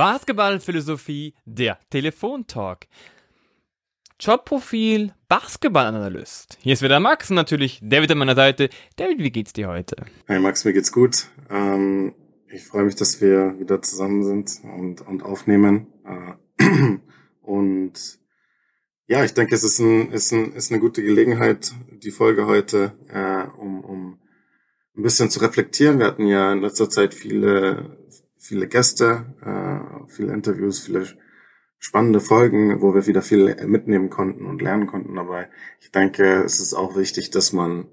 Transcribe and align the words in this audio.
Basketballphilosophie, 0.00 1.34
der 1.44 1.78
Telefontalk. 1.90 2.86
Jobprofil, 4.18 5.12
Basketballanalyst. 5.28 6.56
Hier 6.62 6.72
ist 6.72 6.80
wieder 6.80 7.00
Max 7.00 7.28
und 7.28 7.36
natürlich 7.36 7.80
David 7.82 8.10
an 8.10 8.16
meiner 8.16 8.34
Seite. 8.34 8.70
David, 8.96 9.18
wie 9.18 9.30
geht's 9.30 9.52
dir 9.52 9.68
heute? 9.68 9.96
Hey 10.24 10.40
Max, 10.40 10.64
mir 10.64 10.72
geht's 10.72 10.90
gut. 10.90 11.26
Ähm, 11.50 12.14
ich 12.48 12.64
freue 12.64 12.84
mich, 12.84 12.94
dass 12.94 13.20
wir 13.20 13.60
wieder 13.60 13.82
zusammen 13.82 14.24
sind 14.24 14.62
und, 14.74 15.02
und 15.02 15.22
aufnehmen. 15.22 15.88
Äh, 16.06 16.64
und 17.42 17.92
ja, 19.06 19.22
ich 19.22 19.34
denke, 19.34 19.54
es 19.54 19.64
ist, 19.64 19.80
ein, 19.80 20.12
ist, 20.12 20.32
ein, 20.32 20.54
ist 20.54 20.72
eine 20.72 20.80
gute 20.80 21.02
Gelegenheit, 21.02 21.72
die 22.02 22.10
Folge 22.10 22.46
heute, 22.46 22.94
äh, 23.10 23.44
um, 23.60 23.84
um 23.84 24.18
ein 24.96 25.02
bisschen 25.02 25.28
zu 25.28 25.40
reflektieren. 25.40 25.98
Wir 25.98 26.06
hatten 26.06 26.26
ja 26.26 26.54
in 26.54 26.62
letzter 26.62 26.88
Zeit 26.88 27.12
viele, 27.12 27.98
viele 28.40 28.66
Gäste, 28.66 29.26
äh, 29.44 30.08
viele 30.08 30.32
Interviews, 30.32 30.80
viele 30.80 31.06
spannende 31.78 32.20
Folgen, 32.20 32.82
wo 32.82 32.94
wir 32.94 33.06
wieder 33.06 33.22
viel 33.22 33.54
mitnehmen 33.66 34.10
konnten 34.10 34.46
und 34.46 34.60
lernen 34.60 34.86
konnten 34.86 35.14
dabei. 35.14 35.48
Ich 35.80 35.92
denke, 35.92 36.42
es 36.42 36.60
ist 36.60 36.74
auch 36.74 36.96
wichtig, 36.96 37.30
dass 37.30 37.52
man 37.52 37.86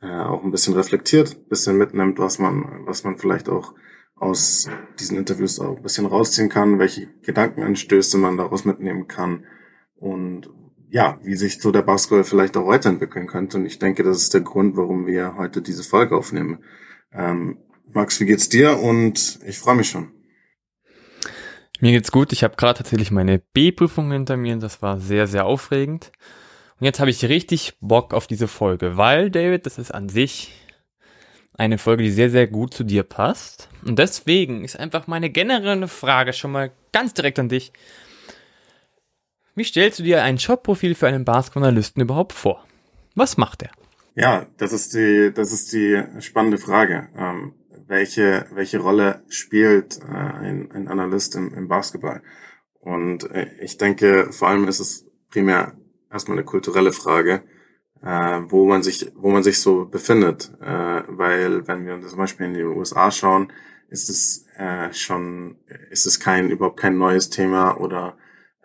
äh, 0.00 0.06
auch 0.06 0.44
ein 0.44 0.50
bisschen 0.50 0.74
reflektiert, 0.74 1.36
ein 1.36 1.48
bisschen 1.48 1.76
mitnimmt, 1.76 2.18
was 2.18 2.38
man, 2.38 2.86
was 2.86 3.04
man 3.04 3.18
vielleicht 3.18 3.48
auch 3.48 3.74
aus 4.16 4.68
diesen 4.98 5.18
Interviews 5.18 5.58
auch 5.58 5.76
ein 5.76 5.82
bisschen 5.82 6.06
rausziehen 6.06 6.48
kann, 6.48 6.78
welche 6.78 7.08
Gedankenanstöße 7.22 8.16
man 8.16 8.36
daraus 8.36 8.64
mitnehmen 8.64 9.08
kann 9.08 9.44
und 9.96 10.50
ja, 10.88 11.18
wie 11.22 11.34
sich 11.34 11.60
so 11.60 11.72
der 11.72 11.82
Basketball 11.82 12.22
vielleicht 12.22 12.56
auch 12.56 12.68
weiterentwickeln 12.68 13.26
könnte. 13.26 13.56
Und 13.56 13.66
ich 13.66 13.80
denke, 13.80 14.04
das 14.04 14.18
ist 14.18 14.32
der 14.32 14.42
Grund, 14.42 14.76
warum 14.76 15.06
wir 15.06 15.36
heute 15.36 15.60
diese 15.60 15.82
Folge 15.82 16.16
aufnehmen. 16.16 16.62
Ähm, 17.12 17.58
Max, 17.94 18.18
wie 18.18 18.26
geht's 18.26 18.48
dir? 18.48 18.78
Und 18.80 19.38
ich 19.46 19.56
freue 19.58 19.76
mich 19.76 19.88
schon. 19.88 20.10
Mir 21.80 21.92
geht's 21.92 22.10
gut. 22.10 22.32
Ich 22.32 22.42
habe 22.42 22.56
gerade 22.56 22.78
tatsächlich 22.78 23.12
meine 23.12 23.38
B-Prüfung 23.38 24.10
hinter 24.10 24.36
mir 24.36 24.54
und 24.54 24.62
das 24.62 24.82
war 24.82 24.98
sehr, 24.98 25.28
sehr 25.28 25.46
aufregend. 25.46 26.10
Und 26.80 26.86
jetzt 26.86 26.98
habe 26.98 27.10
ich 27.10 27.24
richtig 27.24 27.74
Bock 27.80 28.12
auf 28.12 28.26
diese 28.26 28.48
Folge, 28.48 28.96
weil, 28.96 29.30
David, 29.30 29.64
das 29.64 29.78
ist 29.78 29.94
an 29.94 30.08
sich 30.08 30.52
eine 31.56 31.78
Folge, 31.78 32.02
die 32.02 32.10
sehr, 32.10 32.30
sehr 32.30 32.48
gut 32.48 32.74
zu 32.74 32.82
dir 32.82 33.04
passt. 33.04 33.68
Und 33.86 33.96
deswegen 34.00 34.64
ist 34.64 34.76
einfach 34.76 35.06
meine 35.06 35.30
generelle 35.30 35.86
Frage 35.86 36.32
schon 36.32 36.50
mal 36.50 36.72
ganz 36.90 37.14
direkt 37.14 37.38
an 37.38 37.48
dich. 37.48 37.72
Wie 39.54 39.62
stellst 39.62 40.00
du 40.00 40.02
dir 40.02 40.24
ein 40.24 40.38
Jobprofil 40.38 40.96
für 40.96 41.06
einen 41.06 41.24
Basketballanalysten 41.24 42.02
überhaupt 42.02 42.32
vor? 42.32 42.66
Was 43.14 43.36
macht 43.36 43.62
er? 43.62 43.70
Ja, 44.16 44.46
das 44.58 44.72
ist 44.72 44.94
die, 44.94 45.32
das 45.32 45.52
ist 45.52 45.72
die 45.72 46.02
spannende 46.18 46.58
Frage. 46.58 47.08
Ähm, 47.16 47.54
welche, 47.86 48.46
welche 48.52 48.78
Rolle 48.78 49.22
spielt 49.28 49.98
äh, 49.98 50.14
ein, 50.14 50.70
ein 50.72 50.88
Analyst 50.88 51.34
im, 51.36 51.52
im 51.54 51.68
Basketball? 51.68 52.22
Und 52.80 53.30
äh, 53.30 53.50
ich 53.60 53.78
denke, 53.78 54.32
vor 54.32 54.48
allem 54.48 54.68
ist 54.68 54.80
es 54.80 55.10
primär 55.30 55.76
erstmal 56.10 56.38
eine 56.38 56.44
kulturelle 56.44 56.92
Frage, 56.92 57.42
äh, 58.02 58.40
wo 58.48 58.66
man 58.66 58.82
sich, 58.82 59.10
wo 59.14 59.30
man 59.30 59.42
sich 59.42 59.60
so 59.60 59.86
befindet. 59.86 60.52
Äh, 60.60 61.02
weil 61.08 61.66
wenn 61.66 61.86
wir 61.86 62.00
zum 62.06 62.18
Beispiel 62.18 62.46
in 62.46 62.54
die 62.54 62.62
USA 62.62 63.10
schauen, 63.10 63.52
ist 63.88 64.10
es 64.10 64.46
äh, 64.56 64.92
schon, 64.92 65.58
ist 65.90 66.06
es 66.06 66.20
kein, 66.20 66.50
überhaupt 66.50 66.80
kein 66.80 66.98
neues 66.98 67.30
Thema 67.30 67.80
oder 67.80 68.16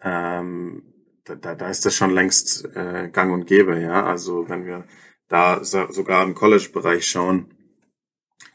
ähm, 0.02 0.84
da, 1.24 1.56
da 1.56 1.70
ist 1.70 1.86
das 1.86 1.96
schon 1.96 2.12
längst 2.12 2.66
äh, 2.76 3.10
gang 3.10 3.32
und 3.32 3.46
gäbe, 3.46 3.80
ja. 3.80 4.04
Also 4.04 4.50
wenn 4.50 4.66
wir 4.66 4.86
da 5.28 5.64
so, 5.64 5.92
sogar 5.92 6.24
im 6.24 6.34
College-Bereich 6.34 7.06
schauen, 7.06 7.54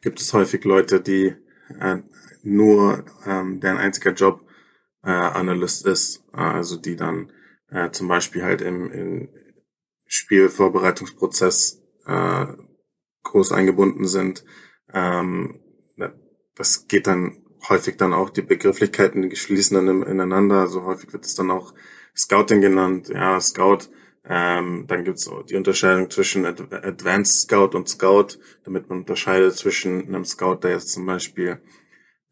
gibt 0.05 0.21
es 0.21 0.33
häufig 0.33 0.65
Leute, 0.65 1.01
die 1.01 1.35
äh, 1.81 1.97
nur 2.43 3.05
ähm, 3.27 3.59
deren 3.61 3.79
einziger 3.79 4.13
Job 4.13 4.47
äh, 5.03 5.11
Analyst 5.11 5.87
ist, 5.87 6.23
äh, 6.35 6.41
also 6.41 6.77
die 6.77 6.95
dann 6.95 7.33
äh, 7.71 7.91
zum 7.91 8.07
Beispiel 8.07 8.45
halt 8.45 8.61
im, 8.61 8.91
im 8.93 9.29
Spielvorbereitungsprozess 10.07 11.83
äh, 12.07 12.47
groß 13.25 13.53
eingebunden 13.53 14.07
sind. 14.07 14.45
Ähm, 14.93 15.61
das 16.55 16.87
geht 16.87 17.09
dann 17.09 17.43
häufig 17.69 17.97
dann 17.97 18.13
auch 18.13 18.31
die 18.31 18.43
Begrifflichkeiten 18.43 19.29
die 19.29 19.35
schließen 19.35 19.75
dann 19.75 20.03
ineinander. 20.03 20.61
Also 20.61 20.85
häufig 20.85 21.13
wird 21.13 21.25
es 21.25 21.35
dann 21.35 21.51
auch 21.51 21.75
Scouting 22.15 22.61
genannt. 22.61 23.09
Ja, 23.09 23.41
Scout. 23.41 23.89
Ähm, 24.27 24.87
dann 24.87 25.05
gibt's 25.05 25.31
die 25.51 25.57
Unterscheidung 25.57 26.11
zwischen 26.11 26.47
Ad 26.47 26.63
Advanced 26.71 27.43
Scout 27.43 27.77
und 27.77 27.89
Scout, 27.89 28.39
damit 28.65 28.89
man 28.89 29.01
unterscheidet 29.01 29.55
zwischen 29.55 30.09
einem 30.09 30.25
Scout, 30.25 30.61
der 30.63 30.71
jetzt 30.71 30.93
zum 30.93 31.05
Beispiel 31.05 31.61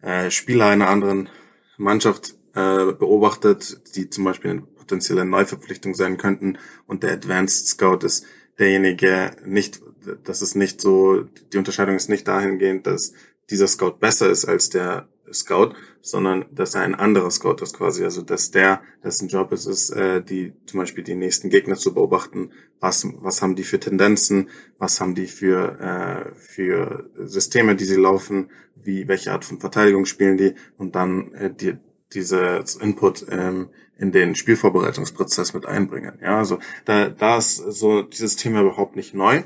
äh, 0.01 0.31
Spieler 0.31 0.67
einer 0.67 0.89
anderen 0.89 1.29
Mannschaft 1.77 2.35
äh, 2.55 2.93
beobachtet, 2.93 3.95
die 3.95 4.09
zum 4.09 4.25
Beispiel 4.25 4.53
eine 4.53 4.63
potenzielle 4.63 5.25
Neuverpflichtung 5.25 5.95
sein 5.95 6.17
könnten, 6.17 6.59
und 6.87 7.03
der 7.03 7.13
Advanced 7.13 7.67
Scout 7.69 8.05
ist 8.07 8.25
derjenige 8.59 9.33
nicht, 9.45 9.81
das 10.25 10.43
ist 10.43 10.55
nicht 10.55 10.81
so, 10.81 11.23
die 11.53 11.59
Unterscheidung 11.59 11.97
ist 11.97 12.09
nicht 12.09 12.27
dahingehend, 12.27 12.87
dass 12.87 13.13
dieser 13.51 13.69
Scout 13.69 13.99
besser 14.01 14.31
ist 14.31 14.45
als 14.47 14.71
der 14.71 15.09
Scout, 15.33 15.75
sondern 16.01 16.47
dass 16.51 16.75
er 16.75 16.83
ein 16.83 16.95
anderer 16.95 17.31
Scout 17.31 17.63
ist 17.63 17.77
quasi. 17.77 18.05
Also 18.05 18.23
dass 18.23 18.51
der, 18.51 18.83
dessen 19.03 19.29
Job 19.29 19.53
ist, 19.53 19.67
ist, 19.67 19.91
äh, 19.91 20.23
die 20.23 20.53
zum 20.67 20.81
Beispiel 20.81 21.05
die 21.05 21.15
nächsten 21.15 21.51
Gegner 21.51 21.77
zu 21.77 21.95
beobachten, 21.95 22.51
was, 22.81 23.07
was 23.21 23.43
haben 23.43 23.55
die 23.55 23.65
für 23.65 23.81
Tendenzen, 23.81 24.51
was 24.79 25.01
haben 25.01 25.15
die 25.15 25.27
für, 25.27 25.79
äh, 25.81 26.35
für 26.39 27.11
Systeme, 27.17 27.77
die 27.77 27.85
sie 27.85 27.97
laufen, 27.97 28.51
wie, 28.75 29.07
welche 29.09 29.33
Art 29.33 29.45
von 29.45 29.61
Verteidigung 29.61 30.05
spielen 30.05 30.37
die 30.37 30.55
und 30.77 30.95
dann 30.95 31.33
äh, 31.35 31.55
die, 31.55 31.77
dieses 32.13 32.77
Input 32.77 33.27
ähm, 33.31 33.71
in 33.97 34.13
den 34.13 34.35
Spielvorbereitungsprozess 34.35 35.55
mit 35.55 35.67
einbringen. 35.67 36.19
Ja, 36.21 36.39
also 36.39 36.59
da, 36.85 37.09
da 37.09 37.39
ist 37.39 37.57
so 37.57 38.03
dieses 38.03 38.37
Thema 38.37 38.63
überhaupt 38.63 38.97
nicht 38.97 39.15
neu. 39.15 39.45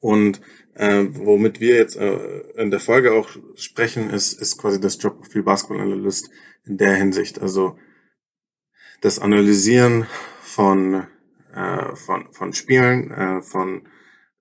Und 0.00 0.40
äh, 0.74 1.04
womit 1.10 1.60
wir 1.60 1.76
jetzt 1.76 1.96
äh, 1.96 2.40
in 2.56 2.70
der 2.70 2.80
Folge 2.80 3.12
auch 3.12 3.28
sprechen, 3.56 4.10
ist, 4.10 4.32
ist 4.40 4.58
quasi 4.58 4.80
das 4.80 5.00
Jobprofil 5.00 5.42
Basketball-Analyst 5.42 6.30
in 6.64 6.78
der 6.78 6.94
Hinsicht. 6.94 7.40
Also 7.40 7.78
das 9.00 9.18
Analysieren 9.18 10.06
von, 10.40 11.06
äh, 11.52 11.94
von, 11.94 12.32
von 12.32 12.52
Spielen, 12.52 13.10
äh, 13.10 13.42
von 13.42 13.86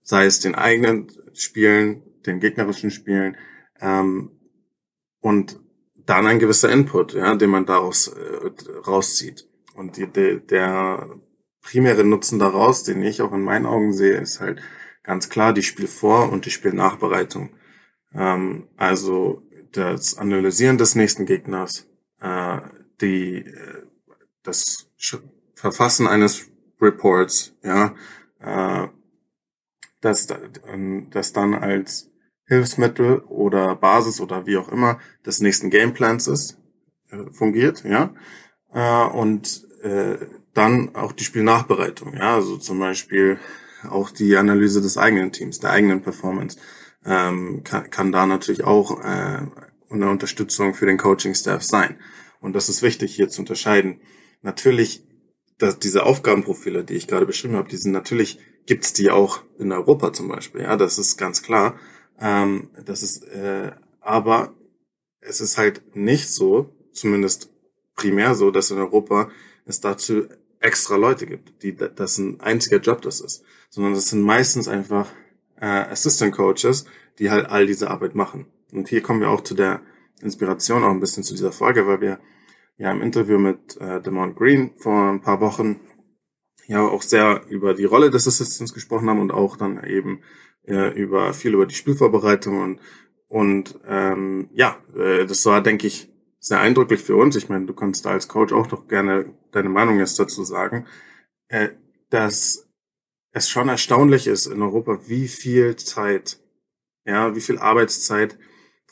sei 0.01 0.25
es 0.25 0.39
den 0.39 0.55
eigenen 0.55 1.11
Spielen, 1.33 2.03
den 2.25 2.39
gegnerischen 2.39 2.91
Spielen 2.91 3.37
ähm, 3.79 4.31
und 5.19 5.59
dann 6.05 6.27
ein 6.27 6.39
gewisser 6.39 6.71
Input, 6.71 7.13
ja, 7.13 7.35
den 7.35 7.49
man 7.49 7.65
daraus 7.65 8.07
äh, 8.07 8.49
rauszieht. 8.85 9.47
Und 9.75 9.97
die, 9.97 10.07
de, 10.07 10.39
der 10.39 11.09
primäre 11.61 12.03
Nutzen 12.03 12.39
daraus, 12.39 12.83
den 12.83 13.01
ich 13.01 13.21
auch 13.21 13.31
in 13.33 13.41
meinen 13.41 13.65
Augen 13.65 13.93
sehe, 13.93 14.17
ist 14.17 14.39
halt 14.39 14.61
ganz 15.03 15.29
klar 15.29 15.53
die 15.53 15.63
Spielvor- 15.63 16.31
und 16.31 16.45
die 16.45 16.51
Spielnachbereitung. 16.51 17.51
Ähm, 18.13 18.67
also 18.77 19.43
das 19.71 20.17
Analysieren 20.17 20.77
des 20.77 20.95
nächsten 20.95 21.25
Gegners, 21.25 21.87
äh, 22.21 22.59
die, 23.01 23.37
äh, 23.37 23.83
das 24.43 24.87
Verfassen 25.55 26.07
eines 26.07 26.47
Reports, 26.81 27.53
ja, 27.63 27.95
äh, 28.39 28.87
das, 30.01 30.27
das 31.11 31.31
dann 31.31 31.53
als 31.53 32.11
Hilfsmittel 32.45 33.19
oder 33.19 33.75
Basis 33.75 34.19
oder 34.19 34.45
wie 34.45 34.57
auch 34.57 34.69
immer 34.69 34.99
des 35.25 35.39
nächsten 35.39 35.69
Gameplans 35.69 36.27
ist, 36.27 36.57
äh, 37.09 37.31
fungiert, 37.31 37.83
ja, 37.85 38.13
äh, 38.73 39.07
und 39.15 39.65
äh, 39.81 40.17
dann 40.53 40.93
auch 40.95 41.13
die 41.13 41.23
Spielnachbereitung, 41.23 42.15
ja, 42.15 42.35
also 42.35 42.57
zum 42.57 42.79
Beispiel 42.79 43.39
auch 43.89 44.11
die 44.11 44.35
Analyse 44.35 44.81
des 44.81 44.97
eigenen 44.97 45.31
Teams, 45.31 45.59
der 45.59 45.71
eigenen 45.71 46.01
Performance, 46.01 46.57
ähm, 47.05 47.61
kann, 47.63 47.89
kann 47.89 48.11
da 48.11 48.25
natürlich 48.25 48.63
auch 48.63 48.99
äh, 49.01 49.41
eine 49.89 50.09
Unterstützung 50.09 50.73
für 50.73 50.85
den 50.85 50.97
Coaching-Staff 50.97 51.63
sein. 51.63 51.97
Und 52.39 52.53
das 52.53 52.69
ist 52.69 52.81
wichtig 52.81 53.15
hier 53.15 53.29
zu 53.29 53.41
unterscheiden. 53.41 54.01
Natürlich, 54.41 55.03
dass 55.57 55.79
diese 55.79 56.03
Aufgabenprofile, 56.03 56.83
die 56.83 56.95
ich 56.95 57.07
gerade 57.07 57.25
beschrieben 57.25 57.55
habe, 57.55 57.69
die 57.69 57.77
sind 57.77 57.91
natürlich, 57.91 58.39
gibt's 58.65 58.93
die 58.93 59.11
auch 59.11 59.41
in 59.59 59.71
Europa 59.71 60.13
zum 60.13 60.27
Beispiel. 60.27 60.61
Ja, 60.61 60.75
das 60.75 60.97
ist 60.97 61.17
ganz 61.17 61.41
klar. 61.41 61.79
Ähm, 62.19 62.69
das 62.85 63.03
ist, 63.03 63.23
äh, 63.23 63.71
aber 64.01 64.53
es 65.21 65.41
ist 65.41 65.57
halt 65.57 65.95
nicht 65.95 66.29
so, 66.29 66.75
zumindest 66.91 67.49
primär 67.95 68.35
so, 68.35 68.51
dass 68.51 68.71
in 68.71 68.77
Europa 68.77 69.29
es 69.65 69.79
dazu 69.79 70.27
extra 70.59 70.95
Leute 70.95 71.25
gibt, 71.25 71.63
die 71.63 71.75
das 71.75 72.17
ein 72.17 72.39
einziger 72.39 72.77
Job 72.77 73.01
das 73.01 73.21
ist, 73.21 73.43
sondern 73.73 73.95
das 73.95 74.05
sind 74.05 74.21
meistens 74.21 74.67
einfach 74.67 75.07
äh, 75.59 75.65
Assistant 75.65 76.35
Coaches, 76.35 76.85
die 77.17 77.31
halt 77.31 77.47
all 77.47 77.65
diese 77.65 77.89
Arbeit 77.89 78.13
machen. 78.13 78.45
Und 78.71 78.87
hier 78.87 79.01
kommen 79.01 79.19
wir 79.19 79.31
auch 79.31 79.41
zu 79.41 79.55
der 79.55 79.81
Inspiration 80.21 80.83
auch 80.83 80.91
ein 80.91 80.99
bisschen 80.99 81.23
zu 81.23 81.33
dieser 81.33 81.51
Folge, 81.51 81.87
weil 81.87 81.99
wir 81.99 82.19
ja 82.77 82.91
im 82.91 83.01
Interview 83.01 83.39
mit 83.39 83.75
äh, 83.81 83.99
Demont 83.99 84.35
Green 84.35 84.73
vor 84.77 85.09
ein 85.09 85.21
paar 85.21 85.41
Wochen 85.41 85.79
ja 86.67 86.87
auch 86.87 87.01
sehr 87.01 87.45
über 87.49 87.73
die 87.73 87.85
Rolle 87.85 88.11
des 88.11 88.27
Assistants 88.27 88.75
gesprochen 88.75 89.09
haben 89.09 89.19
und 89.19 89.31
auch 89.31 89.57
dann 89.57 89.83
eben 89.83 90.21
äh, 90.67 90.93
über 90.93 91.33
viel 91.33 91.55
über 91.55 91.65
die 91.65 91.75
Spielvorbereitung 91.75 92.61
und 92.61 92.79
und 93.27 93.79
ähm, 93.87 94.49
ja, 94.53 94.77
äh, 94.95 95.25
das 95.25 95.43
war 95.47 95.63
denke 95.63 95.87
ich 95.87 96.13
sehr 96.37 96.59
eindrücklich 96.59 97.01
für 97.01 97.15
uns. 97.15 97.35
Ich 97.35 97.49
meine, 97.49 97.65
du 97.65 97.73
kannst 97.73 98.05
da 98.05 98.11
als 98.11 98.27
Coach 98.27 98.53
auch 98.53 98.67
doch 98.67 98.87
gerne 98.87 99.33
deine 99.51 99.69
Meinung 99.69 99.97
jetzt 99.97 100.19
dazu 100.19 100.43
sagen, 100.43 100.85
äh, 101.47 101.69
dass 102.11 102.69
es 103.33 103.49
schon 103.49 103.67
erstaunlich 103.67 104.27
ist 104.27 104.45
in 104.45 104.61
Europa, 104.61 104.99
wie 105.07 105.27
viel 105.27 105.75
Zeit, 105.75 106.39
ja, 107.05 107.35
wie 107.35 107.41
viel 107.41 107.57
Arbeitszeit 107.57 108.37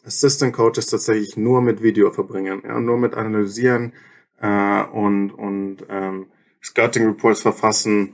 Assistant 0.03 0.53
Coaches 0.53 0.87
tatsächlich 0.87 1.37
nur 1.37 1.61
mit 1.61 1.83
Video 1.83 2.11
verbringen, 2.11 2.63
ja, 2.65 2.79
nur 2.79 2.97
mit 2.97 3.13
analysieren 3.13 3.93
äh, 4.39 4.83
und 4.83 5.29
und 5.31 5.85
ähm, 5.89 6.25
Scouting 6.63 7.05
Reports 7.05 7.41
verfassen 7.41 8.13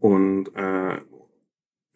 und 0.00 0.54
äh, 0.56 1.00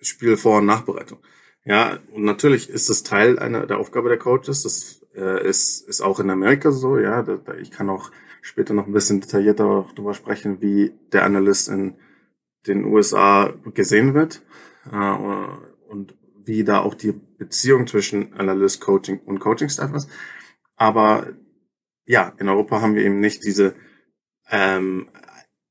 Spielvor- 0.01 0.59
und 0.59 0.67
Nachbereitung. 0.67 1.19
Ja, 1.65 1.99
und 2.13 2.23
natürlich 2.25 2.71
ist 2.71 2.89
das 2.89 3.03
Teil 3.03 3.39
einer 3.39 3.67
der 3.67 3.79
Aufgabe 3.79 4.09
der 4.09 4.19
Coaches. 4.19 4.63
Das 4.63 5.01
äh, 5.15 5.47
ist, 5.47 5.89
ist 5.89 6.01
auch 6.01 6.21
in 6.21 6.31
Amerika 6.31 6.71
so, 6.71 6.99
ja. 6.99 7.23
Da, 7.23 7.37
da, 7.37 7.55
ich 7.55 7.71
kann 7.71 7.91
auch 7.91 8.11
später 8.43 8.75
noch 8.75 8.87
ein 8.87 8.93
bisschen 8.93 9.21
detaillierter 9.21 9.87
darüber 9.95 10.15
sprechen, 10.15 10.63
wie 10.63 10.93
der 11.13 11.25
Analyst 11.25 11.69
in 11.69 11.97
den 12.67 12.85
USA 12.85 13.55
gesehen 13.75 14.15
wird 14.15 14.43
äh, 14.93 15.15
und 15.89 16.17
wie 16.45 16.65
da 16.65 16.81
auch 16.81 16.95
die 16.95 17.13
Beziehung 17.13 17.87
zwischen 17.87 18.33
Analyst, 18.35 18.81
Coaching 18.81 19.21
und 19.21 19.39
Coaching-Staff 19.39 19.93
ist. 19.95 20.11
Aber 20.77 21.27
ja, 22.07 22.33
in 22.39 22.49
Europa 22.49 22.81
haben 22.81 22.95
wir 22.95 23.05
eben 23.05 23.21
nicht 23.21 23.45
diese 23.45 23.75
ähm, 24.51 25.09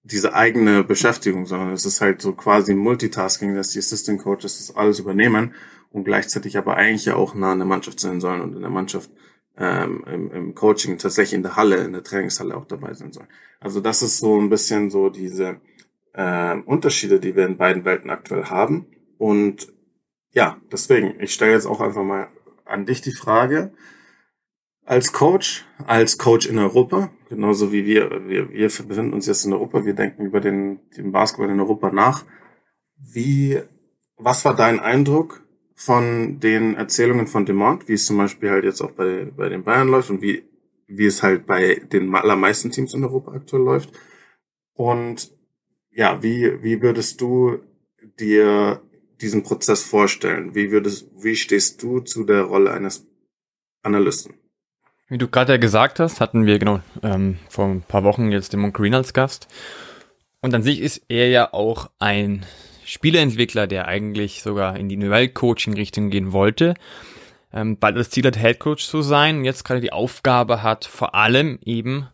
diese 0.03 0.33
eigene 0.33 0.83
Beschäftigung, 0.83 1.45
sondern 1.45 1.71
es 1.73 1.85
ist 1.85 1.99
halt 1.99 2.21
so 2.21 2.33
quasi 2.33 2.73
Multitasking, 2.73 3.55
dass 3.55 3.71
die 3.71 3.79
Assistant 3.79 4.21
Coaches 4.21 4.57
das 4.59 4.75
alles 4.75 4.99
übernehmen 4.99 5.53
und 5.89 6.05
gleichzeitig 6.05 6.57
aber 6.57 6.77
eigentlich 6.77 7.05
ja 7.05 7.15
auch 7.15 7.35
nah 7.35 7.51
an 7.51 7.59
der 7.59 7.67
Mannschaft 7.67 7.99
sein 7.99 8.21
sollen 8.21 8.41
und 8.41 8.55
in 8.55 8.61
der 8.61 8.69
Mannschaft 8.69 9.11
ähm, 9.57 10.05
im, 10.07 10.31
im 10.31 10.55
Coaching 10.55 10.97
tatsächlich 10.97 11.33
in 11.33 11.43
der 11.43 11.55
Halle, 11.55 11.77
in 11.77 11.93
der 11.93 12.03
Trainingshalle 12.03 12.55
auch 12.55 12.65
dabei 12.65 12.93
sein 12.93 13.11
sollen. 13.11 13.27
Also 13.59 13.81
das 13.81 14.01
ist 14.01 14.19
so 14.19 14.39
ein 14.39 14.49
bisschen 14.49 14.89
so 14.89 15.09
diese 15.09 15.59
äh, 16.17 16.57
Unterschiede, 16.65 17.19
die 17.19 17.35
wir 17.35 17.45
in 17.45 17.57
beiden 17.57 17.85
Welten 17.85 18.09
aktuell 18.09 18.45
haben. 18.45 18.87
Und 19.17 19.71
ja, 20.33 20.59
deswegen, 20.71 21.19
ich 21.21 21.33
stelle 21.33 21.53
jetzt 21.53 21.67
auch 21.67 21.79
einfach 21.79 22.03
mal 22.03 22.27
an 22.65 22.85
dich 22.85 23.01
die 23.01 23.13
Frage, 23.13 23.71
als 24.83 25.13
Coach, 25.13 25.65
als 25.85 26.17
Coach 26.17 26.47
in 26.47 26.57
Europa, 26.57 27.11
genauso 27.29 27.71
wie 27.71 27.85
wir, 27.85 28.27
wir, 28.27 28.49
wir 28.49 28.67
befinden 28.67 29.13
uns 29.13 29.27
jetzt 29.27 29.45
in 29.45 29.53
Europa, 29.53 29.85
wir 29.85 29.93
denken 29.93 30.25
über 30.25 30.39
den, 30.39 30.79
den 30.97 31.11
Basketball 31.11 31.49
in 31.49 31.59
Europa 31.59 31.91
nach. 31.91 32.25
Wie, 32.97 33.61
was 34.17 34.43
war 34.43 34.55
dein 34.55 34.79
Eindruck 34.79 35.43
von 35.75 36.39
den 36.39 36.75
Erzählungen 36.75 37.27
von 37.27 37.45
Demont, 37.45 37.87
wie 37.87 37.93
es 37.93 38.05
zum 38.05 38.17
Beispiel 38.17 38.49
halt 38.49 38.63
jetzt 38.63 38.81
auch 38.81 38.91
bei, 38.91 39.25
bei 39.35 39.49
den 39.49 39.63
Bayern 39.63 39.89
läuft 39.89 40.09
und 40.09 40.21
wie, 40.21 40.43
wie 40.87 41.05
es 41.05 41.21
halt 41.21 41.45
bei 41.45 41.81
den 41.91 42.15
allermeisten 42.15 42.71
Teams 42.71 42.93
in 42.93 43.03
Europa 43.03 43.33
aktuell 43.33 43.63
läuft? 43.63 43.91
Und 44.73 45.36
ja, 45.97 46.21
wie, 46.21 46.61
wie 46.61 46.81
würdest 46.81 47.19
du 47.21 47.59
dir 48.19 48.81
diesen 49.19 49.41
Prozess 49.41 49.81
vorstellen? 49.81 50.53
Wie 50.53 50.71
würdest, 50.71 51.09
wie 51.17 51.35
stehst 51.35 51.81
du 51.81 52.01
zu 52.01 52.23
der 52.23 52.43
Rolle 52.43 52.71
eines 52.71 53.07
Analysten? 53.81 54.35
Wie 55.07 55.17
du 55.17 55.27
gerade 55.27 55.53
ja 55.53 55.57
gesagt 55.57 55.99
hast, 55.99 56.21
hatten 56.21 56.45
wir 56.45 56.59
genau 56.59 56.81
ähm, 57.01 57.39
vor 57.49 57.65
ein 57.65 57.81
paar 57.81 58.03
Wochen 58.03 58.31
jetzt 58.31 58.53
den 58.53 58.59
Monk 58.59 58.75
Green 58.75 58.93
als 58.93 59.13
Gast. 59.13 59.47
Und 60.39 60.53
an 60.53 60.61
sich 60.61 60.81
ist 60.81 61.01
er 61.07 61.29
ja 61.29 61.51
auch 61.51 61.89
ein 61.97 62.45
Spieleentwickler, 62.85 63.65
der 63.65 63.87
eigentlich 63.87 64.43
sogar 64.43 64.77
in 64.77 64.89
die 64.89 64.95
Individual-Coaching-Richtung 64.95 66.11
gehen 66.11 66.31
wollte, 66.31 66.75
ähm, 67.51 67.79
bald 67.79 67.97
das 67.97 68.11
Ziel 68.11 68.25
hat, 68.27 68.37
Headcoach 68.37 68.87
zu 68.87 69.01
sein 69.01 69.43
jetzt 69.43 69.63
gerade 69.63 69.81
die 69.81 69.93
Aufgabe 69.93 70.61
hat, 70.61 70.85
vor 70.85 71.15
allem 71.15 71.57
eben 71.65 72.07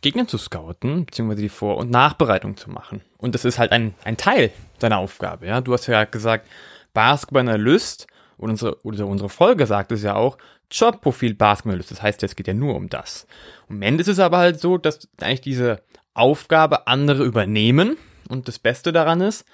Gegner 0.00 0.26
zu 0.26 0.38
scouten, 0.38 1.06
beziehungsweise 1.06 1.42
die 1.42 1.48
Vor- 1.48 1.76
und 1.76 1.90
Nachbereitung 1.90 2.56
zu 2.56 2.70
machen. 2.70 3.02
Und 3.18 3.34
das 3.34 3.44
ist 3.44 3.58
halt 3.58 3.72
ein, 3.72 3.94
ein 4.04 4.16
Teil 4.16 4.50
seiner 4.78 4.98
Aufgabe. 4.98 5.46
Ja, 5.46 5.60
Du 5.60 5.72
hast 5.72 5.86
ja 5.86 6.04
gesagt, 6.04 6.48
Basketball 6.94 7.42
Analyst 7.42 8.06
und 8.36 8.50
unsere, 8.50 8.80
oder 8.84 9.06
unsere 9.06 9.28
Folge 9.28 9.66
sagt 9.66 9.92
es 9.92 10.02
ja 10.02 10.14
auch, 10.14 10.38
Jobprofil 10.70 11.34
Basketball-Analyst. 11.34 11.90
Das 11.90 12.02
heißt, 12.02 12.22
es 12.22 12.36
geht 12.36 12.46
ja 12.46 12.54
nur 12.54 12.74
um 12.76 12.88
das. 12.88 13.26
Und 13.68 13.76
am 13.76 13.82
Ende 13.82 14.02
ist 14.02 14.08
es 14.08 14.18
aber 14.18 14.38
halt 14.38 14.60
so, 14.60 14.78
dass 14.78 15.08
eigentlich 15.20 15.40
diese 15.40 15.82
Aufgabe 16.14 16.86
andere 16.86 17.24
übernehmen. 17.24 17.96
Und 18.28 18.48
das 18.48 18.58
Beste 18.58 18.92
daran 18.92 19.20
ist, 19.20 19.44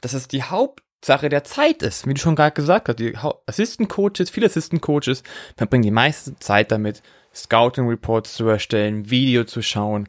dass 0.00 0.12
es 0.12 0.28
die 0.28 0.44
Hauptsache 0.44 1.28
der 1.28 1.44
Zeit 1.44 1.82
ist. 1.82 2.06
Wie 2.06 2.14
du 2.14 2.20
schon 2.20 2.36
gerade 2.36 2.54
gesagt 2.54 2.88
hast, 2.88 2.98
die 2.98 3.16
Assistant 3.46 3.88
Coaches, 3.88 4.30
viele 4.30 4.46
Assistant 4.46 4.80
Coaches 4.80 5.22
verbringen 5.56 5.82
die 5.82 5.90
meiste 5.90 6.38
Zeit 6.38 6.70
damit, 6.70 7.02
Scouting 7.34 7.88
Reports 7.88 8.34
zu 8.34 8.46
erstellen, 8.48 9.10
Video 9.10 9.44
zu 9.44 9.62
schauen, 9.62 10.08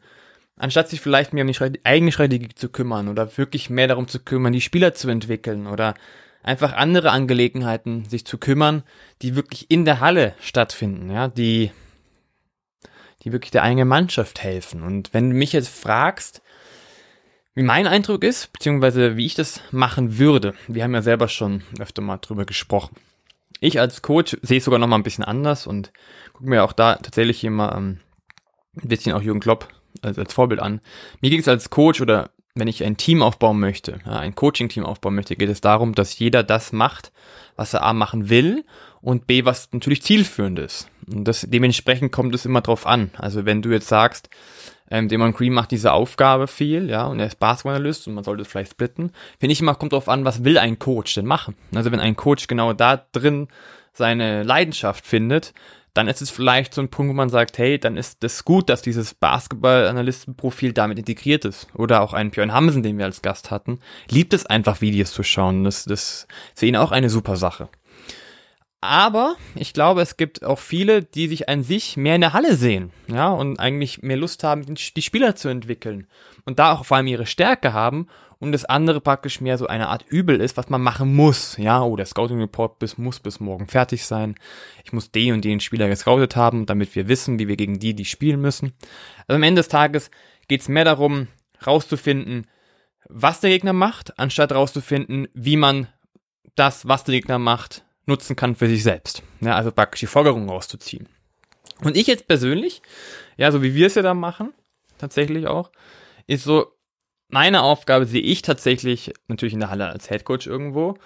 anstatt 0.55 0.89
sich 0.89 1.01
vielleicht 1.01 1.33
mehr 1.33 1.43
um 1.43 1.51
die 1.51 1.85
eigene 1.85 2.11
Strategie 2.11 2.49
zu 2.53 2.69
kümmern 2.69 3.07
oder 3.07 3.37
wirklich 3.37 3.69
mehr 3.69 3.87
darum 3.87 4.07
zu 4.07 4.19
kümmern, 4.19 4.53
die 4.53 4.61
Spieler 4.61 4.93
zu 4.93 5.09
entwickeln 5.09 5.67
oder 5.67 5.95
einfach 6.43 6.73
andere 6.73 7.11
Angelegenheiten 7.11 8.05
sich 8.05 8.25
zu 8.25 8.37
kümmern, 8.37 8.83
die 9.21 9.35
wirklich 9.35 9.69
in 9.69 9.85
der 9.85 9.99
Halle 9.99 10.35
stattfinden, 10.39 11.11
ja, 11.11 11.27
die, 11.27 11.71
die 13.23 13.31
wirklich 13.31 13.51
der 13.51 13.63
eigenen 13.63 13.87
Mannschaft 13.87 14.43
helfen. 14.43 14.83
Und 14.83 15.13
wenn 15.13 15.29
du 15.29 15.35
mich 15.35 15.53
jetzt 15.53 15.69
fragst, 15.69 16.41
wie 17.53 17.63
mein 17.63 17.85
Eindruck 17.85 18.23
ist, 18.23 18.53
beziehungsweise 18.53 19.17
wie 19.17 19.25
ich 19.25 19.35
das 19.35 19.61
machen 19.71 20.17
würde, 20.17 20.53
wir 20.67 20.83
haben 20.83 20.93
ja 20.93 21.01
selber 21.01 21.27
schon 21.27 21.63
öfter 21.79 22.01
mal 22.01 22.17
drüber 22.17 22.45
gesprochen. 22.45 22.95
Ich 23.59 23.79
als 23.79 24.01
Coach 24.01 24.37
sehe 24.41 24.57
es 24.57 24.65
sogar 24.65 24.79
noch 24.79 24.87
mal 24.87 24.95
ein 24.95 25.03
bisschen 25.03 25.23
anders 25.23 25.67
und 25.67 25.91
gucke 26.33 26.49
mir 26.49 26.63
auch 26.63 26.73
da 26.73 26.95
tatsächlich 26.95 27.43
immer 27.43 27.75
ähm, 27.75 27.99
ein 28.81 28.87
bisschen 28.87 29.13
auch 29.13 29.21
Jürgen 29.21 29.39
Klopp 29.39 29.67
als, 30.01 30.17
als 30.17 30.33
Vorbild 30.33 30.61
an. 30.61 30.81
Mir 31.21 31.29
ging 31.29 31.39
es 31.39 31.47
als 31.47 31.69
Coach 31.69 32.01
oder 32.01 32.31
wenn 32.55 32.67
ich 32.67 32.83
ein 32.83 32.97
Team 32.97 33.21
aufbauen 33.21 33.59
möchte, 33.59 33.99
ja, 34.05 34.19
ein 34.19 34.35
Coaching-Team 34.35 34.85
aufbauen 34.85 35.15
möchte, 35.15 35.35
geht 35.35 35.49
es 35.49 35.61
darum, 35.61 35.95
dass 35.95 36.17
jeder 36.19 36.43
das 36.43 36.73
macht, 36.73 37.11
was 37.55 37.73
er 37.73 37.83
A 37.83 37.93
machen 37.93 38.29
will 38.29 38.65
und 39.01 39.25
B, 39.27 39.45
was 39.45 39.69
natürlich 39.71 40.03
zielführend 40.03 40.59
ist. 40.59 40.89
Und 41.11 41.25
das, 41.25 41.45
dementsprechend 41.49 42.11
kommt 42.11 42.35
es 42.35 42.45
immer 42.45 42.61
drauf 42.61 42.85
an. 42.85 43.11
Also 43.17 43.45
wenn 43.45 43.61
du 43.61 43.69
jetzt 43.69 43.87
sagst, 43.87 44.29
ähm, 44.91 45.07
Damon 45.09 45.33
Green 45.33 45.53
macht 45.53 45.71
diese 45.71 45.93
Aufgabe 45.93 46.47
viel, 46.47 46.89
ja, 46.89 47.07
und 47.07 47.19
er 47.19 47.27
ist 47.27 47.39
Basketball-Analyst 47.39 48.07
und 48.07 48.13
man 48.13 48.23
sollte 48.23 48.43
es 48.43 48.47
vielleicht 48.47 48.71
splitten, 48.71 49.11
finde 49.39 49.53
ich 49.53 49.61
immer, 49.61 49.73
kommt 49.73 49.93
drauf 49.93 50.09
an, 50.09 50.25
was 50.25 50.43
will 50.43 50.57
ein 50.57 50.77
Coach 50.77 51.15
denn 51.15 51.25
machen? 51.25 51.55
Also 51.73 51.91
wenn 51.91 51.99
ein 51.99 52.15
Coach 52.15 52.47
genau 52.47 52.73
da 52.73 53.03
drin 53.11 53.47
seine 53.93 54.43
Leidenschaft 54.43 55.05
findet, 55.07 55.53
dann 55.93 56.07
ist 56.07 56.21
es 56.21 56.29
vielleicht 56.29 56.73
so 56.73 56.81
ein 56.81 56.89
Punkt, 56.89 57.09
wo 57.09 57.13
man 57.13 57.29
sagt, 57.29 57.57
hey, 57.57 57.77
dann 57.77 57.97
ist 57.97 58.23
das 58.23 58.45
gut, 58.45 58.69
dass 58.69 58.81
dieses 58.81 59.13
Basketball-Analysten-Profil 59.13 60.71
damit 60.71 60.97
integriert 60.97 61.43
ist. 61.43 61.67
Oder 61.75 62.01
auch 62.01 62.13
einen 62.13 62.31
Björn 62.31 62.53
Hamsen, 62.53 62.81
den 62.81 62.97
wir 62.97 63.05
als 63.05 63.21
Gast 63.21 63.51
hatten, 63.51 63.79
liebt 64.09 64.33
es 64.33 64.45
einfach, 64.45 64.79
Videos 64.79 65.11
zu 65.11 65.23
schauen. 65.23 65.65
Das, 65.65 65.83
das 65.83 66.01
ist 66.01 66.27
für 66.55 66.65
ihn 66.65 66.77
auch 66.77 66.91
eine 66.91 67.09
super 67.09 67.35
Sache. 67.35 67.67
Aber 68.83 69.35
ich 69.53 69.73
glaube, 69.73 70.01
es 70.01 70.17
gibt 70.17 70.43
auch 70.43 70.57
viele, 70.57 71.03
die 71.03 71.27
sich 71.27 71.47
an 71.47 71.63
sich 71.63 71.97
mehr 71.97 72.15
in 72.15 72.21
der 72.21 72.33
Halle 72.33 72.55
sehen, 72.55 72.91
ja, 73.07 73.29
und 73.29 73.59
eigentlich 73.59 74.01
mehr 74.01 74.17
Lust 74.17 74.43
haben, 74.43 74.65
die 74.65 75.01
Spieler 75.03 75.35
zu 75.35 75.49
entwickeln 75.49 76.07
und 76.45 76.57
da 76.57 76.73
auch 76.73 76.85
vor 76.85 76.97
allem 76.97 77.05
ihre 77.05 77.27
Stärke 77.27 77.73
haben 77.73 78.07
und 78.39 78.53
das 78.53 78.65
andere 78.65 78.99
praktisch 78.99 79.39
mehr 79.39 79.59
so 79.59 79.67
eine 79.67 79.89
Art 79.89 80.03
Übel 80.09 80.41
ist, 80.41 80.57
was 80.57 80.67
man 80.69 80.81
machen 80.81 81.15
muss. 81.15 81.57
Ja, 81.57 81.83
oh, 81.83 81.95
der 81.95 82.07
Scouting 82.07 82.39
Report 82.39 82.79
bis, 82.79 82.97
muss 82.97 83.19
bis 83.19 83.39
morgen 83.39 83.67
fertig 83.67 84.03
sein. 84.03 84.33
Ich 84.83 84.91
muss 84.93 85.11
den 85.11 85.35
und 85.35 85.45
den 85.45 85.59
Spieler 85.59 85.87
gescoutet 85.87 86.35
haben, 86.35 86.65
damit 86.65 86.95
wir 86.95 87.07
wissen, 87.07 87.37
wie 87.37 87.47
wir 87.47 87.57
gegen 87.57 87.77
die, 87.77 87.93
die 87.93 88.05
spielen 88.05 88.41
müssen. 88.41 88.73
Also 89.27 89.35
am 89.35 89.43
Ende 89.43 89.59
des 89.59 89.67
Tages 89.67 90.09
geht 90.47 90.61
es 90.61 90.69
mehr 90.69 90.85
darum, 90.85 91.27
rauszufinden, 91.67 92.47
was 93.07 93.41
der 93.41 93.51
Gegner 93.51 93.73
macht, 93.73 94.17
anstatt 94.17 94.51
rauszufinden, 94.53 95.27
wie 95.35 95.55
man 95.57 95.87
das, 96.55 96.87
was 96.87 97.03
der 97.03 97.13
Gegner 97.13 97.37
macht, 97.37 97.83
nutzen 98.11 98.35
kann 98.35 98.55
für 98.55 98.67
sich 98.67 98.83
selbst. 98.83 99.23
Ja, 99.39 99.55
also 99.55 99.71
praktisch 99.71 100.01
die 100.01 100.07
Folgerung 100.07 100.49
rauszuziehen. 100.49 101.07
Und 101.83 101.97
ich 101.97 102.07
jetzt 102.07 102.27
persönlich, 102.27 102.81
ja, 103.37 103.51
so 103.51 103.63
wie 103.63 103.73
wir 103.73 103.87
es 103.87 103.95
ja 103.95 104.01
da 104.03 104.13
machen, 104.13 104.53
tatsächlich 104.97 105.47
auch, 105.47 105.71
ist 106.27 106.43
so, 106.43 106.67
meine 107.29 107.63
Aufgabe 107.63 108.05
sehe 108.05 108.21
ich 108.21 108.41
tatsächlich 108.41 109.13
natürlich 109.27 109.53
in 109.53 109.61
der 109.61 109.71
Halle 109.71 109.87
als 109.87 110.09
Head 110.09 110.25
Coach 110.25 110.47
irgendwo. 110.47 110.97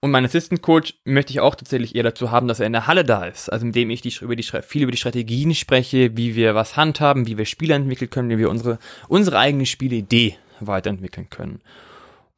Und 0.00 0.10
mein 0.10 0.24
Assistant 0.24 0.62
Coach 0.62 0.94
möchte 1.04 1.32
ich 1.32 1.40
auch 1.40 1.54
tatsächlich 1.54 1.94
eher 1.94 2.02
dazu 2.02 2.30
haben, 2.30 2.48
dass 2.48 2.58
er 2.58 2.66
in 2.66 2.72
der 2.72 2.86
Halle 2.86 3.04
da 3.04 3.26
ist. 3.26 3.52
Also 3.52 3.66
indem 3.66 3.90
ich 3.90 4.00
die, 4.00 4.12
über 4.22 4.34
die, 4.34 4.42
viel 4.42 4.82
über 4.82 4.92
die 4.92 4.98
Strategien 4.98 5.54
spreche, 5.54 6.16
wie 6.16 6.34
wir 6.34 6.54
was 6.54 6.76
handhaben, 6.76 7.26
wie 7.26 7.36
wir 7.36 7.44
Spiele 7.44 7.74
entwickeln 7.74 8.08
können, 8.08 8.30
wie 8.30 8.38
wir 8.38 8.48
unsere, 8.48 8.78
unsere 9.08 9.38
eigene 9.38 9.66
Spielidee 9.66 10.36
weiterentwickeln 10.58 11.28
können. 11.28 11.60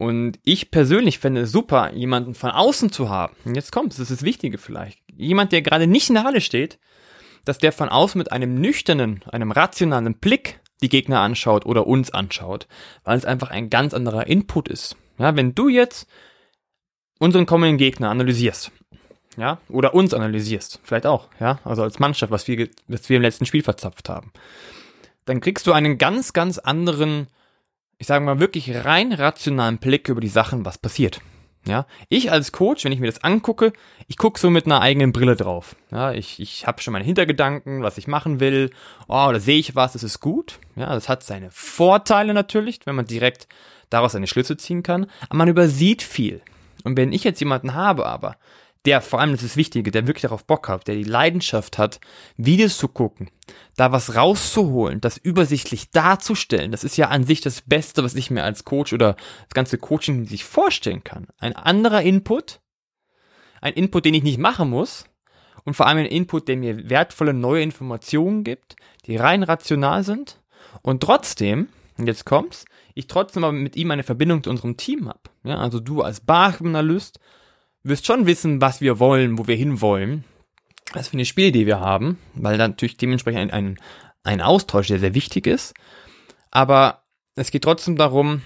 Und 0.02 0.40
ich 0.42 0.72
persönlich 0.72 1.20
fände 1.20 1.42
es 1.42 1.52
super, 1.52 1.92
jemanden 1.92 2.34
von 2.34 2.50
außen 2.50 2.90
zu 2.90 3.08
haben. 3.08 3.36
Und 3.44 3.54
jetzt 3.54 3.70
kommt, 3.70 3.92
das 3.92 4.00
ist 4.00 4.10
das 4.10 4.24
Wichtige 4.24 4.58
vielleicht. 4.58 4.98
Jemand, 5.14 5.52
der 5.52 5.62
gerade 5.62 5.86
nicht 5.86 6.08
in 6.08 6.16
der 6.16 6.24
Halle 6.24 6.40
steht, 6.40 6.80
dass 7.44 7.58
der 7.58 7.70
von 7.70 7.88
außen 7.88 8.18
mit 8.18 8.32
einem 8.32 8.56
nüchternen, 8.56 9.22
einem 9.30 9.52
rationalen 9.52 10.18
Blick 10.18 10.58
die 10.82 10.88
Gegner 10.88 11.20
anschaut 11.20 11.66
oder 11.66 11.86
uns 11.86 12.10
anschaut, 12.10 12.66
weil 13.04 13.16
es 13.16 13.24
einfach 13.24 13.52
ein 13.52 13.70
ganz 13.70 13.94
anderer 13.94 14.26
Input 14.26 14.66
ist. 14.66 14.96
Ja, 15.18 15.36
wenn 15.36 15.54
du 15.54 15.68
jetzt 15.68 16.08
unseren 17.20 17.46
kommenden 17.46 17.78
Gegner 17.78 18.10
analysierst, 18.10 18.72
ja, 19.36 19.58
oder 19.68 19.94
uns 19.94 20.14
analysierst, 20.14 20.80
vielleicht 20.82 21.06
auch, 21.06 21.28
ja, 21.38 21.60
also 21.62 21.84
als 21.84 22.00
Mannschaft, 22.00 22.32
was 22.32 22.48
wir, 22.48 22.68
was 22.88 23.08
wir 23.08 23.18
im 23.18 23.22
letzten 23.22 23.46
Spiel 23.46 23.62
verzapft 23.62 24.08
haben, 24.08 24.32
dann 25.26 25.40
kriegst 25.40 25.68
du 25.68 25.72
einen 25.72 25.96
ganz, 25.96 26.32
ganz 26.32 26.58
anderen, 26.58 27.28
ich 28.02 28.08
sage 28.08 28.24
mal 28.24 28.40
wirklich 28.40 28.84
rein 28.84 29.12
rationalen 29.12 29.78
Blick 29.78 30.08
über 30.08 30.20
die 30.20 30.26
Sachen, 30.26 30.64
was 30.64 30.76
passiert. 30.76 31.20
Ja, 31.64 31.86
ich 32.08 32.32
als 32.32 32.50
Coach, 32.50 32.84
wenn 32.84 32.90
ich 32.90 32.98
mir 32.98 33.06
das 33.06 33.22
angucke, 33.22 33.72
ich 34.08 34.16
gucke 34.16 34.40
so 34.40 34.50
mit 34.50 34.66
einer 34.66 34.80
eigenen 34.80 35.12
Brille 35.12 35.36
drauf. 35.36 35.76
Ja, 35.92 36.10
ich, 36.10 36.40
ich 36.40 36.66
habe 36.66 36.82
schon 36.82 36.94
meine 36.94 37.04
Hintergedanken, 37.04 37.84
was 37.84 37.98
ich 37.98 38.08
machen 38.08 38.40
will. 38.40 38.70
Oh, 39.06 39.28
da 39.32 39.38
sehe 39.38 39.60
ich 39.60 39.76
was, 39.76 39.92
das 39.92 40.02
ist 40.02 40.18
gut. 40.18 40.58
Ja, 40.74 40.92
das 40.92 41.08
hat 41.08 41.22
seine 41.22 41.52
Vorteile 41.52 42.34
natürlich, 42.34 42.80
wenn 42.86 42.96
man 42.96 43.06
direkt 43.06 43.46
daraus 43.88 44.16
eine 44.16 44.26
Schlüsse 44.26 44.56
ziehen 44.56 44.82
kann. 44.82 45.06
Aber 45.28 45.36
man 45.36 45.46
übersieht 45.46 46.02
viel. 46.02 46.42
Und 46.82 46.96
wenn 46.96 47.12
ich 47.12 47.22
jetzt 47.22 47.38
jemanden 47.38 47.74
habe, 47.74 48.06
aber 48.06 48.36
der, 48.84 49.00
vor 49.00 49.20
allem 49.20 49.32
das 49.32 49.42
ist 49.42 49.52
das 49.52 49.56
Wichtige, 49.56 49.90
der 49.90 50.06
wirklich 50.06 50.22
darauf 50.22 50.44
Bock 50.44 50.68
hat, 50.68 50.88
der 50.88 50.96
die 50.96 51.04
Leidenschaft 51.04 51.78
hat, 51.78 52.00
Videos 52.36 52.78
zu 52.78 52.88
gucken, 52.88 53.30
da 53.76 53.92
was 53.92 54.16
rauszuholen, 54.16 55.00
das 55.00 55.18
übersichtlich 55.18 55.90
darzustellen, 55.90 56.72
das 56.72 56.84
ist 56.84 56.96
ja 56.96 57.08
an 57.08 57.24
sich 57.24 57.40
das 57.40 57.62
Beste, 57.62 58.02
was 58.02 58.14
ich 58.14 58.30
mir 58.30 58.44
als 58.44 58.64
Coach 58.64 58.92
oder 58.92 59.14
das 59.14 59.54
ganze 59.54 59.78
Coaching 59.78 60.26
sich 60.26 60.44
vorstellen 60.44 61.04
kann. 61.04 61.28
Ein 61.38 61.54
anderer 61.54 62.02
Input, 62.02 62.60
ein 63.60 63.74
Input, 63.74 64.04
den 64.04 64.14
ich 64.14 64.24
nicht 64.24 64.38
machen 64.38 64.70
muss 64.70 65.04
und 65.64 65.74
vor 65.74 65.86
allem 65.86 65.98
ein 65.98 66.06
Input, 66.06 66.48
der 66.48 66.56
mir 66.56 66.90
wertvolle 66.90 67.34
neue 67.34 67.62
Informationen 67.62 68.42
gibt, 68.42 68.76
die 69.06 69.16
rein 69.16 69.44
rational 69.44 70.02
sind 70.02 70.40
und 70.82 71.02
trotzdem, 71.02 71.68
und 71.98 72.08
jetzt 72.08 72.24
kommt's, 72.24 72.64
ich 72.94 73.06
trotzdem 73.06 73.44
aber 73.44 73.52
mit 73.52 73.76
ihm 73.76 73.90
eine 73.90 74.02
Verbindung 74.02 74.42
zu 74.42 74.50
unserem 74.50 74.76
Team 74.76 75.08
habe. 75.08 75.20
Ja, 75.44 75.58
also 75.58 75.80
du 75.80 76.02
als 76.02 76.20
Baranalyst 76.20 77.20
wirst 77.84 78.06
schon 78.06 78.26
wissen, 78.26 78.60
was 78.60 78.80
wir 78.80 78.98
wollen, 78.98 79.38
wo 79.38 79.46
wir 79.46 79.56
hinwollen, 79.56 80.24
was 80.92 81.08
für 81.08 81.14
eine 81.14 81.24
Spielidee 81.24 81.66
wir 81.66 81.80
haben, 81.80 82.18
weil 82.34 82.58
dann 82.58 82.72
natürlich 82.72 82.96
dementsprechend 82.96 83.52
ein, 83.52 83.76
ein, 83.76 83.78
ein 84.24 84.40
Austausch 84.40 84.88
sehr, 84.88 84.98
sehr 84.98 85.14
wichtig 85.14 85.46
ist. 85.46 85.74
Aber 86.50 87.02
es 87.34 87.50
geht 87.50 87.64
trotzdem 87.64 87.96
darum, 87.96 88.42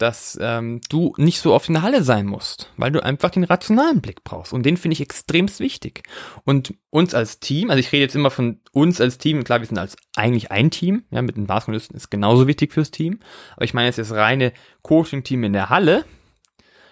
dass 0.00 0.38
ähm, 0.40 0.80
du 0.88 1.12
nicht 1.18 1.40
so 1.40 1.52
oft 1.52 1.68
in 1.68 1.74
der 1.74 1.82
Halle 1.82 2.02
sein 2.02 2.24
musst, 2.24 2.72
weil 2.78 2.90
du 2.90 3.04
einfach 3.04 3.28
den 3.30 3.44
rationalen 3.44 4.00
Blick 4.00 4.24
brauchst. 4.24 4.54
Und 4.54 4.64
den 4.64 4.78
finde 4.78 4.94
ich 4.94 5.00
extremst 5.02 5.60
wichtig. 5.60 6.04
Und 6.44 6.74
uns 6.88 7.14
als 7.14 7.38
Team, 7.38 7.68
also 7.68 7.80
ich 7.80 7.92
rede 7.92 8.04
jetzt 8.04 8.14
immer 8.14 8.30
von 8.30 8.60
uns 8.72 9.00
als 9.00 9.18
Team, 9.18 9.44
klar, 9.44 9.60
wir 9.60 9.66
sind 9.66 9.78
als 9.78 9.96
eigentlich 10.16 10.50
ein 10.50 10.70
Team, 10.70 11.04
ja, 11.10 11.20
mit 11.20 11.36
den 11.36 11.46
Basketballisten 11.46 11.96
ist 11.96 12.10
genauso 12.10 12.46
wichtig 12.46 12.72
fürs 12.72 12.90
Team. 12.90 13.20
Aber 13.56 13.66
ich 13.66 13.74
meine 13.74 13.88
jetzt 13.88 13.98
das 13.98 14.12
reine 14.12 14.54
Coaching-Team 14.82 15.44
in 15.44 15.52
der 15.52 15.68
Halle, 15.68 16.06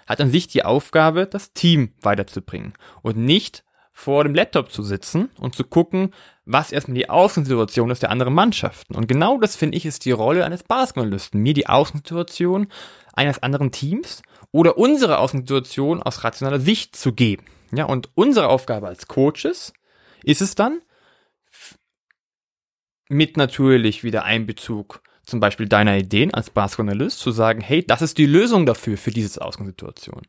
hat 0.08 0.20
an 0.20 0.30
sich 0.30 0.48
die 0.48 0.64
Aufgabe, 0.64 1.26
das 1.26 1.52
Team 1.52 1.92
weiterzubringen 2.00 2.72
und 3.02 3.16
nicht 3.16 3.64
vor 3.92 4.22
dem 4.22 4.34
Laptop 4.34 4.70
zu 4.70 4.82
sitzen 4.82 5.28
und 5.38 5.56
zu 5.56 5.64
gucken, 5.64 6.14
was 6.44 6.72
erstmal 6.72 6.94
die 6.94 7.10
Außensituation 7.10 7.90
ist 7.90 8.02
der 8.02 8.10
anderen 8.10 8.32
Mannschaften. 8.32 8.94
Und 8.94 9.08
genau 9.08 9.38
das 9.38 9.56
finde 9.56 9.76
ich 9.76 9.84
ist 9.84 10.04
die 10.04 10.12
Rolle 10.12 10.44
eines 10.44 10.62
Basketballisten, 10.62 11.42
mir 11.42 11.52
die 11.52 11.66
Außensituation 11.66 12.68
eines 13.12 13.42
anderen 13.42 13.72
Teams 13.72 14.22
oder 14.52 14.78
unsere 14.78 15.18
Außensituation 15.18 16.02
aus 16.02 16.24
rationaler 16.24 16.60
Sicht 16.60 16.96
zu 16.96 17.12
geben. 17.12 17.44
Ja, 17.72 17.84
und 17.84 18.08
unsere 18.14 18.48
Aufgabe 18.48 18.86
als 18.86 19.08
Coaches 19.08 19.72
ist 20.22 20.40
es 20.40 20.54
dann, 20.54 20.80
mit 23.08 23.36
natürlich 23.36 24.04
wieder 24.04 24.24
Einbezug 24.24 25.02
zum 25.28 25.40
Beispiel 25.40 25.68
deiner 25.68 25.99
Ideen 25.99 26.32
als 26.32 26.49
Basketballist 26.49 27.18
zu 27.18 27.32
sagen, 27.32 27.61
hey, 27.61 27.85
das 27.87 28.00
ist 28.00 28.16
die 28.16 28.25
Lösung 28.25 28.64
dafür, 28.64 28.97
für 28.97 29.11
diese 29.11 29.42
Ausgangssituation. 29.42 30.23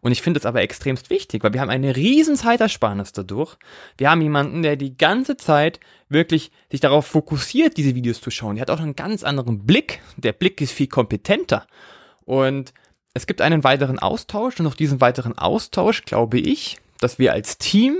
Und 0.00 0.12
ich 0.12 0.22
finde 0.22 0.40
das 0.40 0.46
aber 0.46 0.62
extremst 0.62 1.10
wichtig, 1.10 1.44
weil 1.44 1.52
wir 1.52 1.60
haben 1.60 1.68
eine 1.68 1.94
riesen 1.94 2.36
Zeitersparnis 2.36 3.12
dadurch. 3.12 3.58
Wir 3.98 4.10
haben 4.10 4.22
jemanden, 4.22 4.62
der 4.62 4.76
die 4.76 4.96
ganze 4.96 5.36
Zeit 5.36 5.78
wirklich 6.08 6.52
sich 6.70 6.80
darauf 6.80 7.06
fokussiert, 7.06 7.76
diese 7.76 7.94
Videos 7.94 8.22
zu 8.22 8.30
schauen. 8.30 8.56
Der 8.56 8.62
hat 8.62 8.70
auch 8.70 8.80
einen 8.80 8.96
ganz 8.96 9.24
anderen 9.24 9.66
Blick. 9.66 10.00
Der 10.16 10.32
Blick 10.32 10.58
ist 10.62 10.72
viel 10.72 10.88
kompetenter. 10.88 11.66
Und 12.24 12.72
es 13.12 13.26
gibt 13.26 13.42
einen 13.42 13.62
weiteren 13.62 13.98
Austausch 13.98 14.58
und 14.58 14.64
durch 14.64 14.76
diesen 14.76 15.02
weiteren 15.02 15.36
Austausch 15.36 16.02
glaube 16.06 16.38
ich, 16.38 16.78
dass 16.98 17.18
wir 17.18 17.34
als 17.34 17.58
Team 17.58 17.98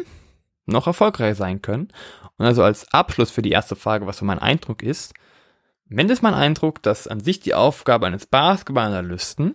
noch 0.64 0.86
erfolgreich 0.86 1.36
sein 1.36 1.60
können. 1.60 1.88
Und 2.38 2.46
also 2.46 2.62
als 2.62 2.90
Abschluss 2.94 3.30
für 3.30 3.42
die 3.42 3.50
erste 3.50 3.76
Frage, 3.76 4.06
was 4.06 4.16
so 4.16 4.24
mein 4.24 4.38
Eindruck 4.38 4.82
ist, 4.82 5.12
wenn 5.88 6.08
ist 6.08 6.22
mein 6.22 6.34
Eindruck, 6.34 6.82
dass 6.82 7.06
an 7.06 7.20
sich 7.20 7.40
die 7.40 7.54
Aufgabe 7.54 8.06
eines 8.06 8.26
Basketballanalysten 8.26 9.54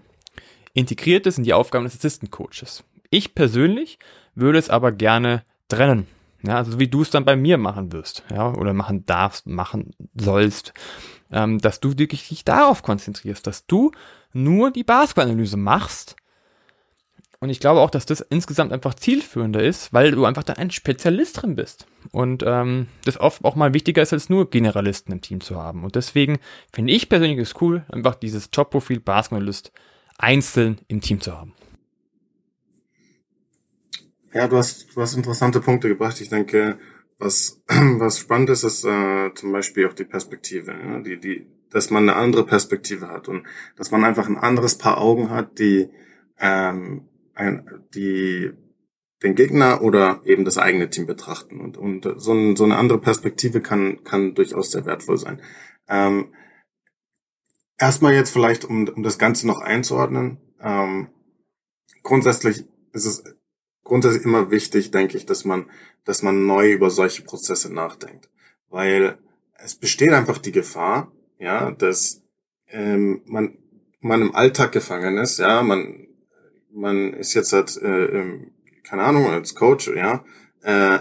integriert 0.73 1.27
ist 1.27 1.38
in 1.38 1.43
die 1.43 1.53
Aufgaben 1.53 1.85
des 1.85 1.95
Assistant 1.95 2.31
Coaches. 2.31 2.83
Ich 3.09 3.35
persönlich 3.35 4.00
würde 4.35 4.59
es 4.59 4.69
aber 4.69 4.91
gerne 4.91 5.43
trennen. 5.67 6.07
Ja, 6.43 6.55
also 6.55 6.79
wie 6.79 6.88
du 6.88 7.03
es 7.03 7.11
dann 7.11 7.25
bei 7.25 7.35
mir 7.35 7.57
machen 7.57 7.91
wirst, 7.91 8.23
ja, 8.31 8.51
oder 8.53 8.73
machen 8.73 9.05
darfst, 9.05 9.45
machen 9.45 9.93
sollst, 10.15 10.73
ähm, 11.31 11.59
dass 11.59 11.79
du 11.79 11.97
wirklich 11.97 12.29
dich 12.29 12.43
darauf 12.43 12.81
konzentrierst, 12.81 13.45
dass 13.45 13.67
du 13.67 13.91
nur 14.33 14.71
die 14.71 14.83
Basketballanalyse 14.83 15.57
machst 15.57 16.15
und 17.41 17.50
ich 17.50 17.60
glaube 17.60 17.79
auch, 17.79 17.89
dass 17.89 18.05
das 18.05 18.21
insgesamt 18.21 18.71
einfach 18.71 18.93
zielführender 18.93 19.63
ist, 19.63 19.91
weil 19.91 20.12
du 20.12 20.25
einfach 20.25 20.43
da 20.43 20.53
ein 20.53 20.69
Spezialist 20.69 21.41
drin 21.41 21.55
bist. 21.55 21.88
Und 22.12 22.43
ähm, 22.45 22.86
das 23.03 23.19
oft 23.19 23.43
auch 23.43 23.55
mal 23.55 23.74
wichtiger 23.74 24.03
ist, 24.03 24.13
als 24.13 24.29
nur 24.29 24.51
Generalisten 24.51 25.12
im 25.12 25.21
Team 25.21 25.41
zu 25.41 25.57
haben. 25.57 25.83
Und 25.83 25.95
deswegen 25.95 26.38
finde 26.71 26.93
ich 26.93 27.10
persönlich 27.10 27.39
es 27.39 27.60
cool, 27.60 27.83
einfach 27.89 28.13
dieses 28.13 28.50
Jobprofil 28.53 29.00
Basketballist 29.00 29.71
einzeln 30.19 30.77
im 30.88 31.01
Team 31.01 31.19
zu 31.19 31.36
haben. 31.36 31.53
Ja, 34.33 34.48
du 34.48 34.57
hast, 34.57 34.95
du 34.95 35.01
hast 35.01 35.15
interessante 35.15 35.62
Punkte 35.62 35.88
gebracht. 35.88 36.21
Ich 36.21 36.29
denke, 36.29 36.77
was, 37.17 37.60
was 37.67 38.19
spannend 38.19 38.51
ist, 38.51 38.63
ist 38.63 38.86
äh, 38.86 39.33
zum 39.33 39.51
Beispiel 39.51 39.88
auch 39.88 39.93
die 39.93 40.05
Perspektive, 40.05 40.74
ja? 40.74 41.00
die, 41.00 41.19
die, 41.19 41.48
dass 41.71 41.89
man 41.89 42.07
eine 42.07 42.17
andere 42.17 42.45
Perspektive 42.45 43.07
hat 43.07 43.27
und 43.27 43.48
dass 43.77 43.89
man 43.89 44.03
einfach 44.03 44.27
ein 44.27 44.38
anderes 44.38 44.77
Paar 44.77 45.00
Augen 45.00 45.31
hat, 45.31 45.57
die 45.57 45.89
ähm, 46.39 47.07
ein, 47.41 47.86
die 47.93 48.51
den 49.24 49.36
Gegner 49.36 49.81
oder 49.81 50.21
eben 50.25 50.45
das 50.45 50.57
eigene 50.57 50.89
Team 50.89 51.05
betrachten. 51.05 51.60
Und, 51.60 51.77
und 51.77 52.07
so, 52.17 52.33
ein, 52.33 52.55
so 52.55 52.63
eine 52.63 52.77
andere 52.77 53.00
Perspektive 53.00 53.62
kann, 53.62 54.03
kann 54.03 54.33
durchaus 54.33 54.71
sehr 54.71 54.86
wertvoll 54.86 55.17
sein. 55.17 55.41
Ähm, 55.88 56.33
erstmal 57.77 58.13
jetzt 58.13 58.31
vielleicht, 58.31 58.65
um, 58.65 58.88
um 58.88 59.03
das 59.03 59.19
Ganze 59.19 59.45
noch 59.48 59.62
einzuordnen. 59.62 60.39
Ähm, 60.60 61.10
grundsätzlich 62.03 62.65
ist 62.93 63.05
es 63.05 63.24
grundsätzlich 63.83 64.25
immer 64.25 64.50
wichtig, 64.50 64.91
denke 64.91 65.17
ich, 65.17 65.25
dass 65.25 65.45
man, 65.45 65.69
dass 66.03 66.24
man 66.24 66.45
neu 66.45 66.71
über 66.71 66.89
solche 66.89 67.24
Prozesse 67.24 67.71
nachdenkt. 67.71 68.29
Weil 68.69 69.19
es 69.53 69.75
besteht 69.75 70.13
einfach 70.13 70.39
die 70.39 70.51
Gefahr, 70.51 71.12
ja, 71.38 71.71
dass 71.71 72.24
ähm, 72.69 73.21
man, 73.25 73.57
man 74.00 74.21
im 74.21 74.36
Alltag 74.36 74.71
gefangen 74.71 75.17
ist, 75.17 75.38
ja, 75.38 75.62
man 75.62 76.07
man 76.73 77.13
ist 77.13 77.33
jetzt 77.33 77.53
halt, 77.53 77.77
äh, 77.81 78.39
keine 78.83 79.03
Ahnung, 79.03 79.27
als 79.27 79.55
Coach, 79.55 79.89
ja, 79.95 80.23
äh, 80.63 80.99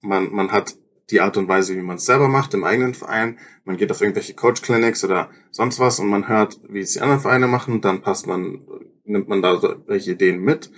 man, 0.00 0.32
man 0.32 0.52
hat 0.52 0.76
die 1.10 1.20
Art 1.20 1.36
und 1.36 1.48
Weise, 1.48 1.74
wie 1.74 1.82
man 1.82 1.96
es 1.96 2.04
selber 2.04 2.28
macht 2.28 2.54
im 2.54 2.64
eigenen 2.64 2.94
Verein. 2.94 3.38
Man 3.64 3.76
geht 3.76 3.90
auf 3.90 4.00
irgendwelche 4.00 4.34
Coach-Clinics 4.34 5.04
oder 5.04 5.30
sonst 5.50 5.78
was 5.78 6.00
und 6.00 6.08
man 6.08 6.28
hört, 6.28 6.60
wie 6.68 6.80
es 6.80 6.92
die 6.92 7.00
anderen 7.00 7.20
Vereine 7.20 7.46
machen. 7.46 7.80
Dann 7.80 8.02
passt 8.02 8.26
man, 8.26 8.66
nimmt 9.04 9.28
man 9.28 9.40
da 9.40 9.80
welche 9.86 10.12
Ideen 10.12 10.40
mit. 10.40 10.70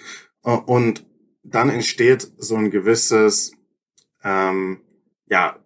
Und 0.43 1.05
dann 1.43 1.69
entsteht 1.69 2.31
so 2.39 2.55
ein 2.57 2.71
gewisses, 2.71 3.53
ähm, 4.23 4.81
ja, 5.27 5.59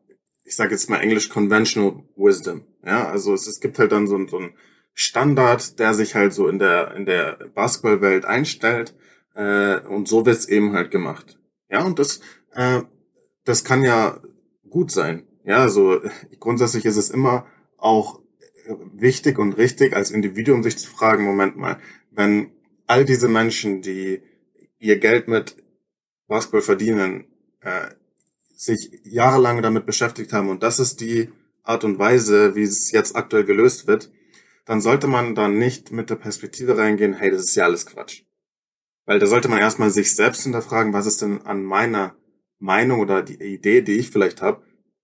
ich 0.44 0.56
sage 0.56 0.73
jetzt 0.73 0.88
mal 0.88 1.00
Englisch 1.00 1.28
Conventional 1.28 2.02
Wisdom. 2.16 2.64
Ja, 2.84 3.08
also 3.08 3.34
es, 3.34 3.46
es 3.46 3.61
gibt 3.61 3.78
halt 3.78 3.92
dann 3.92 4.06
so, 4.06 4.26
so 4.26 4.38
ein 4.38 4.54
Standard, 4.95 5.79
der 5.79 5.93
sich 5.93 6.15
halt 6.15 6.33
so 6.33 6.49
in 6.49 6.59
der, 6.59 6.95
in 6.95 7.05
der 7.05 7.39
Basketballwelt 7.55 8.25
einstellt. 8.25 8.95
Äh, 9.35 9.81
und 9.81 10.09
so 10.09 10.25
wird's 10.25 10.47
eben 10.47 10.73
halt 10.73 10.91
gemacht. 10.91 11.39
Ja, 11.69 11.85
und 11.85 11.99
das, 11.99 12.21
äh, 12.53 12.83
das 13.45 13.65
kann 13.65 13.83
ja 13.83 14.21
gut 14.71 14.91
sein. 14.91 15.25
Ja, 15.45 15.59
also 15.59 16.01
grundsätzlich 16.41 16.85
ist 16.85 16.97
es 16.97 17.11
immer 17.11 17.47
auch 17.77 18.21
wichtig 18.95 19.39
und 19.39 19.55
richtig, 19.55 19.95
als 19.95 20.11
Individuum 20.11 20.63
sich 20.63 20.79
zu 20.79 20.89
fragen, 20.89 21.25
Moment 21.25 21.57
mal, 21.57 21.79
wenn 22.11 22.53
all 22.87 23.05
diese 23.05 23.29
Menschen, 23.29 23.83
die 23.83 24.23
ihr 24.79 24.99
Geld 24.99 25.29
mit 25.29 25.57
Basketball 26.29 26.63
verdienen, 26.63 27.27
äh, 27.61 27.89
sich 28.55 29.01
jahrelang 29.05 29.63
damit 29.63 29.85
beschäftigt 29.85 30.33
haben 30.33 30.49
und 30.49 30.63
das 30.63 30.79
ist 30.79 31.01
die 31.01 31.31
Art 31.63 31.85
und 31.85 31.99
Weise, 31.99 32.55
wie 32.55 32.63
es 32.63 32.91
jetzt 32.93 33.17
aktuell 33.17 33.45
gelöst 33.45 33.87
wird, 33.87 34.11
dann 34.64 34.80
sollte 34.80 35.06
man 35.06 35.35
da 35.35 35.49
nicht 35.49 35.92
mit 35.92 36.11
der 36.11 36.16
Perspektive 36.16 36.76
reingehen, 36.78 37.14
hey, 37.14 37.30
das 37.30 37.44
ist 37.44 37.54
ja 37.54 37.64
alles 37.64 37.87
Quatsch. 37.87 38.23
Weil 39.06 39.18
da 39.18 39.26
sollte 39.26 39.49
man 39.49 39.59
erstmal 39.59 39.90
sich 39.90 40.14
selbst 40.14 40.42
hinterfragen, 40.42 40.92
was 40.92 41.06
ist 41.06 41.21
denn 41.21 41.42
an 41.42 41.62
meiner 41.62 42.16
Meinung 42.59 43.00
oder 43.00 43.23
die 43.23 43.42
Idee, 43.42 43.83
die 43.83 43.99
ich 43.99 44.11
vielleicht 44.11 44.40
habe, 44.40 44.62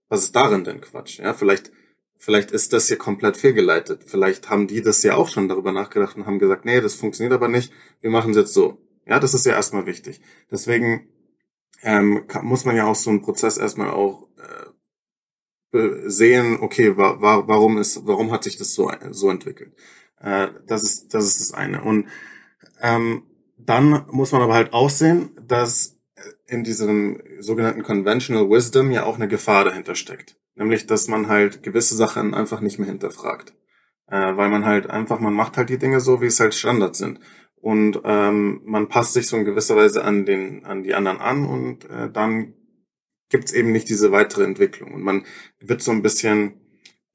was 0.08 0.22
ist 0.22 0.34
darin 0.34 0.64
denn 0.64 0.80
Quatsch? 0.80 1.18
Ja, 1.18 1.34
vielleicht, 1.34 1.70
vielleicht 2.16 2.50
ist 2.50 2.72
das 2.72 2.88
hier 2.88 2.96
komplett 2.96 3.36
fehlgeleitet. 3.36 4.02
Vielleicht 4.06 4.48
haben 4.48 4.66
die 4.66 4.80
das 4.80 5.02
ja 5.02 5.14
auch 5.14 5.28
schon 5.28 5.48
darüber 5.48 5.72
nachgedacht 5.72 6.16
und 6.16 6.26
haben 6.26 6.38
gesagt, 6.38 6.64
nee, 6.64 6.80
das 6.80 6.94
funktioniert 6.94 7.34
aber 7.34 7.48
nicht, 7.48 7.72
wir 8.00 8.10
machen 8.10 8.30
es 8.30 8.38
jetzt 8.38 8.54
so. 8.54 8.78
Ja, 9.06 9.20
das 9.20 9.34
ist 9.34 9.44
ja 9.44 9.52
erstmal 9.52 9.86
wichtig. 9.86 10.20
Deswegen 10.50 11.08
ähm, 11.82 12.24
muss 12.42 12.64
man 12.64 12.76
ja 12.76 12.86
auch 12.86 12.94
so 12.94 13.10
einen 13.10 13.22
Prozess 13.22 13.58
erstmal 13.58 13.90
auch 13.90 14.28
äh, 14.38 14.69
sehen, 15.72 16.58
okay, 16.60 16.96
wa 16.96 17.20
wa 17.20 17.46
warum 17.46 17.78
ist, 17.78 18.06
warum 18.06 18.32
hat 18.32 18.44
sich 18.44 18.56
das 18.56 18.74
so, 18.74 18.90
so 19.10 19.30
entwickelt? 19.30 19.72
Äh, 20.20 20.48
das 20.66 20.82
ist, 20.82 21.14
das 21.14 21.26
ist 21.26 21.40
das 21.40 21.52
eine. 21.52 21.82
Und 21.82 22.06
ähm, 22.80 23.24
dann 23.56 24.04
muss 24.10 24.32
man 24.32 24.42
aber 24.42 24.54
halt 24.54 24.72
auch 24.72 24.90
sehen, 24.90 25.30
dass 25.46 26.00
in 26.46 26.64
diesem 26.64 27.20
sogenannten 27.38 27.82
Conventional 27.82 28.50
Wisdom 28.50 28.90
ja 28.90 29.04
auch 29.04 29.16
eine 29.16 29.28
Gefahr 29.28 29.64
dahinter 29.64 29.94
steckt. 29.94 30.36
Nämlich, 30.54 30.86
dass 30.86 31.08
man 31.08 31.28
halt 31.28 31.62
gewisse 31.62 31.94
Sachen 31.94 32.34
einfach 32.34 32.60
nicht 32.60 32.78
mehr 32.78 32.88
hinterfragt. 32.88 33.54
Äh, 34.08 34.36
weil 34.36 34.50
man 34.50 34.64
halt 34.66 34.90
einfach, 34.90 35.20
man 35.20 35.32
macht 35.32 35.56
halt 35.56 35.70
die 35.70 35.78
Dinge 35.78 36.00
so, 36.00 36.20
wie 36.20 36.26
es 36.26 36.40
halt 36.40 36.54
Standard 36.54 36.96
sind. 36.96 37.20
Und 37.56 38.00
ähm, 38.04 38.62
man 38.64 38.88
passt 38.88 39.12
sich 39.12 39.28
so 39.28 39.36
in 39.36 39.44
gewisser 39.44 39.76
Weise 39.76 40.04
an 40.04 40.24
den, 40.24 40.64
an 40.64 40.82
die 40.82 40.94
anderen 40.94 41.20
an 41.20 41.46
und 41.46 41.88
äh, 41.90 42.10
dann 42.10 42.54
gibt's 43.30 43.52
eben 43.52 43.72
nicht 43.72 43.88
diese 43.88 44.12
weitere 44.12 44.44
Entwicklung. 44.44 44.92
Und 44.92 45.02
man 45.02 45.24
wird 45.60 45.82
so 45.82 45.90
ein 45.92 46.02
bisschen 46.02 46.60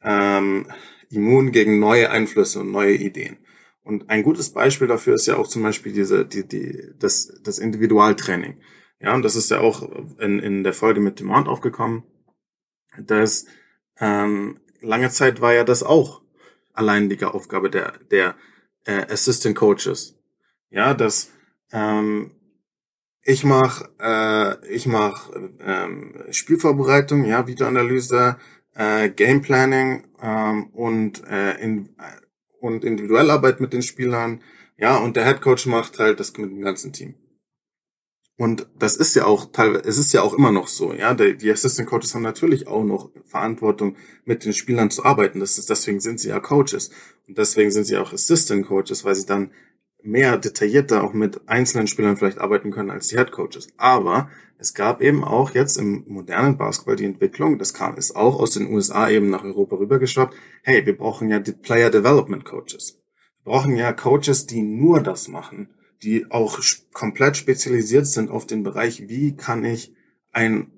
ähm, 0.01 0.67
immun 1.12 1.51
gegen 1.51 1.79
neue 1.79 2.10
Einflüsse 2.10 2.62
und 2.62 2.72
neue 2.72 2.95
Ideen. 2.95 3.38
Und 3.84 4.10
ein 4.10 4.24
gutes 4.24 4.51
Beispiel 4.51 4.88
dafür 4.88 5.13
ist 5.13 5.27
ja 5.27 5.38
auch 5.38 5.48
zum 5.48 5.62
Beispiel 5.62 5.93
diese, 5.93 6.25
die, 6.25 6.48
die, 6.48 6.89
das, 6.98 7.31
das 7.43 7.60
Individualtraining. 7.60 8.60
Ja, 9.00 9.13
und 9.13 9.22
das 9.22 9.36
ist 9.36 9.51
ja 9.51 9.60
auch 9.60 9.84
in, 10.17 10.39
in 10.39 10.63
der 10.63 10.74
Folge 10.74 11.01
mit 11.01 11.19
Demont 11.19 11.48
aufgekommen. 11.48 12.03
dass 12.98 13.45
ähm, 14.00 14.60
lange 14.81 15.10
Zeit 15.10 15.41
war 15.41 15.53
ja 15.53 15.63
das 15.63 15.84
auch 15.84 16.22
alleinige 16.74 17.34
Aufgabe 17.34 17.69
der, 17.69 17.93
der 18.12 18.36
äh, 18.86 19.05
Assistant 19.12 19.55
Coaches. 19.55 20.17
Ja, 20.69 20.93
dass 20.93 21.31
ähm, 21.72 22.31
ich 23.25 23.44
mache 23.44 23.89
äh, 24.00 24.74
ich 24.74 24.86
mach, 24.86 25.32
ähm, 25.60 26.13
Spielvorbereitung, 26.29 27.25
ja, 27.25 27.48
Videoanalyse, 27.48 28.38
äh, 28.75 29.10
Game 29.10 29.41
Planning 29.41 30.08
ähm, 30.22 30.67
und 30.67 31.27
äh, 31.27 31.60
in, 31.62 31.89
und 32.62 32.86
Individuellarbeit 32.86 33.60
mit 33.60 33.74
den 33.74 33.82
Spielern, 33.82 34.41
ja, 34.77 34.98
und 34.98 35.15
der 35.15 35.25
Head 35.25 35.41
Coach 35.41 35.65
macht 35.65 36.00
halt 36.00 36.20
das 36.20 36.38
mit 36.38 36.51
dem 36.51 36.62
ganzen 36.62 36.94
Team. 36.94 37.15
Und 38.38 38.67
das 38.77 38.98
ist 38.98 39.15
ja 39.15 39.25
auch 39.25 39.51
teilweise, 39.51 39.88
es 39.88 39.98
ist 39.98 40.13
ja 40.13 40.22
auch 40.22 40.34
immer 40.34 40.51
noch 40.51 40.67
so, 40.67 40.94
ja. 40.94 41.13
Die 41.13 41.51
Assistant 41.51 41.88
Coaches 41.88 42.13
haben 42.13 42.22
natürlich 42.22 42.67
auch 42.67 42.84
noch 42.84 43.10
Verantwortung, 43.25 43.96
mit 44.25 44.44
den 44.44 44.53
Spielern 44.53 44.91
zu 44.91 45.05
arbeiten. 45.05 45.39
Das 45.39 45.58
ist, 45.58 45.70
deswegen 45.70 46.01
sind 46.01 46.20
sie 46.20 46.29
ja 46.29 46.39
Coaches. 46.41 46.91
Und 47.27 47.38
deswegen 47.38 47.72
sind 47.72 47.86
sie 47.86 47.98
auch 47.98 48.12
Assistant 48.12 48.67
Coaches, 48.67 49.05
weil 49.05 49.15
sie 49.15 49.25
dann 49.25 49.51
mehr 50.05 50.38
detaillierter 50.38 51.03
auch 51.03 51.13
mit 51.13 51.47
einzelnen 51.47 51.88
Spielern 51.88 52.17
vielleicht 52.17 52.39
arbeiten 52.39 52.71
können 52.71 52.91
als 52.91 53.07
die 53.07 53.17
Head 53.17 53.31
Coaches. 53.31 53.67
Aber 53.77 54.29
es 54.57 54.74
gab 54.74 55.01
eben 55.01 55.24
auch 55.24 55.51
jetzt 55.51 55.77
im 55.77 56.03
modernen 56.07 56.57
Basketball 56.57 56.95
die 56.95 57.05
Entwicklung, 57.05 57.57
das 57.59 57.74
kam, 57.74 57.97
ist 57.97 58.15
auch 58.15 58.39
aus 58.39 58.51
den 58.51 58.71
USA 58.74 59.09
eben 59.09 59.29
nach 59.29 59.43
Europa 59.43 59.75
rübergeschwappt. 59.75 60.35
Hey, 60.63 60.85
wir 60.85 60.97
brauchen 60.97 61.29
ja 61.29 61.39
die 61.39 61.51
Player 61.51 61.89
Development 61.89 62.45
Coaches. 62.45 63.01
Wir 63.43 63.51
brauchen 63.51 63.75
ja 63.75 63.91
Coaches, 63.93 64.45
die 64.45 64.62
nur 64.62 65.01
das 65.01 65.27
machen 65.27 65.69
die 66.05 66.29
auch 66.29 66.59
komplett 66.93 67.38
spezialisiert 67.38 68.07
sind 68.07 68.29
auf 68.29 68.45
den 68.45 68.63
Bereich, 68.63 69.09
wie 69.09 69.35
kann 69.35 69.63
ich 69.63 69.93
ein, 70.31 70.71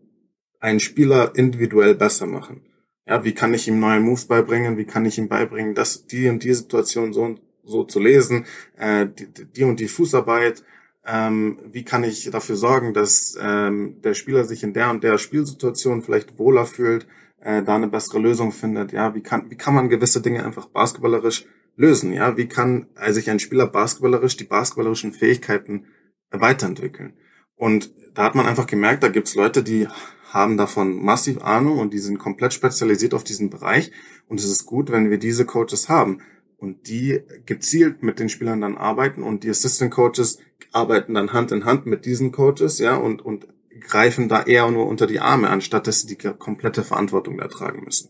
einen 0.59 0.79
Spieler 0.79 1.33
individuell 1.35 1.95
besser 1.95 2.25
machen? 2.25 2.61
Ja, 3.05 3.23
wie 3.23 3.33
kann 3.33 3.53
ich 3.53 3.67
ihm 3.67 3.79
neue 3.79 3.99
Moves 3.99 4.25
beibringen? 4.25 4.77
Wie 4.77 4.85
kann 4.85 5.05
ich 5.05 5.17
ihm 5.17 5.29
beibringen, 5.29 5.75
dass 5.75 6.07
die 6.07 6.27
und 6.29 6.43
die 6.43 6.53
Situation 6.53 7.13
so 7.13 7.23
und 7.23 7.41
so 7.67 7.83
zu 7.83 7.99
lesen, 7.99 8.45
äh, 8.77 9.07
die, 9.07 9.45
die 9.45 9.63
und 9.63 9.79
die 9.79 9.87
Fußarbeit, 9.87 10.63
ähm, 11.05 11.59
wie 11.71 11.83
kann 11.83 12.03
ich 12.03 12.29
dafür 12.31 12.55
sorgen, 12.55 12.93
dass 12.93 13.37
ähm, 13.39 14.01
der 14.03 14.13
Spieler 14.13 14.45
sich 14.45 14.63
in 14.63 14.73
der 14.73 14.89
und 14.89 15.03
der 15.03 15.17
Spielsituation 15.17 16.01
vielleicht 16.01 16.37
wohler 16.39 16.65
fühlt, 16.65 17.07
äh, 17.41 17.63
da 17.63 17.75
eine 17.75 17.87
bessere 17.87 18.19
Lösung 18.19 18.51
findet. 18.51 18.91
Ja, 18.91 19.13
wie 19.15 19.21
kann, 19.21 19.49
wie 19.49 19.55
kann 19.55 19.75
man 19.75 19.89
gewisse 19.89 20.21
Dinge 20.21 20.43
einfach 20.45 20.67
basketballerisch 20.67 21.45
lösen. 21.77 22.11
Ja, 22.11 22.35
wie 22.35 22.47
kann 22.47 22.87
sich 23.09 23.29
ein 23.29 23.39
Spieler 23.39 23.67
basketballerisch 23.67 24.35
die 24.35 24.43
basketballerischen 24.43 25.13
Fähigkeiten 25.13 25.85
weiterentwickeln? 26.31 27.13
Und 27.55 27.93
da 28.13 28.23
hat 28.23 28.35
man 28.35 28.45
einfach 28.45 28.67
gemerkt, 28.67 29.03
da 29.03 29.07
gibt's 29.07 29.35
Leute, 29.35 29.63
die 29.63 29.87
haben 30.29 30.57
davon 30.57 31.01
massiv 31.03 31.41
Ahnung 31.41 31.79
und 31.79 31.93
die 31.93 31.99
sind 31.99 32.19
komplett 32.19 32.53
spezialisiert 32.53 33.13
auf 33.13 33.23
diesen 33.23 33.49
Bereich. 33.49 33.91
Und 34.27 34.39
es 34.39 34.45
ist 34.45 34.65
gut, 34.65 34.91
wenn 34.91 35.09
wir 35.09 35.17
diese 35.17 35.45
Coaches 35.45 35.87
haben 35.87 36.21
und 36.57 36.87
die 36.87 37.21
gezielt 37.45 38.03
mit 38.03 38.19
den 38.19 38.29
Spielern 38.29 38.61
dann 38.61 38.77
arbeiten 38.77 39.23
und 39.23 39.43
die 39.43 39.49
Assistant 39.49 39.91
Coaches 39.91 40.39
arbeiten 40.71 41.13
dann 41.13 41.33
Hand 41.33 41.51
in 41.51 41.65
Hand 41.65 41.85
mit 41.85 42.05
diesen 42.05 42.31
Coaches, 42.31 42.79
ja, 42.79 42.95
und, 42.95 43.23
und 43.23 43.47
greifen 43.79 44.27
da 44.27 44.43
eher 44.43 44.69
nur 44.71 44.87
unter 44.87 45.07
die 45.07 45.19
Arme, 45.19 45.49
anstatt 45.49 45.87
dass 45.87 46.01
sie 46.01 46.15
die 46.15 46.15
komplette 46.15 46.83
Verantwortung 46.83 47.37
da 47.37 47.47
tragen 47.47 47.83
müssen. 47.83 48.09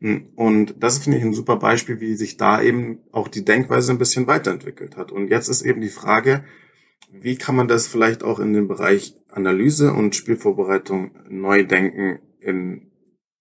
Hm, 0.00 0.28
und 0.34 0.74
das 0.82 0.98
finde 0.98 1.18
ich 1.18 1.24
ein 1.24 1.34
super 1.34 1.56
Beispiel, 1.56 2.00
wie 2.00 2.14
sich 2.14 2.36
da 2.36 2.60
eben 2.60 3.00
auch 3.12 3.28
die 3.28 3.44
Denkweise 3.44 3.92
ein 3.92 3.98
bisschen 3.98 4.26
weiterentwickelt 4.26 4.96
hat. 4.96 5.12
Und 5.12 5.28
jetzt 5.28 5.48
ist 5.48 5.62
eben 5.62 5.80
die 5.80 5.88
Frage, 5.88 6.44
wie 7.12 7.36
kann 7.36 7.54
man 7.54 7.68
das 7.68 7.86
vielleicht 7.86 8.24
auch 8.24 8.40
in 8.40 8.52
dem 8.52 8.66
Bereich 8.66 9.14
Analyse 9.30 9.92
und 9.92 10.16
Spielvorbereitung 10.16 11.12
neu 11.28 11.64
denken 11.64 12.18
in 12.40 12.90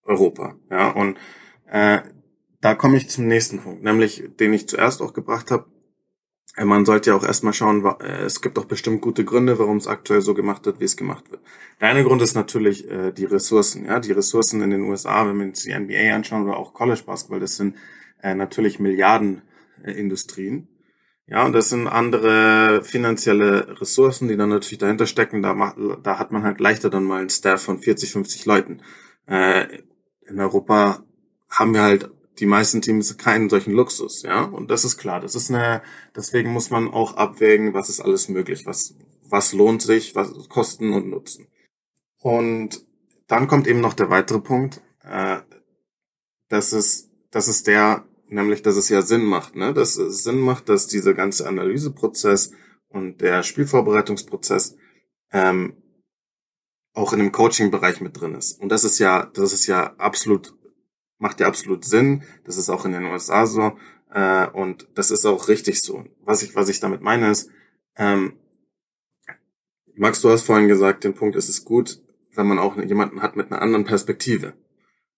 Europa? 0.03 0.55
Ja, 0.69 0.89
und 0.89 1.17
äh, 1.67 1.99
da 2.63 2.75
komme 2.75 2.95
ich 2.95 3.09
zum 3.09 3.27
nächsten 3.27 3.59
Punkt, 3.59 3.83
nämlich 3.83 4.23
den 4.39 4.53
ich 4.53 4.69
zuerst 4.69 5.01
auch 5.01 5.11
gebracht 5.11 5.51
habe, 5.51 5.65
äh, 6.55 6.63
man 6.63 6.85
sollte 6.85 7.09
ja 7.09 7.15
auch 7.17 7.25
erstmal 7.25 7.51
schauen, 7.51 7.83
äh, 7.99 8.21
es 8.21 8.39
gibt 8.39 8.55
doch 8.55 8.63
bestimmt 8.63 9.01
gute 9.01 9.25
Gründe, 9.25 9.59
warum 9.59 9.77
es 9.77 9.87
aktuell 9.87 10.21
so 10.21 10.33
gemacht 10.33 10.65
wird, 10.65 10.79
wie 10.79 10.85
es 10.85 10.95
gemacht 10.95 11.29
wird. 11.29 11.41
Der 11.81 11.89
eine 11.89 12.05
Grund 12.05 12.21
ist 12.21 12.35
natürlich 12.35 12.89
äh, 12.89 13.11
die 13.11 13.25
Ressourcen. 13.25 13.85
Ja, 13.85 13.99
die 13.99 14.13
Ressourcen 14.13 14.61
in 14.61 14.69
den 14.69 14.83
USA, 14.83 15.27
wenn 15.27 15.39
wir 15.39 15.47
uns 15.47 15.63
die 15.63 15.77
NBA 15.77 16.15
anschauen 16.15 16.43
oder 16.43 16.55
auch 16.55 16.73
College 16.73 17.01
Basketball, 17.05 17.41
das 17.41 17.57
sind 17.57 17.75
äh, 18.21 18.33
natürlich 18.33 18.79
Milliardenindustrien. 18.79 20.69
Ja, 21.27 21.45
und 21.45 21.51
das 21.51 21.67
sind 21.67 21.87
andere 21.87 22.81
finanzielle 22.85 23.81
Ressourcen, 23.81 24.29
die 24.29 24.37
dann 24.37 24.49
natürlich 24.49 24.77
dahinter 24.77 25.05
stecken. 25.05 25.41
Da, 25.41 25.75
da 26.01 26.17
hat 26.17 26.31
man 26.31 26.43
halt 26.43 26.61
leichter 26.61 26.89
dann 26.89 27.03
mal 27.03 27.19
einen 27.19 27.29
Staff 27.29 27.63
von 27.63 27.79
40, 27.79 28.11
50 28.13 28.45
Leuten. 28.45 28.81
Äh, 29.25 29.79
in 30.27 30.39
Europa 30.39 31.03
haben 31.49 31.73
wir 31.73 31.81
halt 31.81 32.09
die 32.39 32.45
meisten 32.45 32.81
Teams 32.81 33.17
keinen 33.17 33.49
solchen 33.49 33.73
Luxus, 33.73 34.23
ja. 34.23 34.43
Und 34.43 34.71
das 34.71 34.85
ist 34.85 34.97
klar. 34.97 35.19
Das 35.19 35.35
ist 35.35 35.49
eine, 35.49 35.81
deswegen 36.15 36.51
muss 36.51 36.69
man 36.69 36.89
auch 36.89 37.15
abwägen, 37.15 37.73
was 37.73 37.89
ist 37.89 37.99
alles 37.99 38.29
möglich, 38.29 38.65
was, 38.65 38.95
was 39.29 39.53
lohnt 39.53 39.81
sich, 39.81 40.15
was 40.15 40.49
Kosten 40.49 40.93
und 40.93 41.09
Nutzen. 41.09 41.47
Und 42.19 42.85
dann 43.27 43.47
kommt 43.47 43.67
eben 43.67 43.81
noch 43.81 43.93
der 43.93 44.09
weitere 44.09 44.39
Punkt, 44.39 44.81
äh, 45.03 45.39
das 46.49 46.73
ist, 46.73 47.09
das 47.31 47.47
ist 47.47 47.67
der, 47.67 48.05
nämlich, 48.27 48.61
dass 48.61 48.75
es 48.75 48.89
ja 48.89 49.01
Sinn 49.01 49.23
macht, 49.23 49.55
ne? 49.55 49.73
Dass 49.73 49.97
es 49.97 50.23
Sinn 50.23 50.39
macht, 50.39 50.69
dass 50.69 50.87
dieser 50.87 51.13
ganze 51.13 51.47
Analyseprozess 51.47 52.51
und 52.89 53.21
der 53.21 53.43
Spielvorbereitungsprozess 53.43 54.75
ähm, 55.31 55.75
auch 56.93 57.11
in 57.13 57.19
dem 57.19 57.31
Coaching-Bereich 57.31 58.01
mit 58.01 58.19
drin 58.19 58.35
ist. 58.35 58.61
Und 58.61 58.69
das 58.69 58.83
ist 58.83 58.99
ja, 58.99 59.25
das 59.33 59.51
ist 59.51 59.65
ja 59.65 59.95
absolut 59.97 60.55
macht 61.23 61.39
ja 61.39 61.47
absolut 61.47 61.85
Sinn. 61.85 62.23
Das 62.43 62.57
ist 62.57 62.69
auch 62.69 62.85
in 62.85 62.91
den 62.91 63.05
USA 63.05 63.47
so. 63.47 63.77
Äh, 64.13 64.47
und 64.49 64.87
das 64.93 65.09
ist 65.09 65.25
auch 65.25 65.47
richtig 65.47 65.81
so. 65.81 66.03
Was 66.21 66.43
ich, 66.43 66.53
was 66.53 66.67
ich 66.67 66.81
damit 66.81 67.01
meine 67.01 67.31
ist, 67.31 67.49
ähm, 67.95 68.33
Max, 69.95 70.21
du 70.21 70.29
hast 70.29 70.43
vorhin 70.43 70.67
gesagt, 70.67 71.03
den 71.03 71.13
Punkt 71.13 71.35
ist 71.35 71.49
es 71.49 71.63
gut, 71.63 72.01
wenn 72.33 72.47
man 72.47 72.59
auch 72.59 72.75
jemanden 72.77 73.21
hat 73.21 73.35
mit 73.37 73.51
einer 73.51 73.61
anderen 73.61 73.85
Perspektive. 73.85 74.53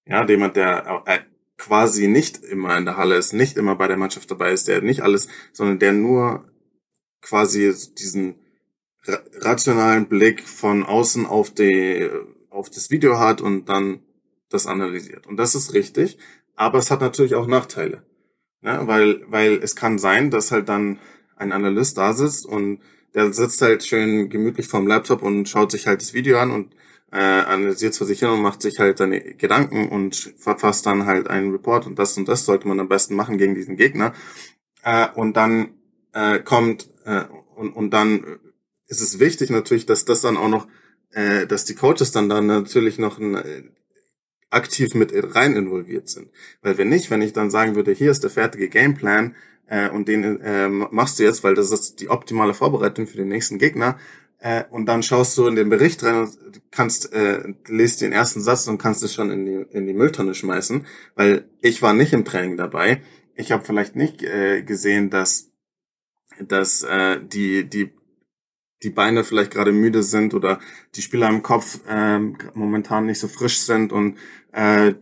Ja, 0.06 0.26
jemand, 0.28 0.56
der 0.56 1.04
äh, 1.06 1.20
quasi 1.58 2.08
nicht 2.08 2.44
immer 2.44 2.78
in 2.78 2.86
der 2.86 2.98
Halle 2.98 3.16
ist, 3.16 3.34
nicht 3.34 3.58
immer 3.58 3.76
bei 3.76 3.88
der 3.88 3.98
Mannschaft 3.98 4.30
dabei 4.30 4.52
ist, 4.52 4.68
der 4.68 4.82
nicht 4.82 5.02
alles, 5.02 5.28
sondern 5.54 5.80
der 5.80 5.94
nur 5.94 6.46
quasi 7.22 7.74
diesen 7.98 8.36
rationalen 9.40 10.08
Blick 10.08 10.48
von 10.48 10.84
außen 10.84 11.26
auf 11.26 11.52
die, 11.52 12.10
auf 12.52 12.70
das 12.70 12.92
Video 12.92 13.18
hat 13.18 13.42
und 13.42 13.70
dann 13.70 14.05
das 14.56 14.68
analysiert. 14.68 15.28
Und 15.28 15.38
das 15.38 15.56
ist 15.56 15.74
richtig, 15.74 16.18
aber 16.56 16.80
es 16.80 16.90
hat 16.92 17.02
natürlich 17.02 17.36
auch 17.36 17.48
Nachteile. 17.48 18.04
Ne? 18.62 18.82
Weil, 18.86 19.22
weil 19.28 19.60
es 19.62 19.76
kann 19.76 20.00
sein, 20.00 20.32
dass 20.32 20.52
halt 20.52 20.70
dann 20.70 21.00
ein 21.36 21.52
Analyst 21.52 21.98
da 21.98 22.14
sitzt 22.14 22.46
und 22.46 22.80
der 23.14 23.32
sitzt 23.34 23.62
halt 23.62 23.84
schön 23.84 24.30
gemütlich 24.30 24.68
vorm 24.68 24.88
Laptop 24.88 25.22
und 25.22 25.48
schaut 25.48 25.72
sich 25.72 25.88
halt 25.88 26.02
das 26.02 26.14
Video 26.14 26.40
an 26.40 26.52
und 26.52 26.74
äh, 27.12 27.18
analysiert 27.18 27.94
es 27.94 27.98
vor 27.98 28.08
sich 28.08 28.20
hin 28.20 28.30
und 28.30 28.42
macht 28.42 28.62
sich 28.62 28.80
halt 28.80 28.98
seine 28.98 29.22
Gedanken 29.22 29.88
und 29.90 30.34
verfasst 30.38 30.86
dann 30.86 31.06
halt 31.06 31.30
einen 31.30 31.52
Report 31.52 31.86
und 31.88 31.98
das 31.98 32.18
und 32.18 32.28
das 32.28 32.46
sollte 32.46 32.68
man 32.68 32.80
am 32.80 32.90
besten 32.90 33.16
machen 33.16 33.38
gegen 33.38 33.56
diesen 33.56 33.78
Gegner. 33.78 34.14
Äh, 34.84 35.08
und 35.16 35.38
dann 35.38 35.76
äh, 36.14 36.40
kommt 36.40 36.90
äh, 37.06 37.24
und, 37.56 37.72
und 37.72 37.92
dann 37.92 38.40
ist 38.88 39.02
es 39.02 39.20
wichtig 39.20 39.50
natürlich, 39.50 39.86
dass 39.86 40.06
das 40.06 40.22
dann 40.22 40.38
auch 40.38 40.50
noch, 40.50 40.68
äh, 41.12 41.48
dass 41.48 41.66
die 41.66 41.76
Coaches 41.76 42.12
dann 42.12 42.30
dann 42.30 42.48
natürlich 42.48 42.98
noch 42.98 43.18
ein 43.20 43.72
aktiv 44.50 44.94
mit 44.96 45.12
rein 45.14 45.56
involviert 45.56 46.10
sind. 46.10 46.30
Weil 46.62 46.78
wenn 46.78 46.90
nicht, 46.90 47.10
wenn 47.10 47.22
ich 47.22 47.34
dann 47.34 47.52
sagen 47.52 47.76
würde, 47.76 47.92
hier 47.92 48.12
ist 48.12 48.24
der 48.24 48.30
fertige 48.30 48.70
Gameplan 48.70 49.36
äh, 49.68 49.90
und 49.90 50.08
den 50.08 50.40
äh, 50.42 50.70
machst 50.70 51.20
du 51.20 51.24
jetzt, 51.24 51.44
weil 51.44 51.56
das 51.56 51.72
ist 51.72 52.00
die 52.00 52.10
optimale 52.10 52.54
Vorbereitung 52.54 53.08
für 53.08 53.18
den 53.18 53.28
nächsten 53.28 53.58
Gegner, 53.58 53.98
äh, 54.40 54.64
und 54.70 54.86
dann 54.86 55.02
schaust 55.02 55.38
du 55.38 55.48
in 55.48 55.56
den 55.56 55.70
Bericht 55.70 56.04
rein 56.04 56.18
und 56.18 56.62
kannst, 56.70 57.12
äh, 57.14 57.54
lest 57.68 58.02
den 58.02 58.12
ersten 58.12 58.42
Satz 58.42 58.68
und 58.68 58.78
kannst 58.78 59.02
es 59.02 59.14
schon 59.14 59.32
in 59.32 59.46
die, 59.46 59.66
in 59.76 59.88
die 59.88 59.94
Mülltonne 59.94 60.36
schmeißen, 60.36 60.86
weil 61.16 61.50
ich 61.62 61.82
war 61.82 61.94
nicht 61.94 62.14
im 62.14 62.26
Training 62.26 62.58
dabei. 62.58 63.02
Ich 63.34 63.52
habe 63.52 63.66
vielleicht 63.66 63.96
nicht 63.96 64.22
äh, 64.22 64.62
gesehen, 64.62 65.10
dass, 65.10 65.52
dass 66.40 66.84
äh, 66.84 67.20
die, 67.24 67.68
die, 67.68 67.92
die 68.86 68.90
Beine 68.92 69.24
vielleicht 69.24 69.52
gerade 69.52 69.72
müde 69.72 70.04
sind 70.04 70.34
oder 70.34 70.60
die 70.96 71.02
Spieler 71.02 71.28
im 71.28 71.44
Kopf 71.44 71.80
äh, 71.90 72.20
momentan 72.54 73.08
nicht 73.08 73.20
so 73.20 73.28
frisch 73.28 73.60
sind 73.60 73.92
und 73.92 74.18
äh, 74.54 74.94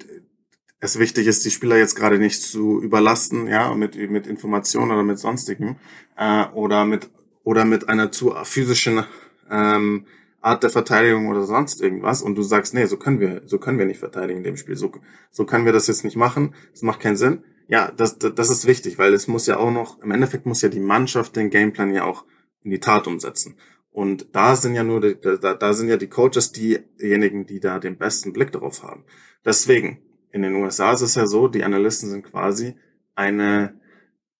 es 0.79 0.99
wichtig 0.99 1.27
ist, 1.27 1.45
die 1.45 1.51
Spieler 1.51 1.77
jetzt 1.77 1.95
gerade 1.95 2.17
nicht 2.17 2.41
zu 2.41 2.81
überlasten, 2.81 3.47
ja, 3.47 3.73
mit, 3.73 3.95
mit 4.09 4.27
Informationen 4.27 4.91
oder 4.91 5.03
mit 5.03 5.19
sonstigem, 5.19 5.75
äh, 6.17 6.45
oder 6.47 6.85
mit, 6.85 7.09
oder 7.43 7.63
mit 7.63 7.87
einer 7.87 8.11
zu 8.11 8.33
physischen, 8.43 9.05
ähm, 9.49 10.05
Art 10.41 10.61
der 10.61 10.69
Verteidigung 10.69 11.29
oder 11.29 11.43
sonst 11.43 11.81
irgendwas 11.81 12.21
und 12.21 12.35
du 12.35 12.41
sagst, 12.41 12.73
nee, 12.73 12.85
so 12.85 12.97
können 12.97 13.21
wir, 13.21 13.43
so 13.45 13.59
können 13.59 13.79
wir 13.79 13.85
nicht 13.85 13.99
verteidigen 13.99 14.39
in 14.39 14.43
dem 14.43 14.57
Spiel, 14.57 14.75
so, 14.75 14.91
so 15.31 15.45
können 15.45 15.65
wir 15.65 15.71
das 15.71 15.87
jetzt 15.87 16.03
nicht 16.03 16.17
machen, 16.17 16.53
das 16.71 16.81
macht 16.81 16.99
keinen 16.99 17.15
Sinn. 17.15 17.43
Ja, 17.69 17.89
das, 17.95 18.19
das, 18.19 18.35
das 18.35 18.49
ist 18.49 18.67
wichtig, 18.67 18.97
weil 18.97 19.13
es 19.13 19.29
muss 19.29 19.47
ja 19.47 19.55
auch 19.55 19.71
noch, 19.71 20.01
im 20.03 20.11
Endeffekt 20.11 20.45
muss 20.45 20.61
ja 20.61 20.67
die 20.67 20.81
Mannschaft 20.81 21.37
den 21.37 21.49
Gameplan 21.49 21.93
ja 21.93 22.03
auch 22.03 22.25
in 22.61 22.71
die 22.71 22.79
Tat 22.79 23.07
umsetzen. 23.07 23.55
Und 23.93 24.35
da 24.35 24.55
sind 24.55 24.73
ja 24.73 24.83
nur, 24.83 24.99
die, 25.01 25.21
da, 25.21 25.53
da 25.53 25.73
sind 25.73 25.87
ja 25.87 25.97
die 25.97 26.09
Coaches 26.09 26.51
diejenigen, 26.51 27.45
die 27.45 27.59
da 27.59 27.77
den 27.77 27.97
besten 27.97 28.33
Blick 28.33 28.51
darauf 28.51 28.81
haben. 28.81 29.05
Deswegen, 29.45 29.99
in 30.31 30.41
den 30.41 30.55
USA 30.55 30.93
ist 30.93 31.01
es 31.01 31.13
ja 31.13 31.27
so, 31.27 31.47
die 31.47 31.63
Analysten 31.63 32.09
sind 32.09 32.23
quasi 32.23 32.75
eine, 33.13 33.79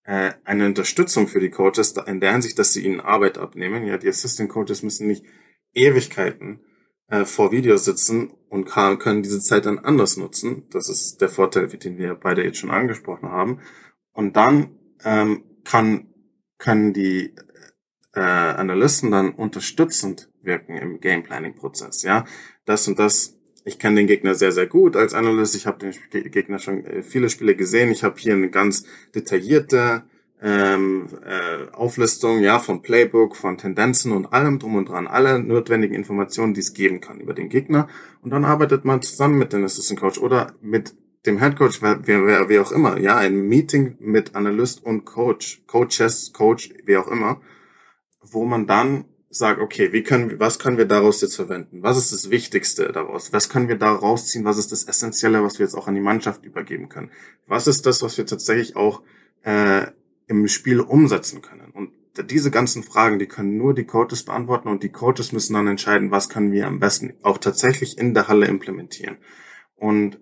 äh, 0.02 0.32
eine 0.44 0.66
Unterstützung 0.66 1.28
für 1.28 1.38
die 1.38 1.50
Coaches 1.50 1.94
in 2.06 2.20
der 2.20 2.32
Hinsicht, 2.32 2.58
dass 2.58 2.72
sie 2.72 2.84
ihnen 2.84 3.00
Arbeit 3.00 3.38
abnehmen. 3.38 3.86
Ja, 3.86 3.96
die 3.96 4.08
Assistant 4.08 4.50
Coaches 4.50 4.82
müssen 4.82 5.06
nicht 5.06 5.24
Ewigkeiten 5.72 6.58
äh, 7.06 7.24
vor 7.24 7.52
Videos 7.52 7.84
sitzen 7.84 8.32
und 8.48 8.64
können 8.64 9.22
diese 9.22 9.40
Zeit 9.40 9.66
dann 9.66 9.78
anders 9.78 10.16
nutzen. 10.16 10.66
Das 10.70 10.88
ist 10.88 11.20
der 11.20 11.28
Vorteil, 11.28 11.68
den 11.68 11.96
wir 11.96 12.16
beide 12.16 12.42
jetzt 12.42 12.58
schon 12.58 12.72
angesprochen 12.72 13.30
haben. 13.30 13.60
Und 14.12 14.36
dann 14.36 14.78
ähm, 15.04 15.44
kann, 15.62 16.08
können 16.58 16.92
die 16.92 17.36
äh, 18.14 18.20
Analysten 18.20 19.10
dann 19.10 19.32
unterstützend 19.32 20.28
wirken 20.42 20.76
im 20.76 21.00
Game 21.00 21.22
Planning 21.22 21.54
Prozess. 21.54 22.02
Ja, 22.02 22.24
das 22.64 22.86
und 22.88 22.98
das 22.98 23.34
ich 23.66 23.78
kenne 23.78 23.96
den 23.96 24.06
Gegner 24.06 24.34
sehr, 24.34 24.52
sehr 24.52 24.66
gut 24.66 24.94
als 24.94 25.14
Analyst. 25.14 25.54
Ich 25.54 25.66
habe 25.66 25.90
den 26.12 26.30
Gegner 26.30 26.58
schon 26.58 26.84
äh, 26.84 27.02
viele 27.02 27.30
Spiele 27.30 27.56
gesehen. 27.56 27.90
Ich 27.90 28.04
habe 28.04 28.16
hier 28.18 28.34
eine 28.34 28.50
ganz 28.50 28.84
detaillierte 29.14 30.02
ähm, 30.42 31.08
äh, 31.24 31.70
Auflistung 31.72 32.40
ja 32.40 32.58
von 32.58 32.82
Playbook, 32.82 33.34
von 33.34 33.56
Tendenzen 33.56 34.12
und 34.12 34.26
allem 34.34 34.58
drum 34.58 34.74
und 34.76 34.90
dran, 34.90 35.06
alle 35.06 35.38
notwendigen 35.38 35.94
Informationen, 35.94 36.52
die 36.52 36.60
es 36.60 36.74
geben 36.74 37.00
kann 37.00 37.20
über 37.20 37.32
den 37.32 37.48
Gegner. 37.48 37.88
Und 38.20 38.30
dann 38.30 38.44
arbeitet 38.44 38.84
man 38.84 39.00
zusammen 39.00 39.38
mit 39.38 39.54
dem 39.54 39.64
Assistant 39.64 40.00
Coach 40.00 40.18
oder 40.18 40.52
mit 40.60 40.94
dem 41.24 41.38
Head 41.38 41.56
Coach, 41.56 41.80
wer, 41.80 42.06
wer, 42.06 42.48
wer 42.50 42.62
auch 42.62 42.72
immer, 42.72 42.98
ja, 42.98 43.16
ein 43.16 43.48
Meeting 43.48 43.96
mit 43.98 44.34
Analyst 44.34 44.84
und 44.84 45.06
Coach, 45.06 45.62
Coaches, 45.66 46.34
Coach, 46.34 46.74
wie 46.84 46.98
auch 46.98 47.08
immer, 47.08 47.40
wo 48.30 48.44
man 48.44 48.66
dann 48.66 49.04
sage, 49.30 49.60
okay, 49.60 49.92
wie 49.92 50.02
können, 50.02 50.38
was 50.38 50.58
können 50.58 50.78
wir 50.78 50.84
daraus 50.84 51.20
jetzt 51.20 51.36
verwenden? 51.36 51.82
Was 51.82 51.96
ist 51.96 52.12
das 52.12 52.30
Wichtigste 52.30 52.92
daraus? 52.92 53.32
Was 53.32 53.48
können 53.48 53.68
wir 53.68 53.76
da 53.76 53.92
rausziehen? 53.92 54.44
Was 54.44 54.58
ist 54.58 54.72
das 54.72 54.84
Essentielle, 54.84 55.42
was 55.42 55.58
wir 55.58 55.66
jetzt 55.66 55.74
auch 55.74 55.88
an 55.88 55.94
die 55.94 56.00
Mannschaft 56.00 56.44
übergeben 56.44 56.88
können? 56.88 57.10
Was 57.46 57.66
ist 57.66 57.86
das, 57.86 58.02
was 58.02 58.16
wir 58.16 58.26
tatsächlich 58.26 58.76
auch 58.76 59.02
äh, 59.42 59.86
im 60.26 60.46
Spiel 60.48 60.80
umsetzen 60.80 61.42
können? 61.42 61.70
Und 61.72 61.90
diese 62.30 62.50
ganzen 62.50 62.84
Fragen, 62.84 63.18
die 63.18 63.26
können 63.26 63.56
nur 63.56 63.74
die 63.74 63.84
Coaches 63.84 64.24
beantworten 64.24 64.68
und 64.68 64.82
die 64.82 64.92
Coaches 64.92 65.32
müssen 65.32 65.54
dann 65.54 65.66
entscheiden, 65.66 66.12
was 66.12 66.28
können 66.28 66.52
wir 66.52 66.66
am 66.66 66.78
besten 66.78 67.14
auch 67.22 67.38
tatsächlich 67.38 67.98
in 67.98 68.14
der 68.14 68.28
Halle 68.28 68.46
implementieren. 68.46 69.18
Und 69.74 70.20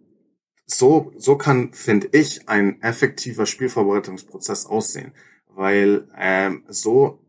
so, 0.64 1.12
so 1.18 1.36
kann, 1.36 1.74
finde 1.74 2.08
ich, 2.12 2.48
ein 2.48 2.80
effektiver 2.80 3.44
Spielvorbereitungsprozess 3.44 4.64
aussehen, 4.64 5.12
weil 5.48 6.08
ähm, 6.16 6.64
so 6.68 7.21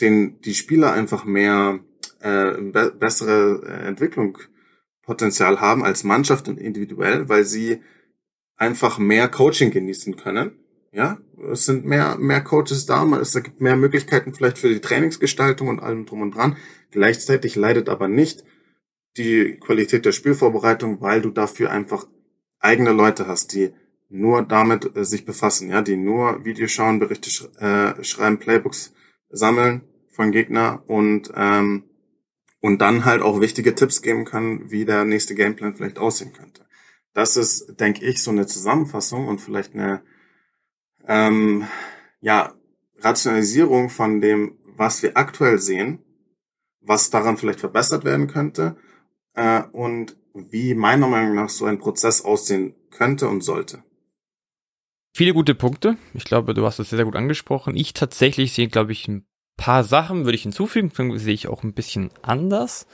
den 0.00 0.40
die 0.40 0.54
Spieler 0.54 0.92
einfach 0.92 1.24
mehr 1.24 1.80
äh, 2.20 2.52
be 2.60 2.92
bessere 2.98 3.62
äh, 3.66 3.86
Entwicklung 3.86 4.38
Potenzial 5.02 5.60
haben 5.60 5.84
als 5.84 6.04
Mannschaft 6.04 6.48
und 6.48 6.58
individuell, 6.58 7.28
weil 7.28 7.44
sie 7.44 7.80
einfach 8.56 8.98
mehr 8.98 9.28
Coaching 9.28 9.70
genießen 9.70 10.16
können. 10.16 10.52
Ja, 10.92 11.18
es 11.52 11.66
sind 11.66 11.84
mehr, 11.84 12.16
mehr 12.16 12.40
Coaches 12.40 12.86
da, 12.86 13.04
es 13.20 13.34
gibt 13.34 13.60
mehr 13.60 13.76
Möglichkeiten 13.76 14.32
vielleicht 14.32 14.58
für 14.58 14.70
die 14.70 14.80
Trainingsgestaltung 14.80 15.68
und 15.68 15.78
allem 15.80 16.06
drum 16.06 16.22
und 16.22 16.34
dran. 16.34 16.56
Gleichzeitig 16.90 17.54
leidet 17.54 17.88
aber 17.88 18.08
nicht 18.08 18.44
die 19.16 19.58
Qualität 19.60 20.04
der 20.06 20.12
Spielvorbereitung, 20.12 21.00
weil 21.00 21.20
du 21.20 21.30
dafür 21.30 21.70
einfach 21.70 22.06
eigene 22.60 22.92
Leute 22.92 23.26
hast, 23.26 23.52
die 23.52 23.72
nur 24.08 24.42
damit 24.42 24.96
äh, 24.96 25.04
sich 25.04 25.24
befassen, 25.24 25.70
ja, 25.70 25.82
die 25.82 25.96
nur 25.96 26.44
Videos 26.44 26.72
schauen, 26.72 26.98
Berichte 26.98 27.30
sch 27.30 27.48
äh, 27.60 28.02
schreiben, 28.02 28.38
Playbooks 28.38 28.92
sammeln 29.28 29.82
von 30.08 30.32
Gegner 30.32 30.82
und 30.86 31.30
ähm, 31.34 31.84
und 32.60 32.80
dann 32.80 33.04
halt 33.04 33.22
auch 33.22 33.40
wichtige 33.40 33.74
Tipps 33.74 34.02
geben 34.02 34.24
können, 34.24 34.70
wie 34.70 34.84
der 34.84 35.04
nächste 35.04 35.34
Gameplan 35.34 35.74
vielleicht 35.74 35.98
aussehen 35.98 36.32
könnte. 36.32 36.66
Das 37.12 37.36
ist, 37.36 37.78
denke 37.80 38.04
ich, 38.04 38.22
so 38.22 38.30
eine 38.30 38.46
Zusammenfassung 38.46 39.28
und 39.28 39.40
vielleicht 39.40 39.74
eine 39.74 40.02
ähm, 41.06 41.66
ja, 42.20 42.54
Rationalisierung 42.98 43.88
von 43.88 44.20
dem, 44.20 44.58
was 44.64 45.02
wir 45.02 45.16
aktuell 45.16 45.58
sehen, 45.58 46.00
was 46.80 47.10
daran 47.10 47.36
vielleicht 47.36 47.60
verbessert 47.60 48.04
werden 48.04 48.26
könnte 48.26 48.76
äh, 49.34 49.62
und 49.72 50.16
wie 50.34 50.74
meiner 50.74 51.08
Meinung 51.08 51.34
nach 51.34 51.48
so 51.48 51.64
ein 51.64 51.78
Prozess 51.78 52.22
aussehen 52.22 52.74
könnte 52.90 53.28
und 53.28 53.42
sollte. 53.42 53.82
Viele 55.16 55.32
gute 55.32 55.54
Punkte. 55.54 55.96
Ich 56.12 56.24
glaube, 56.24 56.52
du 56.52 56.66
hast 56.66 56.78
das 56.78 56.90
sehr, 56.90 56.98
sehr 56.98 57.06
gut 57.06 57.16
angesprochen. 57.16 57.74
Ich 57.74 57.94
tatsächlich 57.94 58.52
sehe, 58.52 58.68
glaube 58.68 58.92
ich, 58.92 59.08
ein 59.08 59.26
paar 59.56 59.82
Sachen 59.82 60.26
würde 60.26 60.36
ich 60.36 60.42
hinzufügen, 60.42 60.90
sehe 61.18 61.32
ich 61.32 61.48
auch 61.48 61.62
ein 61.62 61.72
bisschen 61.72 62.10
anders. 62.20 62.86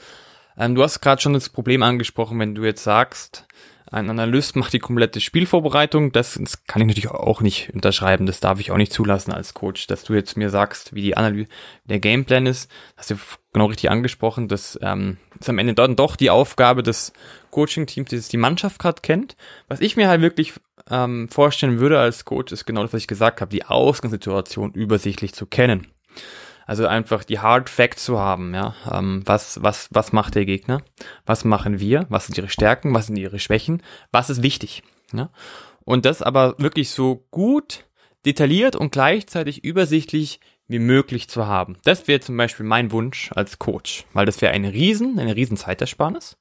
Ähm, 0.57 0.73
du 0.73 0.83
hast 0.83 1.01
gerade 1.01 1.21
schon 1.21 1.33
das 1.33 1.49
Problem 1.49 1.83
angesprochen, 1.83 2.39
wenn 2.39 2.55
du 2.55 2.63
jetzt 2.63 2.85
sagst, 2.85 3.45
ein 3.91 4.09
Analyst 4.09 4.55
macht 4.55 4.71
die 4.71 4.79
komplette 4.79 5.19
Spielvorbereitung. 5.19 6.13
Das, 6.13 6.39
das, 6.41 6.63
kann 6.63 6.81
ich 6.81 6.87
natürlich 6.87 7.11
auch 7.11 7.41
nicht 7.41 7.71
unterschreiben. 7.73 8.25
Das 8.25 8.39
darf 8.39 8.61
ich 8.61 8.71
auch 8.71 8.77
nicht 8.77 8.93
zulassen 8.93 9.33
als 9.33 9.53
Coach, 9.53 9.87
dass 9.87 10.05
du 10.05 10.13
jetzt 10.13 10.37
mir 10.37 10.49
sagst, 10.49 10.95
wie 10.95 11.01
die 11.01 11.17
Analyse, 11.17 11.49
der 11.83 11.99
Gameplan 11.99 12.45
ist. 12.45 12.71
Hast 12.95 13.11
du 13.11 13.15
genau 13.51 13.65
richtig 13.65 13.91
angesprochen. 13.91 14.47
Das 14.47 14.79
ähm, 14.81 15.17
ist 15.37 15.49
am 15.49 15.59
Ende 15.59 15.73
dann 15.73 15.97
doch 15.97 16.15
die 16.15 16.29
Aufgabe 16.29 16.83
des 16.83 17.11
Coaching-Teams, 17.51 18.11
das 18.11 18.29
die 18.29 18.37
Mannschaft 18.37 18.79
gerade 18.79 19.01
kennt. 19.01 19.35
Was 19.67 19.81
ich 19.81 19.97
mir 19.97 20.07
halt 20.07 20.21
wirklich 20.21 20.53
ähm, 20.89 21.29
vorstellen 21.29 21.79
würde 21.79 21.99
als 21.99 22.25
Coach, 22.25 22.51
ist 22.51 22.65
genau 22.65 22.81
das, 22.83 22.93
was 22.93 23.01
ich 23.01 23.07
gesagt 23.07 23.41
habe, 23.41 23.49
die 23.49 23.65
Ausgangssituation 23.65 24.71
übersichtlich 24.71 25.33
zu 25.33 25.45
kennen. 25.45 25.87
Also 26.65 26.87
einfach 26.87 27.23
die 27.23 27.39
Hard 27.39 27.69
Facts 27.69 28.05
zu 28.05 28.19
haben, 28.19 28.53
ja. 28.53 28.73
Ähm, 28.89 29.21
was, 29.25 29.61
was, 29.61 29.89
was 29.91 30.13
macht 30.13 30.35
der 30.35 30.45
Gegner? 30.45 30.81
Was 31.25 31.43
machen 31.43 31.79
wir? 31.79 32.05
Was 32.09 32.27
sind 32.27 32.37
ihre 32.37 32.49
Stärken? 32.49 32.93
Was 32.93 33.07
sind 33.07 33.17
ihre 33.17 33.39
Schwächen? 33.39 33.83
Was 34.11 34.29
ist 34.29 34.43
wichtig? 34.43 34.83
Ja? 35.11 35.29
Und 35.83 36.05
das 36.05 36.21
aber 36.21 36.55
wirklich 36.57 36.91
so 36.91 37.27
gut 37.31 37.85
detailliert 38.25 38.75
und 38.75 38.91
gleichzeitig 38.93 39.65
übersichtlich 39.65 40.39
wie 40.67 40.79
möglich 40.79 41.29
zu 41.29 41.47
haben. 41.47 41.77
Das 41.83 42.07
wäre 42.07 42.19
zum 42.19 42.37
Beispiel 42.37 42.65
mein 42.65 42.91
Wunsch 42.91 43.31
als 43.33 43.59
Coach, 43.59 44.05
weil 44.13 44.25
das 44.25 44.41
wäre 44.41 44.53
eine 44.53 44.73
riesen, 44.73 45.19
eine 45.19 45.35
riesen 45.35 45.57
Zeitersparnis. 45.57 46.37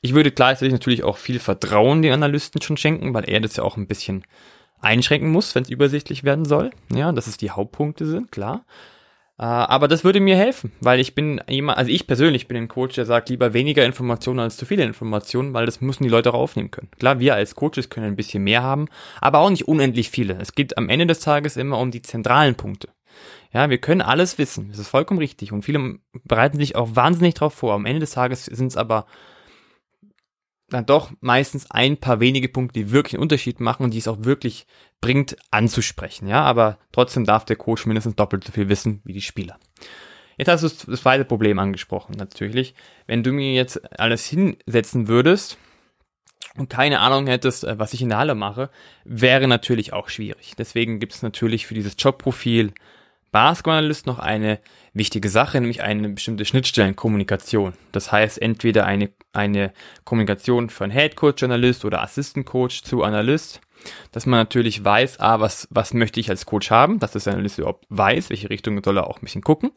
Ich 0.00 0.14
würde 0.14 0.32
gleichzeitig 0.32 0.72
natürlich 0.72 1.04
auch 1.04 1.18
viel 1.18 1.38
Vertrauen 1.38 2.02
den 2.02 2.12
Analysten 2.12 2.62
schon 2.62 2.76
schenken, 2.76 3.14
weil 3.14 3.28
er 3.28 3.40
das 3.40 3.56
ja 3.56 3.64
auch 3.64 3.76
ein 3.76 3.86
bisschen 3.86 4.24
einschränken 4.80 5.30
muss, 5.30 5.54
wenn 5.54 5.62
es 5.62 5.70
übersichtlich 5.70 6.24
werden 6.24 6.44
soll. 6.44 6.70
Ja, 6.92 7.12
dass 7.12 7.26
es 7.26 7.36
die 7.36 7.50
Hauptpunkte 7.50 8.06
sind, 8.06 8.30
klar. 8.30 8.64
Äh, 9.38 9.44
aber 9.44 9.88
das 9.88 10.04
würde 10.04 10.20
mir 10.20 10.36
helfen, 10.36 10.72
weil 10.80 10.98
ich 10.98 11.14
bin 11.14 11.40
jemand, 11.48 11.78
also 11.78 11.90
ich 11.90 12.06
persönlich 12.06 12.48
bin 12.48 12.56
ein 12.56 12.68
Coach, 12.68 12.94
der 12.94 13.04
sagt 13.04 13.28
lieber 13.28 13.52
weniger 13.52 13.84
Informationen 13.84 14.40
als 14.40 14.56
zu 14.56 14.64
viele 14.64 14.84
Informationen, 14.84 15.52
weil 15.52 15.66
das 15.66 15.80
müssen 15.80 16.04
die 16.04 16.08
Leute 16.08 16.30
auch 16.30 16.38
aufnehmen 16.38 16.70
können. 16.70 16.88
Klar, 16.98 17.20
wir 17.20 17.34
als 17.34 17.54
Coaches 17.54 17.90
können 17.90 18.06
ein 18.06 18.16
bisschen 18.16 18.44
mehr 18.44 18.62
haben, 18.62 18.86
aber 19.20 19.40
auch 19.40 19.50
nicht 19.50 19.68
unendlich 19.68 20.10
viele. 20.10 20.38
Es 20.40 20.54
geht 20.54 20.78
am 20.78 20.88
Ende 20.88 21.06
des 21.06 21.20
Tages 21.20 21.56
immer 21.56 21.78
um 21.78 21.90
die 21.90 22.02
zentralen 22.02 22.54
Punkte. 22.54 22.88
Ja, 23.52 23.70
wir 23.70 23.78
können 23.78 24.02
alles 24.02 24.38
wissen. 24.38 24.68
Das 24.70 24.78
ist 24.78 24.88
vollkommen 24.88 25.18
richtig. 25.18 25.52
Und 25.52 25.62
viele 25.62 25.98
bereiten 26.24 26.58
sich 26.58 26.76
auch 26.76 26.94
wahnsinnig 26.94 27.34
darauf 27.34 27.54
vor. 27.54 27.74
Am 27.74 27.86
Ende 27.86 28.00
des 28.00 28.10
Tages 28.12 28.44
sind 28.44 28.68
es 28.68 28.76
aber 28.76 29.06
dann 30.68 30.86
doch 30.86 31.12
meistens 31.20 31.70
ein 31.70 31.96
paar 31.96 32.20
wenige 32.20 32.48
Punkte, 32.48 32.80
die 32.80 32.90
wirklich 32.90 33.14
einen 33.14 33.22
Unterschied 33.22 33.60
machen 33.60 33.84
und 33.84 33.94
die 33.94 33.98
es 33.98 34.08
auch 34.08 34.24
wirklich 34.24 34.66
bringt, 35.00 35.36
anzusprechen. 35.50 36.26
Ja, 36.26 36.42
aber 36.42 36.78
trotzdem 36.92 37.24
darf 37.24 37.44
der 37.44 37.56
Coach 37.56 37.86
mindestens 37.86 38.16
doppelt 38.16 38.44
so 38.44 38.52
viel 38.52 38.68
wissen 38.68 39.00
wie 39.04 39.12
die 39.12 39.20
Spieler. 39.20 39.58
Jetzt 40.36 40.48
hast 40.48 40.62
du 40.62 40.90
das 40.90 41.00
zweite 41.00 41.24
Problem 41.24 41.58
angesprochen, 41.58 42.14
natürlich. 42.18 42.74
Wenn 43.06 43.22
du 43.22 43.32
mir 43.32 43.54
jetzt 43.54 43.98
alles 43.98 44.26
hinsetzen 44.26 45.08
würdest 45.08 45.56
und 46.56 46.68
keine 46.68 47.00
Ahnung 47.00 47.26
hättest, 47.26 47.64
äh, 47.64 47.78
was 47.78 47.94
ich 47.94 48.02
in 48.02 48.10
der 48.10 48.18
Halle 48.18 48.34
mache, 48.34 48.70
wäre 49.04 49.48
natürlich 49.48 49.92
auch 49.92 50.08
schwierig. 50.08 50.52
Deswegen 50.58 50.98
gibt 50.98 51.14
es 51.14 51.22
natürlich 51.22 51.66
für 51.66 51.74
dieses 51.74 51.94
Jobprofil 51.98 52.72
Basketballanalyst 53.36 54.06
noch 54.06 54.18
eine 54.18 54.60
wichtige 54.94 55.28
Sache, 55.28 55.60
nämlich 55.60 55.82
eine 55.82 56.08
bestimmte 56.08 56.46
Schnittstellenkommunikation. 56.46 57.74
Das 57.92 58.10
heißt, 58.10 58.40
entweder 58.40 58.86
eine, 58.86 59.10
eine 59.34 59.74
Kommunikation 60.04 60.70
von 60.70 60.90
Head 60.90 61.16
Coach 61.16 61.42
Analyst 61.42 61.84
oder 61.84 62.00
Assistant 62.00 62.46
Coach 62.46 62.82
zu 62.82 63.02
Analyst 63.02 63.60
dass 64.12 64.26
man 64.26 64.40
natürlich 64.40 64.84
weiß, 64.84 65.20
ah, 65.20 65.40
was, 65.40 65.68
was 65.70 65.94
möchte 65.94 66.20
ich 66.20 66.30
als 66.30 66.46
Coach 66.46 66.70
haben, 66.70 66.98
dass 66.98 67.12
das 67.12 67.28
Analyst 67.28 67.58
überhaupt 67.58 67.86
weiß, 67.88 68.30
welche 68.30 68.50
Richtung 68.50 68.82
soll 68.82 68.98
er 68.98 69.06
auch 69.06 69.18
ein 69.18 69.24
bisschen 69.24 69.42
gucken. 69.42 69.70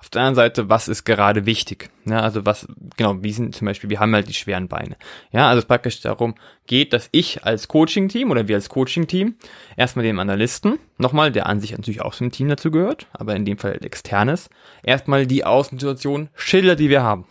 Auf 0.00 0.10
der 0.10 0.22
anderen 0.22 0.36
Seite, 0.36 0.68
was 0.68 0.88
ist 0.88 1.04
gerade 1.04 1.46
wichtig? 1.46 1.90
Ja, 2.04 2.20
also 2.20 2.44
was, 2.44 2.66
genau, 2.96 3.22
wie 3.22 3.32
sind 3.32 3.54
zum 3.54 3.66
Beispiel, 3.66 3.90
wir 3.90 4.00
haben 4.00 4.14
halt 4.14 4.28
die 4.28 4.34
schweren 4.34 4.68
Beine. 4.68 4.96
Ja, 5.30 5.48
also 5.48 5.60
es 5.60 5.66
praktisch 5.66 6.00
darum 6.00 6.34
geht, 6.66 6.92
dass 6.92 7.08
ich 7.12 7.44
als 7.44 7.68
Coaching-Team 7.68 8.30
oder 8.30 8.48
wir 8.48 8.56
als 8.56 8.68
Coaching-Team 8.68 9.36
erstmal 9.76 10.04
dem 10.04 10.18
Analysten, 10.18 10.78
nochmal, 10.98 11.32
der 11.32 11.46
an 11.46 11.60
sich 11.60 11.72
natürlich 11.72 12.02
auch 12.02 12.14
zum 12.14 12.30
Team 12.30 12.48
dazu 12.48 12.70
gehört, 12.70 13.06
aber 13.12 13.34
in 13.36 13.44
dem 13.44 13.58
Fall 13.58 13.78
externes, 13.84 14.50
erstmal 14.82 15.26
die 15.26 15.44
Außensituation 15.44 16.28
schildert, 16.34 16.80
die 16.80 16.90
wir 16.90 17.02
haben. 17.02 17.26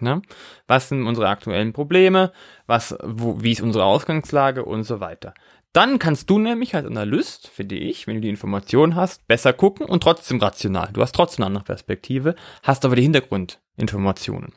Ne? 0.00 0.22
Was 0.66 0.88
sind 0.88 1.06
unsere 1.06 1.28
aktuellen 1.28 1.72
Probleme? 1.72 2.32
Was, 2.66 2.96
wo, 3.02 3.42
wie 3.42 3.52
ist 3.52 3.62
unsere 3.62 3.84
Ausgangslage 3.84 4.64
und 4.64 4.84
so 4.84 5.00
weiter. 5.00 5.34
Dann 5.72 5.98
kannst 5.98 6.30
du 6.30 6.38
nämlich 6.38 6.74
als 6.74 6.86
Analyst, 6.86 7.48
finde 7.48 7.76
ich, 7.76 8.06
wenn 8.06 8.16
du 8.16 8.20
die 8.22 8.30
Information 8.30 8.94
hast, 8.94 9.26
besser 9.26 9.52
gucken 9.52 9.86
und 9.86 10.02
trotzdem 10.02 10.40
rational. 10.40 10.90
Du 10.92 11.02
hast 11.02 11.14
trotzdem 11.14 11.42
eine 11.42 11.48
andere 11.48 11.64
Perspektive, 11.64 12.34
hast 12.62 12.84
aber 12.84 12.96
die 12.96 13.02
Hintergrundinformationen. 13.02 14.52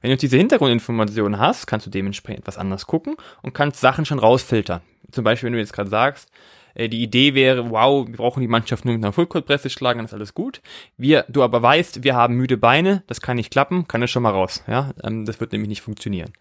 Wenn 0.00 0.10
du 0.10 0.16
diese 0.16 0.36
Hintergrundinformationen 0.36 1.38
hast, 1.38 1.66
kannst 1.66 1.86
du 1.86 1.90
dementsprechend 1.90 2.46
was 2.46 2.58
anderes 2.58 2.86
gucken 2.86 3.16
und 3.42 3.54
kannst 3.54 3.80
Sachen 3.80 4.04
schon 4.04 4.18
rausfiltern. 4.18 4.82
Zum 5.10 5.24
Beispiel, 5.24 5.46
wenn 5.46 5.54
du 5.54 5.58
jetzt 5.58 5.72
gerade 5.72 5.90
sagst, 5.90 6.28
äh, 6.74 6.88
die 6.88 7.02
Idee 7.02 7.34
wäre, 7.34 7.70
wow, 7.70 8.06
wir 8.06 8.16
brauchen 8.16 8.40
die 8.40 8.48
Mannschaft 8.48 8.84
nur 8.84 8.94
mit 8.94 9.04
einer 9.04 9.12
Fullcourt-Presse 9.12 9.70
schlagen, 9.70 9.98
dann 9.98 10.06
ist 10.06 10.14
alles 10.14 10.34
gut. 10.34 10.60
Wir, 10.96 11.24
du 11.28 11.42
aber 11.42 11.62
weißt, 11.62 12.04
wir 12.04 12.14
haben 12.14 12.34
müde 12.34 12.56
Beine, 12.56 13.02
das 13.06 13.20
kann 13.20 13.36
nicht 13.36 13.50
klappen, 13.50 13.88
kann 13.88 14.00
das 14.00 14.10
schon 14.10 14.22
mal 14.22 14.30
raus. 14.30 14.64
Ja, 14.66 14.90
ähm, 15.02 15.24
das 15.24 15.40
wird 15.40 15.52
nämlich 15.52 15.68
nicht 15.68 15.82
funktionieren. 15.82 16.32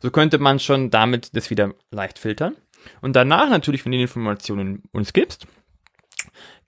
So 0.00 0.10
könnte 0.10 0.38
man 0.38 0.58
schon 0.58 0.90
damit 0.90 1.34
das 1.34 1.50
wieder 1.50 1.72
leicht 1.90 2.18
filtern. 2.18 2.54
Und 3.00 3.16
danach 3.16 3.48
natürlich, 3.48 3.84
wenn 3.84 3.92
du 3.92 3.98
die 3.98 4.02
Informationen 4.02 4.82
uns 4.92 5.12
gibst, 5.12 5.46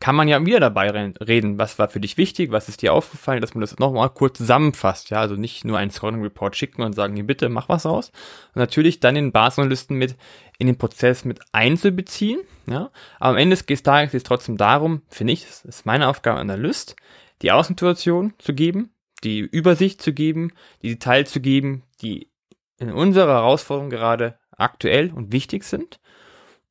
kann 0.01 0.15
man 0.15 0.29
ja 0.29 0.45
wieder 0.45 0.61
dabei 0.61 0.91
reden, 0.91 1.59
was 1.59 1.79
war 1.79 1.89
für 1.89 1.99
dich 1.99 2.17
wichtig, 2.17 2.53
was 2.53 2.69
ist 2.69 2.83
dir 2.83 2.93
aufgefallen, 2.93 3.41
dass 3.41 3.55
man 3.55 3.63
das 3.63 3.79
nochmal 3.79 4.11
kurz 4.11 4.39
zusammenfasst, 4.39 5.11
ja, 5.11 5.21
also 5.21 5.35
nicht 5.35 5.65
nur 5.65 5.77
einen 5.77 5.91
Scouting 5.91 6.23
Report 6.23 6.55
schicken 6.57 6.83
und 6.83 6.95
sagen, 6.95 7.15
hier 7.15 7.27
bitte, 7.27 7.49
mach 7.49 7.69
was 7.69 7.85
raus. 7.85 8.13
Und 8.55 8.61
natürlich 8.61 9.01
dann 9.01 9.17
den 9.17 9.33
Basenlisten 9.33 9.97
mit 9.97 10.17
in 10.59 10.69
den 10.69 10.79
Prozess 10.79 11.25
mit 11.25 11.41
einzubeziehen, 11.53 12.41
ja. 12.69 12.91
Aber 13.19 13.31
am 13.31 13.37
Ende 13.37 13.57
des 13.57 13.83
Tages 13.83 14.13
geht 14.13 14.19
es 14.19 14.25
trotzdem 14.25 14.57
darum, 14.57 15.03
finde 15.09 15.33
ich, 15.33 15.47
das 15.47 15.65
ist 15.65 15.87
meine 15.87 16.09
Aufgabe 16.09 16.39
an 16.39 16.49
der 16.49 16.59
List, 16.59 16.95
die 17.43 17.51
Außensituation 17.51 18.35
zu 18.39 18.55
geben, 18.55 18.91
die 19.25 19.41
Übersicht 19.41 20.01
zu 20.01 20.13
geben, 20.13 20.53
die 20.83 20.91
Details 20.91 21.33
zu 21.33 21.41
geben, 21.41 21.83
die 22.03 22.31
in 22.79 22.93
unserer 22.93 23.35
Herausforderung 23.35 23.91
gerade 23.91 24.39
aktuell 24.59 25.13
und 25.13 25.33
wichtig 25.33 25.65
sind 25.65 25.99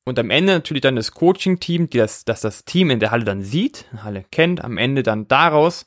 und 0.08 0.18
am 0.18 0.30
Ende 0.30 0.54
natürlich 0.54 0.80
dann 0.80 0.96
das 0.96 1.12
Coaching-Team, 1.12 1.90
das, 1.90 2.24
das 2.24 2.40
das 2.40 2.64
Team 2.64 2.88
in 2.88 2.98
der 2.98 3.10
Halle 3.10 3.26
dann 3.26 3.42
sieht, 3.42 3.84
Halle 4.02 4.24
kennt, 4.30 4.64
am 4.64 4.78
Ende 4.78 5.02
dann 5.02 5.28
daraus 5.28 5.86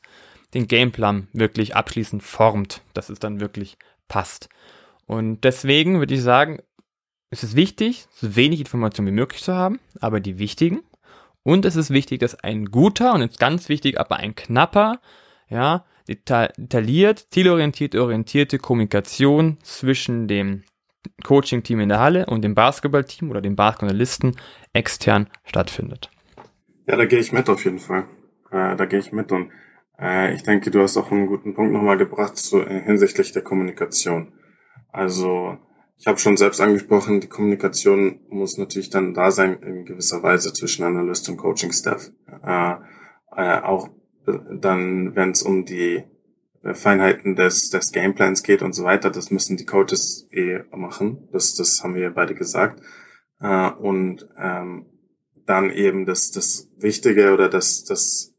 den 0.54 0.68
Gameplan 0.68 1.26
wirklich 1.32 1.74
abschließend 1.74 2.22
formt, 2.22 2.82
dass 2.94 3.08
es 3.08 3.18
dann 3.18 3.40
wirklich 3.40 3.76
passt. 4.06 4.48
Und 5.06 5.42
deswegen 5.42 5.98
würde 5.98 6.14
ich 6.14 6.22
sagen, 6.22 6.60
es 7.30 7.42
ist 7.42 7.56
wichtig, 7.56 8.06
so 8.14 8.36
wenig 8.36 8.60
Informationen 8.60 9.08
wie 9.08 9.20
möglich 9.20 9.42
zu 9.42 9.54
haben, 9.54 9.80
aber 10.00 10.20
die 10.20 10.38
wichtigen. 10.38 10.82
Und 11.42 11.64
es 11.64 11.74
ist 11.74 11.90
wichtig, 11.90 12.20
dass 12.20 12.36
ein 12.36 12.66
guter 12.66 13.14
und 13.14 13.22
jetzt 13.22 13.40
ganz 13.40 13.68
wichtig, 13.68 13.98
aber 13.98 14.18
ein 14.18 14.36
knapper, 14.36 15.00
ja, 15.48 15.84
detailliert, 16.06 17.26
zielorientiert, 17.30 17.96
orientierte 17.96 18.58
Kommunikation 18.58 19.58
zwischen 19.64 20.28
dem 20.28 20.62
Coaching-Team 21.24 21.80
in 21.80 21.88
der 21.88 22.00
Halle 22.00 22.26
und 22.26 22.42
dem 22.42 22.54
Basketball-Team 22.54 23.30
oder 23.30 23.40
dem 23.40 23.56
Basketballisten 23.56 24.36
extern 24.72 25.28
stattfindet. 25.44 26.10
Ja, 26.86 26.96
da 26.96 27.04
gehe 27.04 27.18
ich 27.18 27.32
mit 27.32 27.48
auf 27.48 27.64
jeden 27.64 27.78
Fall. 27.78 28.04
Äh, 28.50 28.76
da 28.76 28.86
gehe 28.86 28.98
ich 28.98 29.12
mit 29.12 29.32
und 29.32 29.50
äh, 29.98 30.34
ich 30.34 30.42
denke, 30.42 30.70
du 30.70 30.82
hast 30.82 30.96
auch 30.96 31.10
einen 31.10 31.26
guten 31.26 31.54
Punkt 31.54 31.72
nochmal 31.72 31.96
gebracht 31.96 32.36
zu, 32.36 32.60
äh, 32.60 32.82
hinsichtlich 32.82 33.32
der 33.32 33.42
Kommunikation. 33.42 34.32
Also 34.90 35.58
ich 35.98 36.06
habe 36.06 36.18
schon 36.18 36.36
selbst 36.36 36.60
angesprochen, 36.60 37.20
die 37.20 37.28
Kommunikation 37.28 38.20
muss 38.28 38.58
natürlich 38.58 38.90
dann 38.90 39.14
da 39.14 39.30
sein 39.30 39.62
in 39.62 39.84
gewisser 39.84 40.22
Weise 40.22 40.52
zwischen 40.52 40.84
Analyst 40.84 41.28
und 41.28 41.36
Coaching-Staff. 41.36 42.10
Äh, 42.44 42.74
äh, 43.36 43.60
auch 43.60 43.88
dann, 44.26 45.14
wenn 45.14 45.30
es 45.30 45.42
um 45.42 45.64
die 45.64 45.96
äh, 45.96 46.04
Feinheiten 46.62 47.34
des, 47.34 47.70
des 47.70 47.92
Gameplans 47.92 48.42
geht 48.42 48.62
und 48.62 48.72
so 48.72 48.84
weiter, 48.84 49.10
das 49.10 49.30
müssen 49.30 49.56
die 49.56 49.66
Coaches 49.66 50.28
eh 50.30 50.60
machen. 50.74 51.28
Das, 51.32 51.54
das 51.54 51.82
haben 51.82 51.94
wir 51.94 52.02
ja 52.02 52.10
beide 52.10 52.34
gesagt. 52.34 52.82
Äh, 53.40 53.70
und 53.70 54.28
ähm, 54.38 54.86
dann 55.46 55.70
eben 55.70 56.06
das, 56.06 56.30
das 56.30 56.70
Wichtige 56.78 57.32
oder 57.32 57.48
das, 57.48 57.84
das 57.84 58.34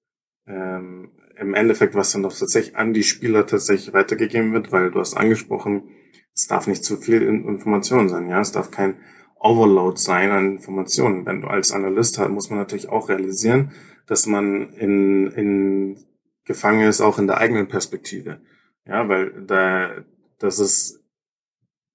ähm, 0.48 1.12
im 1.36 1.54
Endeffekt, 1.54 1.96
was 1.96 2.12
dann 2.12 2.22
noch 2.22 2.38
tatsächlich 2.38 2.76
an 2.78 2.94
die 2.94 3.04
Spieler 3.04 3.46
tatsächlich 3.46 3.94
weitergegeben 3.94 4.54
wird, 4.54 4.72
weil 4.72 4.92
du 4.92 5.00
hast 5.00 5.16
angesprochen, 5.16 5.90
es 6.34 6.48
darf 6.48 6.68
nicht 6.68 6.84
zu 6.84 6.98
viel 6.98 7.22
Information 7.22 8.10
sein, 8.10 8.30
ja, 8.30 8.40
es 8.40 8.52
darf 8.52 8.72
kein 8.72 8.98
Overload 9.40 10.00
sein 10.00 10.32
an 10.32 10.52
Informationen. 10.54 11.26
Wenn 11.26 11.42
du 11.42 11.48
als 11.48 11.72
Analyst 11.72 12.18
hast, 12.18 12.30
muss 12.30 12.50
man 12.50 12.60
natürlich 12.60 12.90
auch 12.90 13.10
realisieren, 13.10 13.72
dass 14.08 14.26
man 14.26 14.72
in, 14.74 15.28
in 15.32 15.98
gefangen 16.46 16.88
ist, 16.88 17.02
auch 17.02 17.20
in 17.20 17.28
der 17.28 17.38
eigenen 17.38 17.68
Perspektive. 17.68 18.42
Ja, 18.86 19.08
weil 19.08 19.46
da, 19.46 20.04
das 20.40 20.60
ist 20.60 21.02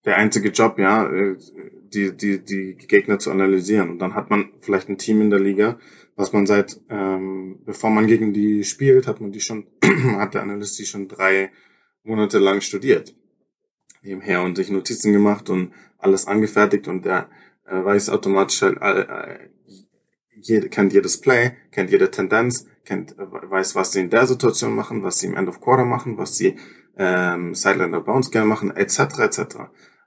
der 0.04 0.16
einzige 0.16 0.50
Job, 0.50 0.78
ja, 0.78 1.10
die, 1.92 2.16
die, 2.16 2.44
die 2.44 2.76
Gegner 2.76 3.18
zu 3.18 3.30
analysieren. 3.30 3.90
Und 3.90 3.98
dann 3.98 4.14
hat 4.14 4.30
man 4.30 4.50
vielleicht 4.60 4.88
ein 4.88 4.98
Team 4.98 5.20
in 5.20 5.30
der 5.30 5.40
Liga, 5.40 5.78
was 6.16 6.32
man 6.32 6.46
seit, 6.46 6.80
ähm, 6.88 7.60
bevor 7.64 7.90
man 7.90 8.06
gegen 8.06 8.32
die 8.32 8.64
spielt, 8.64 9.06
hat 9.06 9.20
man 9.20 9.32
die 9.32 9.40
schon, 9.40 9.66
hat 10.16 10.34
der 10.34 10.42
Analyst 10.42 10.78
die 10.78 10.86
schon 10.86 11.08
drei 11.08 11.50
Monate 12.02 12.38
lang 12.38 12.60
studiert. 12.60 13.14
Nebenher 14.02 14.42
und 14.42 14.56
sich 14.56 14.70
Notizen 14.70 15.12
gemacht 15.12 15.50
und 15.50 15.72
alles 15.98 16.26
angefertigt 16.26 16.88
und 16.88 17.04
der 17.04 17.28
äh, 17.66 17.84
weiß 17.84 18.10
automatisch 18.10 18.62
halt, 18.62 18.78
äh, 18.80 19.48
jede, 20.48 20.68
kennt 20.68 20.92
jedes 20.92 21.20
Play, 21.20 21.52
kennt 21.70 21.90
jede 21.90 22.10
Tendenz, 22.10 22.66
kennt, 22.84 23.14
weiß, 23.18 23.74
was 23.74 23.92
sie 23.92 24.00
in 24.00 24.10
der 24.10 24.26
Situation 24.26 24.74
machen, 24.74 25.02
was 25.02 25.18
sie 25.18 25.26
im 25.26 25.36
End 25.36 25.48
of 25.48 25.60
Quarter 25.60 25.84
machen, 25.84 26.18
was 26.18 26.36
sie 26.36 26.56
ähm, 26.96 27.54
Sideline 27.54 28.00
Bounce 28.00 28.30
gerne 28.30 28.48
machen, 28.48 28.74
etc. 28.74 28.98
etc. 29.20 29.40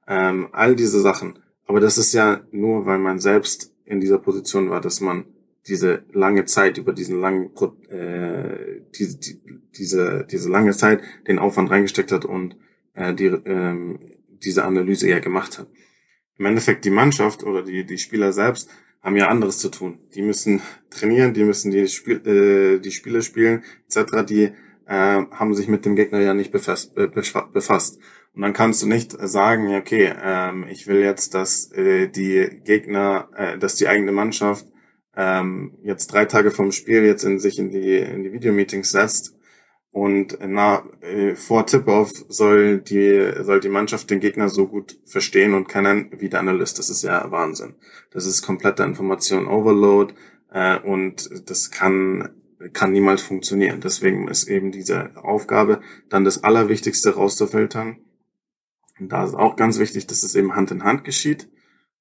Ähm, 0.07 0.49
all 0.51 0.75
diese 0.75 0.99
Sachen. 0.99 1.39
Aber 1.65 1.79
das 1.79 1.97
ist 1.97 2.13
ja 2.13 2.41
nur, 2.51 2.85
weil 2.85 2.99
man 2.99 3.19
selbst 3.19 3.73
in 3.85 4.01
dieser 4.01 4.17
Position 4.17 4.69
war, 4.69 4.81
dass 4.81 4.99
man 4.99 5.25
diese 5.67 6.03
lange 6.11 6.45
Zeit 6.45 6.77
über 6.77 6.91
diesen 6.91 7.21
langen 7.21 7.51
äh, 7.89 8.81
diese, 8.97 9.19
die, 9.19 9.41
diese 9.77 10.25
diese 10.29 10.49
lange 10.49 10.71
Zeit 10.71 11.01
den 11.27 11.39
Aufwand 11.39 11.69
reingesteckt 11.69 12.11
hat 12.11 12.25
und 12.25 12.55
äh, 12.93 13.13
die 13.13 13.25
ähm, 13.25 13.99
diese 14.43 14.65
Analyse 14.65 15.07
ja 15.07 15.19
gemacht 15.19 15.59
hat. 15.59 15.67
Im 16.37 16.45
Endeffekt 16.45 16.83
die 16.83 16.89
Mannschaft 16.89 17.43
oder 17.43 17.61
die 17.61 17.85
die 17.85 17.99
Spieler 17.99 18.33
selbst 18.33 18.69
haben 19.01 19.17
ja 19.17 19.27
anderes 19.27 19.59
zu 19.59 19.69
tun. 19.69 19.99
Die 20.13 20.21
müssen 20.21 20.61
trainieren, 20.89 21.33
die 21.33 21.43
müssen 21.43 21.71
die, 21.71 21.87
Spiel, 21.87 22.25
äh, 22.25 22.79
die 22.79 22.91
Spiele 22.91 23.21
spielen, 23.21 23.63
etc. 23.87 24.25
Die 24.27 24.43
äh, 24.85 25.25
haben 25.31 25.53
sich 25.55 25.67
mit 25.67 25.85
dem 25.85 25.95
Gegner 25.95 26.19
ja 26.19 26.33
nicht 26.33 26.51
befasst, 26.51 26.95
äh, 26.97 27.07
befasst. 27.07 27.99
Und 28.33 28.43
dann 28.43 28.53
kannst 28.53 28.81
du 28.81 28.87
nicht 28.87 29.11
sagen, 29.19 29.75
okay, 29.75 30.13
ähm, 30.23 30.65
ich 30.69 30.87
will 30.87 30.99
jetzt, 30.99 31.33
dass 31.33 31.71
äh, 31.73 32.07
die 32.07 32.61
Gegner, 32.63 33.29
äh, 33.35 33.57
dass 33.57 33.75
die 33.75 33.87
eigene 33.87 34.11
Mannschaft 34.11 34.65
ähm, 35.17 35.77
jetzt 35.83 36.07
drei 36.13 36.25
Tage 36.25 36.51
vom 36.51 36.71
Spiel 36.71 37.03
jetzt 37.03 37.23
in 37.23 37.39
sich 37.39 37.59
in 37.59 37.69
die 37.69 37.97
in 37.97 38.23
die 38.23 38.31
Videomeetings 38.31 38.91
setzt 38.91 39.35
und 39.91 40.37
na, 40.41 40.83
äh, 41.01 41.35
vor 41.35 41.65
Tip-Off 41.65 42.11
soll 42.29 42.79
die, 42.79 43.33
soll 43.41 43.59
die 43.59 43.69
Mannschaft 43.69 44.09
den 44.09 44.21
Gegner 44.21 44.47
so 44.47 44.67
gut 44.67 44.97
verstehen 45.05 45.53
und 45.53 45.67
kennen 45.67 46.11
wie 46.17 46.29
der 46.29 46.39
Analyst. 46.39 46.79
Das 46.79 46.89
ist 46.89 47.03
ja 47.03 47.29
Wahnsinn. 47.29 47.75
Das 48.09 48.25
ist 48.25 48.41
kompletter 48.41 48.85
Information 48.85 49.47
Overload 49.47 50.13
äh, 50.53 50.79
und 50.79 51.29
das 51.49 51.71
kann, 51.71 52.29
kann 52.71 52.93
niemals 52.93 53.21
funktionieren. 53.21 53.81
Deswegen 53.81 54.29
ist 54.29 54.47
eben 54.47 54.71
diese 54.71 55.11
Aufgabe, 55.17 55.81
dann 56.09 56.23
das 56.23 56.41
Allerwichtigste 56.41 57.15
rauszufiltern. 57.15 57.97
Und 58.97 59.11
da 59.11 59.25
ist 59.25 59.33
auch 59.33 59.57
ganz 59.57 59.77
wichtig, 59.77 60.07
dass 60.07 60.23
es 60.23 60.35
eben 60.35 60.55
Hand 60.55 60.71
in 60.71 60.85
Hand 60.85 61.03
geschieht. 61.03 61.49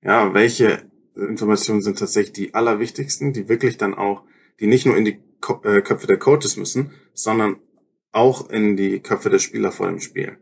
Ja, 0.01 0.33
welche 0.33 0.89
Informationen 1.17 1.83
sind 1.83 1.99
tatsächlich 1.99 2.35
die 2.35 2.55
allerwichtigsten, 2.55 3.33
die 3.33 3.49
wirklich 3.49 3.79
dann 3.79 3.95
auch, 3.95 4.23
die 4.61 4.69
nicht 4.69 4.87
nur 4.87 4.97
in 4.97 5.05
die 5.05 5.19
äh, 5.65 5.83
Köpfe 5.83 6.07
der 6.07 6.19
Coaches 6.19 6.57
müssen, 6.57 6.93
sondern 7.15 7.57
auch 8.13 8.51
in 8.51 8.77
die 8.77 9.01
Köpfe 9.01 9.31
der 9.31 9.39
Spieler 9.39 9.73
vor 9.73 9.87
dem 9.87 10.01
Spiel. 10.01 10.39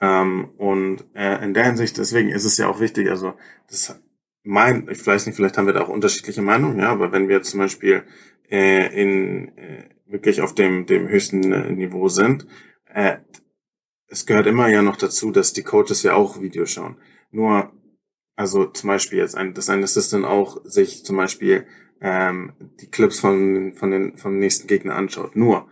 Ähm, 0.00 0.50
und 0.56 1.04
äh, 1.14 1.42
in 1.44 1.54
der 1.54 1.64
Hinsicht, 1.64 1.98
deswegen 1.98 2.28
ist 2.28 2.44
es 2.44 2.56
ja 2.56 2.68
auch 2.68 2.80
wichtig, 2.80 3.10
also 3.10 3.34
das 3.68 4.00
mein, 4.44 4.88
ich 4.90 5.04
weiß 5.04 5.26
nicht, 5.26 5.36
vielleicht 5.36 5.58
haben 5.58 5.66
wir 5.66 5.74
da 5.74 5.82
auch 5.82 5.88
unterschiedliche 5.88 6.40
Meinungen, 6.40 6.78
ja, 6.78 6.90
aber 6.90 7.12
wenn 7.12 7.28
wir 7.28 7.42
zum 7.42 7.60
Beispiel 7.60 8.04
äh, 8.50 9.02
in 9.02 9.48
äh, 9.58 9.88
wirklich 10.08 10.40
auf 10.40 10.54
dem, 10.54 10.86
dem 10.86 11.08
höchsten 11.08 11.52
äh, 11.52 11.70
Niveau 11.70 12.08
sind. 12.08 12.46
Äh, 12.86 13.18
es 14.08 14.24
gehört 14.24 14.46
immer 14.46 14.68
ja 14.68 14.82
noch 14.82 14.96
dazu, 14.96 15.30
dass 15.30 15.52
die 15.52 15.62
Coaches 15.62 16.02
ja 16.02 16.14
auch 16.14 16.40
Videos 16.40 16.70
schauen. 16.70 16.96
Nur, 17.30 17.72
also 18.36 18.64
zum 18.64 18.88
Beispiel 18.88 19.18
jetzt 19.18 19.36
ein, 19.36 19.52
dass 19.52 19.68
ein 19.68 19.82
Assistant 19.82 20.24
auch 20.24 20.64
sich 20.64 21.04
zum 21.04 21.16
Beispiel 21.16 21.66
ähm, 22.00 22.52
die 22.80 22.90
Clips 22.90 23.20
von, 23.20 23.74
von 23.74 23.90
den, 23.90 24.16
vom 24.16 24.38
nächsten 24.38 24.66
Gegner 24.66 24.94
anschaut. 24.94 25.36
Nur, 25.36 25.68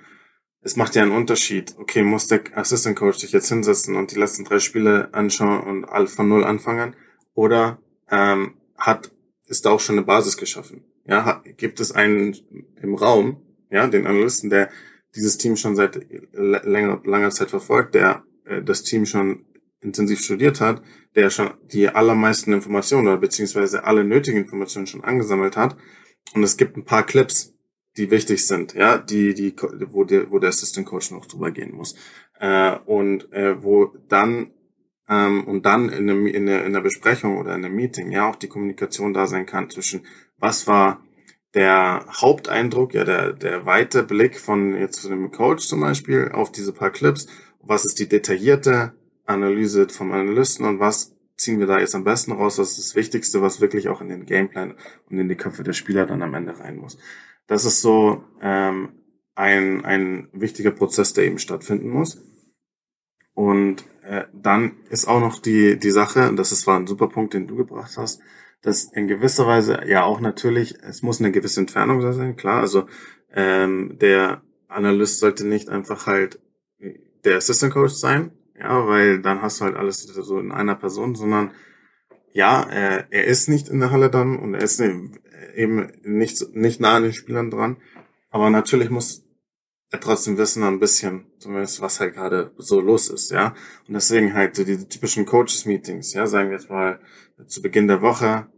es 0.67 0.75
macht 0.75 0.97
ja 0.97 1.03
einen 1.03 1.13
Unterschied. 1.13 1.77
Okay, 1.79 2.03
muss 2.03 2.27
der 2.27 2.41
Assistant 2.55 2.97
Coach 2.97 3.19
sich 3.19 3.31
jetzt 3.31 3.49
hinsetzen 3.49 3.95
und 3.95 4.11
die 4.11 4.19
letzten 4.19 4.45
drei 4.45 4.59
Spiele 4.59 5.15
anschauen 5.15 5.85
und 5.85 6.11
von 6.11 6.29
null 6.29 6.43
anfangen? 6.43 6.97
Oder 7.35 7.79
ähm, 8.11 8.55
hat, 8.77 9.13
ist 9.47 9.65
da 9.65 9.71
auch 9.71 9.79
schon 9.79 9.97
eine 9.97 10.05
Basis 10.05 10.37
geschaffen? 10.37 10.83
Ja, 11.07 11.25
hat, 11.25 11.57
gibt 11.57 11.79
es 11.79 11.93
einen 11.93 12.37
im 12.83 12.97
Raum, 12.97 13.41
ja, 13.71 13.87
den 13.87 14.09
Analysten, 14.09 14.51
der 14.51 14.69
dieses 15.15 15.39
Team 15.39 15.57
schon 15.57 15.77
seit 15.77 16.05
länger, 16.33 17.01
langer 17.05 17.31
Zeit 17.31 17.51
verfolgt, 17.51 17.95
der 17.95 18.25
äh, 18.45 18.61
das 18.61 18.83
Team 18.83 19.07
schon 19.07 19.45
intensiv 19.81 20.21
studiert 20.21 20.61
hat, 20.61 20.83
der 21.15 21.31
schon 21.31 21.55
die 21.63 21.91
allermeisten 21.91 22.53
Informationen 22.53 23.07
oder 23.07 23.19
beziehungsweise 23.19 23.85
alle 23.85 24.03
nötigen 24.03 24.39
Informationen 24.39 24.89
schon 24.89 25.05
angesammelt 25.05 25.57
hat. 25.57 25.77
Und 26.35 26.43
es 26.43 26.57
gibt 26.57 26.77
ein 26.77 26.85
paar 26.85 27.07
Clips, 27.07 27.55
die 27.97 28.11
wichtig 28.11 28.47
sind, 28.47 28.75
ja, 28.75 28.99
die, 28.99 29.35
die, 29.35 29.55
wo 29.89 30.05
der, 30.05 30.31
wo 30.31 30.39
der 30.39 30.51
Assistant 30.51 30.87
Coach 30.87 31.11
noch 31.11 31.27
drüber 31.27 31.51
gehen 31.51 31.75
muss. 31.75 31.95
Äh, 32.39 32.77
und 32.85 33.33
äh, 33.33 33.63
wo 33.63 33.93
dann 34.09 34.51
ähm, 35.09 35.45
und 35.45 35.65
dann 35.65 35.89
in, 35.89 36.11
einem, 36.11 36.27
in, 36.27 36.47
der, 36.47 36.65
in 36.65 36.73
der 36.73 36.81
Besprechung 36.81 37.39
oder 37.39 37.55
in 37.55 37.65
einem 37.65 37.75
Meeting 37.75 38.11
ja 38.11 38.29
auch 38.29 38.37
die 38.37 38.49
Kommunikation 38.49 39.15
da 39.15 39.27
sein 39.27 39.47
kann 39.47 39.71
zwischen 39.71 40.03
was 40.39 40.67
war 40.67 41.01
der 41.55 42.05
Haupteindruck, 42.21 42.93
ja, 42.93 43.05
der, 43.05 43.33
der 43.33 43.65
weite 43.65 44.03
Blick 44.03 44.39
von 44.39 44.77
jetzt 44.77 45.01
von 45.01 45.11
dem 45.11 45.31
Coach 45.31 45.67
zum 45.67 45.81
Beispiel 45.81 46.31
auf 46.33 46.53
diese 46.53 46.73
paar 46.73 46.91
Clips, 46.91 47.29
was 47.61 47.87
ist 47.87 47.99
die 47.99 48.09
detaillierte 48.09 48.93
Analyse 49.25 49.89
vom 49.89 50.13
Analysten 50.13 50.67
und 50.67 50.81
was 50.81 51.17
ziehen 51.37 51.59
wir 51.59 51.67
da 51.67 51.79
jetzt 51.79 51.95
am 51.95 52.05
besten 52.05 52.33
raus, 52.33 52.59
was 52.59 52.73
ist 52.73 52.79
das 52.79 52.97
Wichtigste, 52.97 53.43
was 53.43 53.61
wirklich 53.61 53.89
auch 53.89 54.01
in 54.01 54.09
den 54.09 54.27
Gameplan 54.27 54.75
und 55.11 55.19
in 55.19 55.29
die 55.29 55.35
Köpfe 55.35 55.63
der 55.63 55.73
Spieler 55.73 56.07
dann 56.07 56.23
am 56.23 56.35
Ende 56.35 56.59
rein 56.59 56.77
muss. 56.77 56.99
Das 57.47 57.65
ist 57.65 57.81
so 57.81 58.25
ähm, 58.41 58.91
ein, 59.35 59.85
ein 59.85 60.29
wichtiger 60.33 60.71
Prozess, 60.71 61.13
der 61.13 61.25
eben 61.25 61.39
stattfinden 61.39 61.91
muss. 61.91 62.23
Und 63.35 63.85
äh, 64.03 64.25
dann 64.33 64.79
ist 64.89 65.07
auch 65.07 65.21
noch 65.21 65.39
die, 65.39 65.79
die 65.79 65.91
Sache, 65.91 66.29
und 66.29 66.37
das 66.37 66.53
ist 66.53 66.67
war 66.67 66.79
ein 66.79 66.87
super 66.87 67.09
Punkt, 67.09 67.35
den 67.35 67.47
du 67.47 67.57
gebracht 67.57 67.97
hast, 67.97 68.21
dass 68.63 68.85
in 68.85 69.09
gewisser 69.09 69.47
Weise 69.47 69.81
ja 69.87 70.05
auch 70.05 70.21
natürlich, 70.21 70.75
es 70.83 71.03
muss 71.03 71.21
eine 71.21 71.33
gewisse 71.33 71.61
Entfernung 71.61 72.01
sein, 72.13 72.37
klar. 72.37 72.61
Also 72.61 72.87
ähm, 73.33 73.99
der 74.01 74.43
Analyst 74.69 75.21
sollte 75.21 75.47
nicht 75.47 75.69
einfach 75.69 76.07
halt 76.07 76.41
der 77.25 77.37
Assistant 77.37 77.75
Coach 77.75 77.93
sein, 77.93 78.33
ja, 78.59 78.87
weil 78.87 79.21
dann 79.21 79.43
hast 79.43 79.61
du 79.61 79.67
halt 79.67 79.77
alles 79.77 79.99
so 79.99 80.39
in 80.39 80.53
einer 80.53 80.75
Person, 80.75 81.15
sondern 81.15 81.51
ja, 82.37 82.63
er, 82.65 83.11
er 83.11 83.25
ist 83.25 83.49
nicht 83.49 83.71
in 83.71 83.81
der 83.81 83.91
Halle 83.91 84.11
dann 84.11 84.39
und 84.39 84.53
er 84.53 84.61
ist 84.61 84.79
eben 84.79 85.93
nicht, 86.03 86.55
nicht 86.55 86.81
nah 86.81 86.97
an 86.97 87.05
den 87.05 87.15
Spielern 87.15 87.51
dran. 87.51 87.79
Aber 88.29 88.51
natürlich 88.51 88.91
muss 88.91 89.25
er 89.91 90.01
trotzdem 90.01 90.37
wissen 90.37 90.63
ein 90.63 90.79
bisschen, 90.79 91.25
zumindest 91.39 91.81
was 91.81 91.99
halt 91.99 92.15
gerade 92.15 92.53
so 92.59 92.79
los 92.79 93.09
ist, 93.09 93.31
ja. 93.31 93.55
Und 93.89 93.95
deswegen 93.95 94.35
halt 94.35 94.59
diese 94.59 94.87
typischen 94.87 95.25
Coaches-Meetings, 95.25 96.13
ja, 96.13 96.27
sagen 96.27 96.51
wir 96.51 96.59
jetzt 96.59 96.69
mal 96.69 97.01
zu 97.47 97.63
Beginn 97.63 97.89
der 97.89 98.03
Woche, 98.03 98.49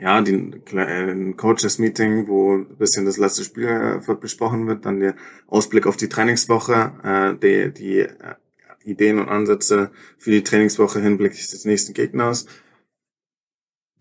ja, 0.00 0.20
die, 0.20 0.32
ein 0.32 1.36
Coaches-Meeting, 1.36 2.26
wo 2.26 2.56
ein 2.56 2.76
bisschen 2.76 3.04
das 3.04 3.18
letzte 3.18 3.44
Spiel 3.44 3.68
äh, 3.68 4.14
besprochen 4.16 4.66
wird, 4.66 4.84
dann 4.84 4.98
der 4.98 5.14
Ausblick 5.46 5.86
auf 5.86 5.96
die 5.96 6.08
Trainingswoche, 6.08 6.92
äh, 7.04 7.38
die, 7.38 7.72
die 7.72 7.98
äh, 8.00 8.34
Ideen 8.82 9.20
und 9.20 9.28
Ansätze 9.28 9.92
für 10.18 10.32
die 10.32 10.42
Trainingswoche 10.42 11.00
hinblicklich 11.00 11.48
des 11.48 11.64
nächsten 11.64 11.94
Gegners, 11.94 12.46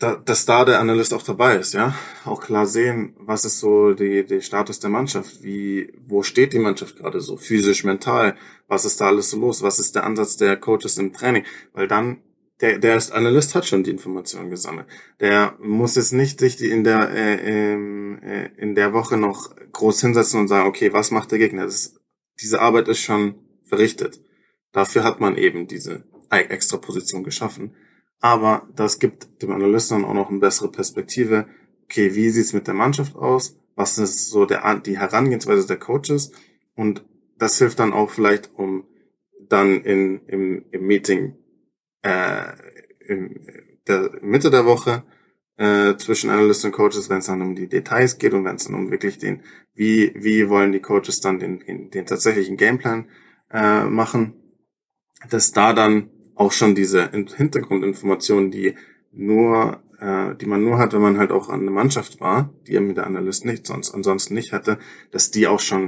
da, 0.03 0.15
dass 0.15 0.45
da 0.45 0.65
der 0.65 0.79
Analyst 0.79 1.13
auch 1.13 1.23
dabei 1.23 1.55
ist, 1.55 1.73
ja, 1.73 1.95
auch 2.25 2.41
klar 2.41 2.65
sehen, 2.67 3.15
was 3.17 3.45
ist 3.45 3.59
so 3.59 3.93
die, 3.93 4.25
der 4.25 4.41
Status 4.41 4.79
der 4.79 4.89
Mannschaft, 4.89 5.41
wie, 5.43 5.93
wo 6.05 6.23
steht 6.23 6.53
die 6.53 6.59
Mannschaft 6.59 6.97
gerade 6.97 7.21
so, 7.21 7.37
physisch, 7.37 7.83
mental, 7.83 8.35
was 8.67 8.85
ist 8.85 8.99
da 8.99 9.07
alles 9.07 9.29
so 9.29 9.39
los, 9.39 9.61
was 9.61 9.79
ist 9.79 9.95
der 9.95 10.03
Ansatz 10.03 10.35
der 10.35 10.57
Coaches 10.57 10.97
im 10.97 11.13
Training, 11.13 11.45
weil 11.73 11.87
dann 11.87 12.21
der, 12.61 12.79
der 12.79 12.97
ist 12.97 13.11
Analyst 13.11 13.55
hat 13.55 13.65
schon 13.65 13.83
die 13.83 13.91
Informationen 13.91 14.49
gesammelt. 14.49 14.87
Der 15.19 15.55
muss 15.59 15.95
jetzt 15.95 16.13
nicht 16.13 16.39
sich 16.39 16.55
die 16.55 16.69
in 16.69 16.83
der 16.83 17.09
äh, 17.09 17.73
äh, 17.73 18.49
in 18.57 18.75
der 18.75 18.93
Woche 18.93 19.17
noch 19.17 19.53
groß 19.71 20.01
hinsetzen 20.01 20.39
und 20.39 20.47
sagen, 20.47 20.67
okay, 20.67 20.93
was 20.93 21.11
macht 21.11 21.31
der 21.31 21.39
Gegner? 21.39 21.65
Das, 21.65 21.95
diese 22.39 22.61
Arbeit 22.61 22.87
ist 22.87 22.99
schon 22.99 23.35
verrichtet. 23.65 24.21
Dafür 24.71 25.03
hat 25.03 25.19
man 25.19 25.35
eben 25.35 25.67
diese 25.67 26.03
extra 26.29 26.77
Position 26.77 27.23
geschaffen. 27.23 27.75
Aber 28.23 28.69
das 28.73 28.99
gibt 28.99 29.41
dem 29.41 29.51
Analysten 29.51 30.01
dann 30.01 30.09
auch 30.09 30.13
noch 30.13 30.29
eine 30.29 30.39
bessere 30.39 30.71
Perspektive. 30.71 31.45
Okay, 31.83 32.15
wie 32.15 32.29
sieht's 32.29 32.53
mit 32.53 32.67
der 32.67 32.73
Mannschaft 32.73 33.17
aus? 33.17 33.59
Was 33.75 33.97
ist 33.97 34.29
so 34.29 34.45
der, 34.45 34.75
die 34.79 34.97
Herangehensweise 34.97 35.67
der 35.67 35.77
Coaches? 35.77 36.31
Und 36.73 37.03
das 37.37 37.57
hilft 37.57 37.79
dann 37.79 37.91
auch 37.91 38.09
vielleicht, 38.09 38.49
um 38.55 38.85
dann 39.49 39.81
in, 39.81 40.25
im, 40.27 40.63
im 40.71 40.87
Meeting 40.87 41.35
äh, 42.01 42.43
in 43.05 43.45
der 43.89 44.11
Mitte 44.21 44.49
der 44.49 44.65
Woche 44.65 45.03
äh, 45.57 45.97
zwischen 45.97 46.29
Analysten 46.29 46.71
und 46.71 46.77
Coaches, 46.77 47.09
wenn 47.09 47.17
es 47.17 47.25
dann 47.25 47.41
um 47.41 47.55
die 47.55 47.67
Details 47.67 48.19
geht 48.19 48.33
und 48.33 48.45
wenn 48.45 48.55
es 48.55 48.63
dann 48.63 48.75
um 48.75 48.89
wirklich 48.89 49.17
den, 49.17 49.43
wie, 49.73 50.13
wie 50.15 50.47
wollen 50.47 50.71
die 50.71 50.79
Coaches 50.79 51.19
dann 51.19 51.39
den, 51.39 51.59
den, 51.59 51.89
den 51.89 52.05
tatsächlichen 52.05 52.55
Gameplan 52.55 53.09
äh, 53.51 53.83
machen, 53.83 54.35
dass 55.29 55.51
da 55.51 55.73
dann 55.73 56.09
auch 56.35 56.51
schon 56.51 56.75
diese 56.75 57.11
Hintergrundinformationen, 57.11 58.51
die 58.51 58.75
nur, 59.11 59.83
äh, 59.99 60.35
die 60.35 60.45
man 60.45 60.63
nur 60.63 60.77
hat, 60.77 60.93
wenn 60.93 61.01
man 61.01 61.17
halt 61.17 61.31
auch 61.31 61.49
an 61.49 61.61
der 61.61 61.71
Mannschaft 61.71 62.19
war, 62.19 62.53
die 62.67 62.79
mit 62.79 62.97
der 62.97 63.07
Analyst 63.07 63.45
nicht, 63.45 63.67
sonst 63.67 63.93
ansonsten 63.93 64.33
nicht 64.33 64.53
hatte, 64.53 64.79
dass 65.11 65.31
die 65.31 65.47
auch 65.47 65.59
schon 65.59 65.83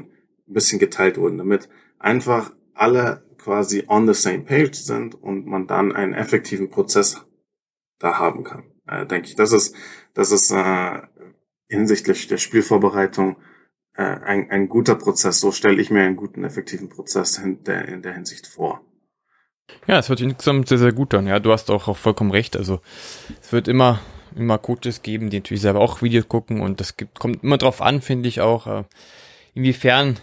ein 0.48 0.54
bisschen 0.54 0.80
geteilt 0.80 1.18
wurden, 1.18 1.38
damit 1.38 1.70
einfach 2.00 2.52
alle 2.74 3.24
quasi 3.38 3.84
on 3.88 4.08
the 4.08 4.14
same 4.14 4.44
page 4.44 4.76
sind 4.76 5.16
und 5.16 5.46
man 5.46 5.68
dann 5.68 5.92
einen 5.92 6.14
effektiven 6.14 6.70
Prozess 6.70 7.26
da 8.00 8.20
haben 8.20 8.44
kann. 8.44 8.64
Äh, 8.88 9.06
denke 9.06 9.28
ich, 9.28 9.36
das 9.36 9.52
ist, 9.52 9.76
das 10.14 10.32
ist 10.32 10.52
äh, 10.52 11.02
hinsichtlich 11.68 12.28
der 12.28 12.38
Spielvorbereitung 12.38 13.38
äh, 13.94 14.04
ein, 14.04 14.52
ein 14.52 14.70
guter 14.70 14.96
Prozess. 14.96 15.40
So 15.40 15.52
stelle 15.52 15.82
ich 15.82 15.90
mir 15.90 16.04
einen 16.04 16.16
guten, 16.16 16.44
effektiven 16.44 16.90
Prozess 16.90 17.38
in 17.38 17.64
der, 17.64 17.88
in 17.88 18.02
der 18.02 18.14
Hinsicht 18.14 18.48
vor. 18.48 18.85
Ja, 19.88 20.00
es 20.00 20.10
wird 20.10 20.22
insgesamt 20.22 20.68
sehr, 20.68 20.78
sehr 20.78 20.94
gut 20.94 21.14
dann. 21.14 21.28
Ja, 21.28 21.40
du 21.40 21.52
hast 21.52 21.70
auch, 21.70 21.88
auch 21.88 21.98
vollkommen 21.98 22.32
recht. 22.32 22.58
Also 22.58 22.82
es 23.42 23.52
wird 23.52 23.68
immer, 23.68 24.00
immer 24.36 24.58
Coaches 24.58 25.02
geben, 25.02 25.30
die 25.30 25.38
natürlich 25.40 25.62
selber 25.62 25.80
auch 25.80 26.02
Videos 26.02 26.28
gucken 26.28 26.62
und 26.62 26.80
das 26.80 26.98
gibt, 26.98 27.20
kommt 27.20 27.44
immer 27.44 27.58
drauf 27.58 27.82
an, 27.82 28.02
finde 28.02 28.30
ich 28.30 28.42
auch, 28.42 28.68
äh, 28.68 28.84
inwiefern 29.54 30.18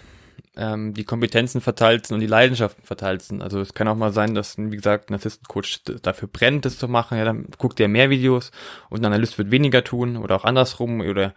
ähm, 0.56 0.94
die 0.94 1.04
Kompetenzen 1.04 1.60
verteilt 1.60 2.06
sind 2.06 2.16
und 2.16 2.20
die 2.20 2.26
Leidenschaften 2.26 2.84
verteilt 2.84 3.22
sind. 3.22 3.42
Also 3.42 3.60
es 3.60 3.72
kann 3.72 3.88
auch 3.88 3.96
mal 3.96 4.12
sein, 4.12 4.34
dass, 4.34 4.58
wie 4.58 4.76
gesagt, 4.76 5.10
ein 5.10 5.14
Assistant 5.14 5.48
Coach 5.48 5.82
dafür 6.02 6.28
brennt, 6.28 6.64
das 6.64 6.78
zu 6.78 6.88
machen. 6.88 7.18
Ja, 7.18 7.24
dann 7.24 7.46
guckt 7.58 7.80
er 7.80 7.88
mehr 7.88 8.10
Videos 8.10 8.50
und 8.90 9.00
ein 9.00 9.06
Analyst 9.06 9.38
wird 9.38 9.50
weniger 9.50 9.84
tun 9.84 10.16
oder 10.16 10.36
auch 10.36 10.44
andersrum 10.44 11.00
oder 11.00 11.34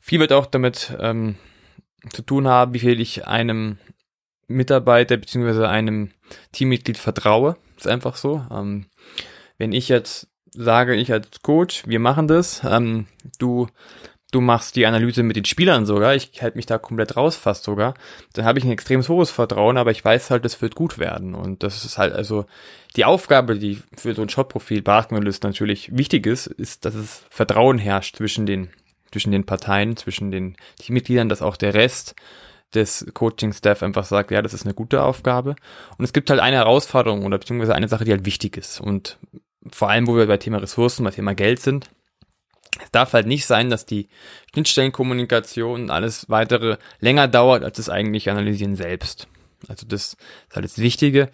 viel 0.00 0.20
wird 0.20 0.32
auch 0.32 0.46
damit 0.46 0.96
ähm, 0.98 1.36
zu 2.12 2.22
tun 2.22 2.48
haben, 2.48 2.72
wie 2.72 2.78
viel 2.78 3.00
ich 3.00 3.26
einem 3.26 3.78
Mitarbeiter 4.50 5.16
beziehungsweise 5.16 5.68
einem 5.68 6.10
Teammitglied 6.52 6.98
vertraue. 6.98 7.56
Ist 7.76 7.88
einfach 7.88 8.16
so. 8.16 8.44
Ähm, 8.50 8.86
wenn 9.58 9.72
ich 9.72 9.88
jetzt 9.88 10.28
sage, 10.52 10.94
ich 10.94 11.12
als 11.12 11.42
Coach, 11.42 11.84
wir 11.86 12.00
machen 12.00 12.28
das, 12.28 12.62
ähm, 12.64 13.06
du 13.38 13.68
du 14.30 14.40
machst 14.40 14.76
die 14.76 14.86
Analyse 14.86 15.22
mit 15.22 15.36
den 15.36 15.44
Spielern 15.44 15.86
sogar, 15.86 16.14
ich 16.14 16.42
halte 16.42 16.56
mich 16.56 16.66
da 16.66 16.78
komplett 16.78 17.16
raus 17.16 17.36
fast 17.36 17.64
sogar, 17.64 17.94
dann 18.32 18.44
habe 18.44 18.58
ich 18.58 18.64
ein 18.64 18.70
extrem 18.70 19.06
hohes 19.06 19.30
Vertrauen, 19.30 19.76
aber 19.76 19.90
ich 19.90 20.04
weiß 20.04 20.30
halt, 20.30 20.44
es 20.44 20.62
wird 20.62 20.74
gut 20.74 20.98
werden. 20.98 21.34
Und 21.34 21.62
das 21.62 21.84
ist 21.84 21.98
halt 21.98 22.14
also 22.14 22.46
die 22.96 23.04
Aufgabe, 23.04 23.58
die 23.58 23.82
für 23.96 24.14
so 24.14 24.22
ein 24.22 24.28
Shot-Profil 24.28 24.82
Basketballist 24.82 25.42
natürlich 25.42 25.96
wichtig 25.96 26.26
ist, 26.26 26.46
ist, 26.46 26.84
dass 26.84 26.94
es 26.94 27.24
Vertrauen 27.30 27.78
herrscht 27.78 28.16
zwischen 28.16 28.46
den, 28.46 28.70
zwischen 29.10 29.32
den 29.32 29.46
Parteien, 29.46 29.96
zwischen 29.96 30.30
den 30.30 30.56
Teammitgliedern, 30.78 31.28
dass 31.28 31.42
auch 31.42 31.56
der 31.56 31.74
Rest 31.74 32.14
des 32.74 33.06
Coaching-Staff 33.12 33.82
einfach 33.82 34.04
sagt, 34.04 34.30
ja, 34.30 34.42
das 34.42 34.54
ist 34.54 34.64
eine 34.64 34.74
gute 34.74 35.02
Aufgabe. 35.02 35.56
Und 35.98 36.04
es 36.04 36.12
gibt 36.12 36.30
halt 36.30 36.40
eine 36.40 36.56
Herausforderung 36.56 37.24
oder 37.24 37.38
beziehungsweise 37.38 37.74
eine 37.74 37.88
Sache, 37.88 38.04
die 38.04 38.12
halt 38.12 38.24
wichtig 38.24 38.56
ist. 38.56 38.80
Und 38.80 39.18
vor 39.70 39.90
allem, 39.90 40.06
wo 40.06 40.16
wir 40.16 40.26
bei 40.26 40.36
Thema 40.36 40.58
Ressourcen, 40.58 41.04
bei 41.04 41.10
Thema 41.10 41.34
Geld 41.34 41.60
sind, 41.60 41.90
es 42.82 42.90
darf 42.90 43.12
halt 43.12 43.26
nicht 43.26 43.46
sein, 43.46 43.68
dass 43.68 43.84
die 43.84 44.08
Schnittstellenkommunikation 44.52 45.82
und 45.82 45.90
alles 45.90 46.28
weitere 46.28 46.78
länger 47.00 47.28
dauert, 47.28 47.64
als 47.64 47.76
das 47.76 47.88
eigentlich 47.88 48.30
Analysieren 48.30 48.76
selbst. 48.76 49.28
Also 49.68 49.86
das 49.86 50.14
ist 50.14 50.54
halt 50.54 50.64
das 50.64 50.78
Wichtige, 50.78 51.30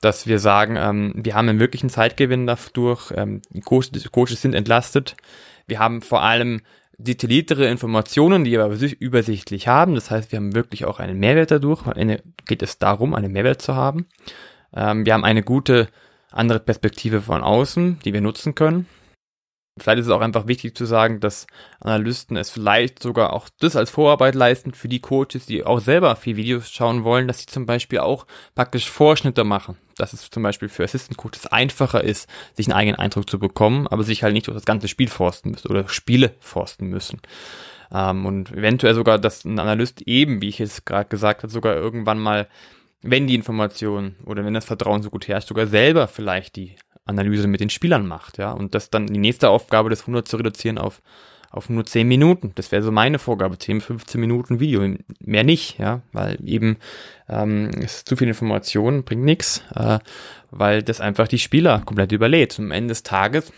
dass 0.00 0.26
wir 0.26 0.38
sagen, 0.38 0.76
ähm, 0.76 1.12
wir 1.16 1.34
haben 1.34 1.48
einen 1.48 1.60
wirklichen 1.60 1.90
Zeitgewinn 1.90 2.46
dadurch, 2.46 3.12
ähm, 3.14 3.42
die 3.50 3.60
Coaches 3.60 4.42
sind 4.42 4.54
entlastet. 4.54 5.16
Wir 5.66 5.78
haben 5.78 6.02
vor 6.02 6.22
allem 6.22 6.62
detailliertere 6.98 7.68
Informationen, 7.68 8.44
die 8.44 8.52
wir 8.52 8.92
übersichtlich 9.00 9.68
haben. 9.68 9.94
Das 9.94 10.10
heißt, 10.10 10.32
wir 10.32 10.38
haben 10.38 10.54
wirklich 10.54 10.84
auch 10.84 10.98
einen 10.98 11.18
Mehrwert 11.18 11.50
dadurch. 11.50 11.86
Am 11.86 11.92
Ende 11.92 12.22
geht 12.46 12.62
es 12.62 12.78
darum, 12.78 13.14
einen 13.14 13.32
Mehrwert 13.32 13.62
zu 13.62 13.74
haben. 13.74 14.06
Ähm, 14.74 15.06
wir 15.06 15.14
haben 15.14 15.24
eine 15.24 15.42
gute 15.42 15.88
andere 16.30 16.60
Perspektive 16.60 17.22
von 17.22 17.42
außen, 17.42 18.00
die 18.04 18.12
wir 18.12 18.20
nutzen 18.20 18.54
können. 18.54 18.86
Vielleicht 19.82 20.00
ist 20.00 20.06
es 20.06 20.12
auch 20.12 20.20
einfach 20.20 20.46
wichtig 20.46 20.76
zu 20.76 20.84
sagen, 20.84 21.20
dass 21.20 21.46
Analysten 21.80 22.36
es 22.36 22.50
vielleicht 22.50 23.02
sogar 23.02 23.32
auch 23.32 23.48
das 23.60 23.76
als 23.76 23.90
Vorarbeit 23.90 24.34
leisten 24.34 24.72
für 24.72 24.88
die 24.88 25.00
Coaches, 25.00 25.46
die 25.46 25.64
auch 25.64 25.80
selber 25.80 26.16
viel 26.16 26.36
Videos 26.36 26.70
schauen 26.70 27.04
wollen, 27.04 27.28
dass 27.28 27.40
sie 27.40 27.46
zum 27.46 27.66
Beispiel 27.66 28.00
auch 28.00 28.26
praktisch 28.54 28.90
Vorschnitte 28.90 29.44
machen. 29.44 29.76
Dass 29.96 30.12
es 30.12 30.30
zum 30.30 30.42
Beispiel 30.42 30.68
für 30.68 30.84
Assistant 30.84 31.16
Coaches 31.16 31.46
einfacher 31.46 32.04
ist, 32.04 32.28
sich 32.54 32.66
einen 32.66 32.76
eigenen 32.76 32.98
Eindruck 32.98 33.28
zu 33.28 33.38
bekommen, 33.38 33.86
aber 33.88 34.04
sich 34.04 34.22
halt 34.22 34.32
nicht 34.32 34.46
durch 34.46 34.56
das 34.56 34.64
ganze 34.64 34.88
Spiel 34.88 35.08
forsten 35.08 35.50
müssen 35.50 35.68
oder 35.68 35.88
Spiele 35.88 36.34
forsten 36.40 36.86
müssen. 36.86 37.20
Ähm, 37.92 38.26
und 38.26 38.52
eventuell 38.52 38.94
sogar, 38.94 39.18
dass 39.18 39.44
ein 39.44 39.58
Analyst 39.58 40.02
eben, 40.02 40.40
wie 40.40 40.48
ich 40.48 40.60
es 40.60 40.84
gerade 40.84 41.08
gesagt 41.08 41.42
habe, 41.42 41.52
sogar 41.52 41.74
irgendwann 41.74 42.18
mal 42.18 42.48
wenn 43.02 43.26
die 43.26 43.34
Information 43.34 44.16
oder 44.24 44.44
wenn 44.44 44.54
das 44.54 44.64
Vertrauen 44.64 45.02
so 45.02 45.10
gut 45.10 45.28
herrscht, 45.28 45.48
sogar 45.48 45.66
selber 45.66 46.08
vielleicht 46.08 46.56
die 46.56 46.74
Analyse 47.08 47.48
mit 47.48 47.60
den 47.60 47.70
Spielern 47.70 48.06
macht, 48.06 48.38
ja, 48.38 48.52
und 48.52 48.74
das 48.74 48.90
dann 48.90 49.06
die 49.06 49.18
nächste 49.18 49.50
Aufgabe 49.50 49.90
des 49.90 50.02
100 50.02 50.28
zu 50.28 50.36
reduzieren 50.36 50.78
auf 50.78 51.02
auf 51.50 51.68
nur 51.68 51.84
10 51.84 52.06
Minuten. 52.06 52.52
Das 52.54 52.72
wäre 52.72 52.82
so 52.82 52.92
meine 52.92 53.18
Vorgabe, 53.18 53.58
10, 53.58 53.80
15 53.80 54.20
Minuten 54.20 54.60
Video, 54.60 54.86
mehr 55.20 55.44
nicht, 55.44 55.78
ja, 55.78 56.02
weil 56.12 56.38
eben 56.44 56.76
ähm, 57.28 57.70
ist 57.70 58.08
zu 58.08 58.16
viel 58.16 58.28
Information, 58.28 59.04
bringt 59.04 59.24
nichts, 59.24 59.62
äh, 59.74 59.98
weil 60.50 60.82
das 60.82 61.00
einfach 61.00 61.28
die 61.28 61.38
Spieler 61.38 61.82
komplett 61.84 62.12
überlädt. 62.12 62.58
Und 62.58 62.66
am 62.66 62.70
Ende 62.70 62.88
des 62.88 63.02
Tages 63.02 63.52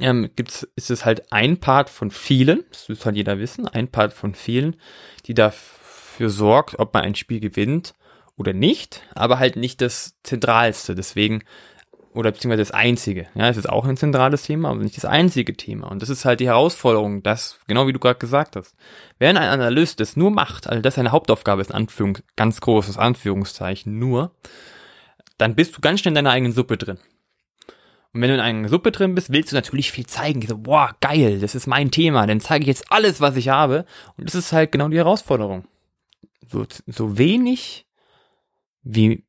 ähm, 0.00 0.30
gibt's, 0.34 0.68
ist 0.74 0.90
es 0.90 1.04
halt 1.04 1.32
ein 1.32 1.58
Part 1.58 1.90
von 1.90 2.10
vielen, 2.10 2.64
das 2.70 2.88
muss 2.88 3.06
halt 3.06 3.16
jeder 3.16 3.38
wissen, 3.38 3.68
ein 3.68 3.88
Part 3.88 4.12
von 4.12 4.34
vielen, 4.34 4.76
die 5.26 5.34
dafür 5.34 6.28
sorgt, 6.28 6.78
ob 6.78 6.92
man 6.92 7.04
ein 7.04 7.14
Spiel 7.14 7.40
gewinnt 7.40 7.94
oder 8.36 8.52
nicht, 8.52 9.02
aber 9.14 9.38
halt 9.38 9.56
nicht 9.56 9.80
das 9.80 10.16
Zentralste. 10.22 10.94
Deswegen 10.94 11.42
oder 12.16 12.32
beziehungsweise 12.32 12.62
das 12.62 12.70
einzige. 12.70 13.26
Ja, 13.34 13.48
es 13.48 13.58
ist 13.58 13.68
auch 13.68 13.84
ein 13.84 13.98
zentrales 13.98 14.42
Thema, 14.42 14.70
aber 14.70 14.82
nicht 14.82 14.96
das 14.96 15.04
einzige 15.04 15.54
Thema. 15.54 15.90
Und 15.90 16.00
das 16.00 16.08
ist 16.08 16.24
halt 16.24 16.40
die 16.40 16.46
Herausforderung, 16.46 17.22
dass, 17.22 17.60
genau 17.66 17.86
wie 17.86 17.92
du 17.92 17.98
gerade 17.98 18.18
gesagt 18.18 18.56
hast, 18.56 18.74
wenn 19.18 19.36
ein 19.36 19.48
Analyst 19.48 20.00
das 20.00 20.16
nur 20.16 20.30
macht, 20.30 20.66
also 20.66 20.80
das 20.80 20.94
seine 20.94 21.12
Hauptaufgabe 21.12 21.60
ist, 21.60 21.74
Anführungs 21.74 22.22
ganz 22.34 22.60
großes 22.60 22.96
Anführungszeichen, 22.96 23.98
nur, 23.98 24.32
dann 25.36 25.54
bist 25.54 25.76
du 25.76 25.82
ganz 25.82 26.00
schnell 26.00 26.12
in 26.12 26.14
deiner 26.14 26.30
eigenen 26.30 26.54
Suppe 26.54 26.78
drin. 26.78 26.98
Und 28.14 28.22
wenn 28.22 28.30
du 28.30 28.34
in 28.36 28.40
einer 28.40 28.70
Suppe 28.70 28.92
drin 28.92 29.14
bist, 29.14 29.30
willst 29.30 29.52
du 29.52 29.56
natürlich 29.56 29.92
viel 29.92 30.06
zeigen. 30.06 30.40
So, 30.40 30.56
boah, 30.56 30.96
geil, 31.02 31.38
das 31.38 31.54
ist 31.54 31.66
mein 31.66 31.90
Thema, 31.90 32.26
dann 32.26 32.40
zeige 32.40 32.62
ich 32.62 32.68
jetzt 32.68 32.90
alles, 32.90 33.20
was 33.20 33.36
ich 33.36 33.50
habe. 33.50 33.84
Und 34.16 34.26
das 34.26 34.34
ist 34.34 34.52
halt 34.52 34.72
genau 34.72 34.88
die 34.88 34.96
Herausforderung. 34.96 35.66
So, 36.48 36.64
so 36.86 37.18
wenig 37.18 37.86
wie 38.82 39.25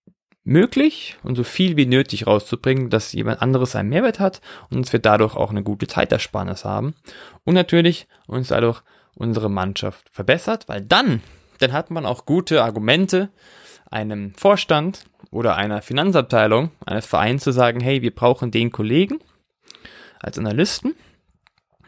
möglich 0.47 1.17
und 1.23 1.35
so 1.35 1.43
viel 1.43 1.75
wie 1.75 1.85
nötig 1.85 2.25
rauszubringen, 2.25 2.89
dass 2.89 3.11
jemand 3.11 3.41
anderes 3.41 3.75
einen 3.75 3.89
Mehrwert 3.89 4.19
hat 4.19 4.41
und 4.69 4.77
uns 4.77 4.93
wir 4.93 4.99
dadurch 4.99 5.35
auch 5.35 5.51
eine 5.51 5.61
gute 5.61 5.87
Zeitersparnis 5.87 6.63
haben. 6.63 6.95
Und 7.43 7.53
natürlich 7.53 8.07
uns 8.27 8.47
dadurch 8.47 8.81
unsere 9.15 9.49
Mannschaft 9.49 10.09
verbessert, 10.09 10.69
weil 10.69 10.81
dann, 10.81 11.21
dann 11.59 11.73
hat 11.73 11.91
man 11.91 12.05
auch 12.05 12.25
gute 12.25 12.63
Argumente, 12.63 13.29
einem 13.91 14.33
Vorstand 14.35 15.05
oder 15.31 15.55
einer 15.55 15.81
Finanzabteilung 15.81 16.71
eines 16.85 17.05
Vereins 17.05 17.43
zu 17.43 17.51
sagen, 17.51 17.79
hey, 17.79 18.01
wir 18.01 18.13
brauchen 18.13 18.51
den 18.51 18.71
Kollegen 18.71 19.19
als 20.19 20.37
Analysten 20.37 20.95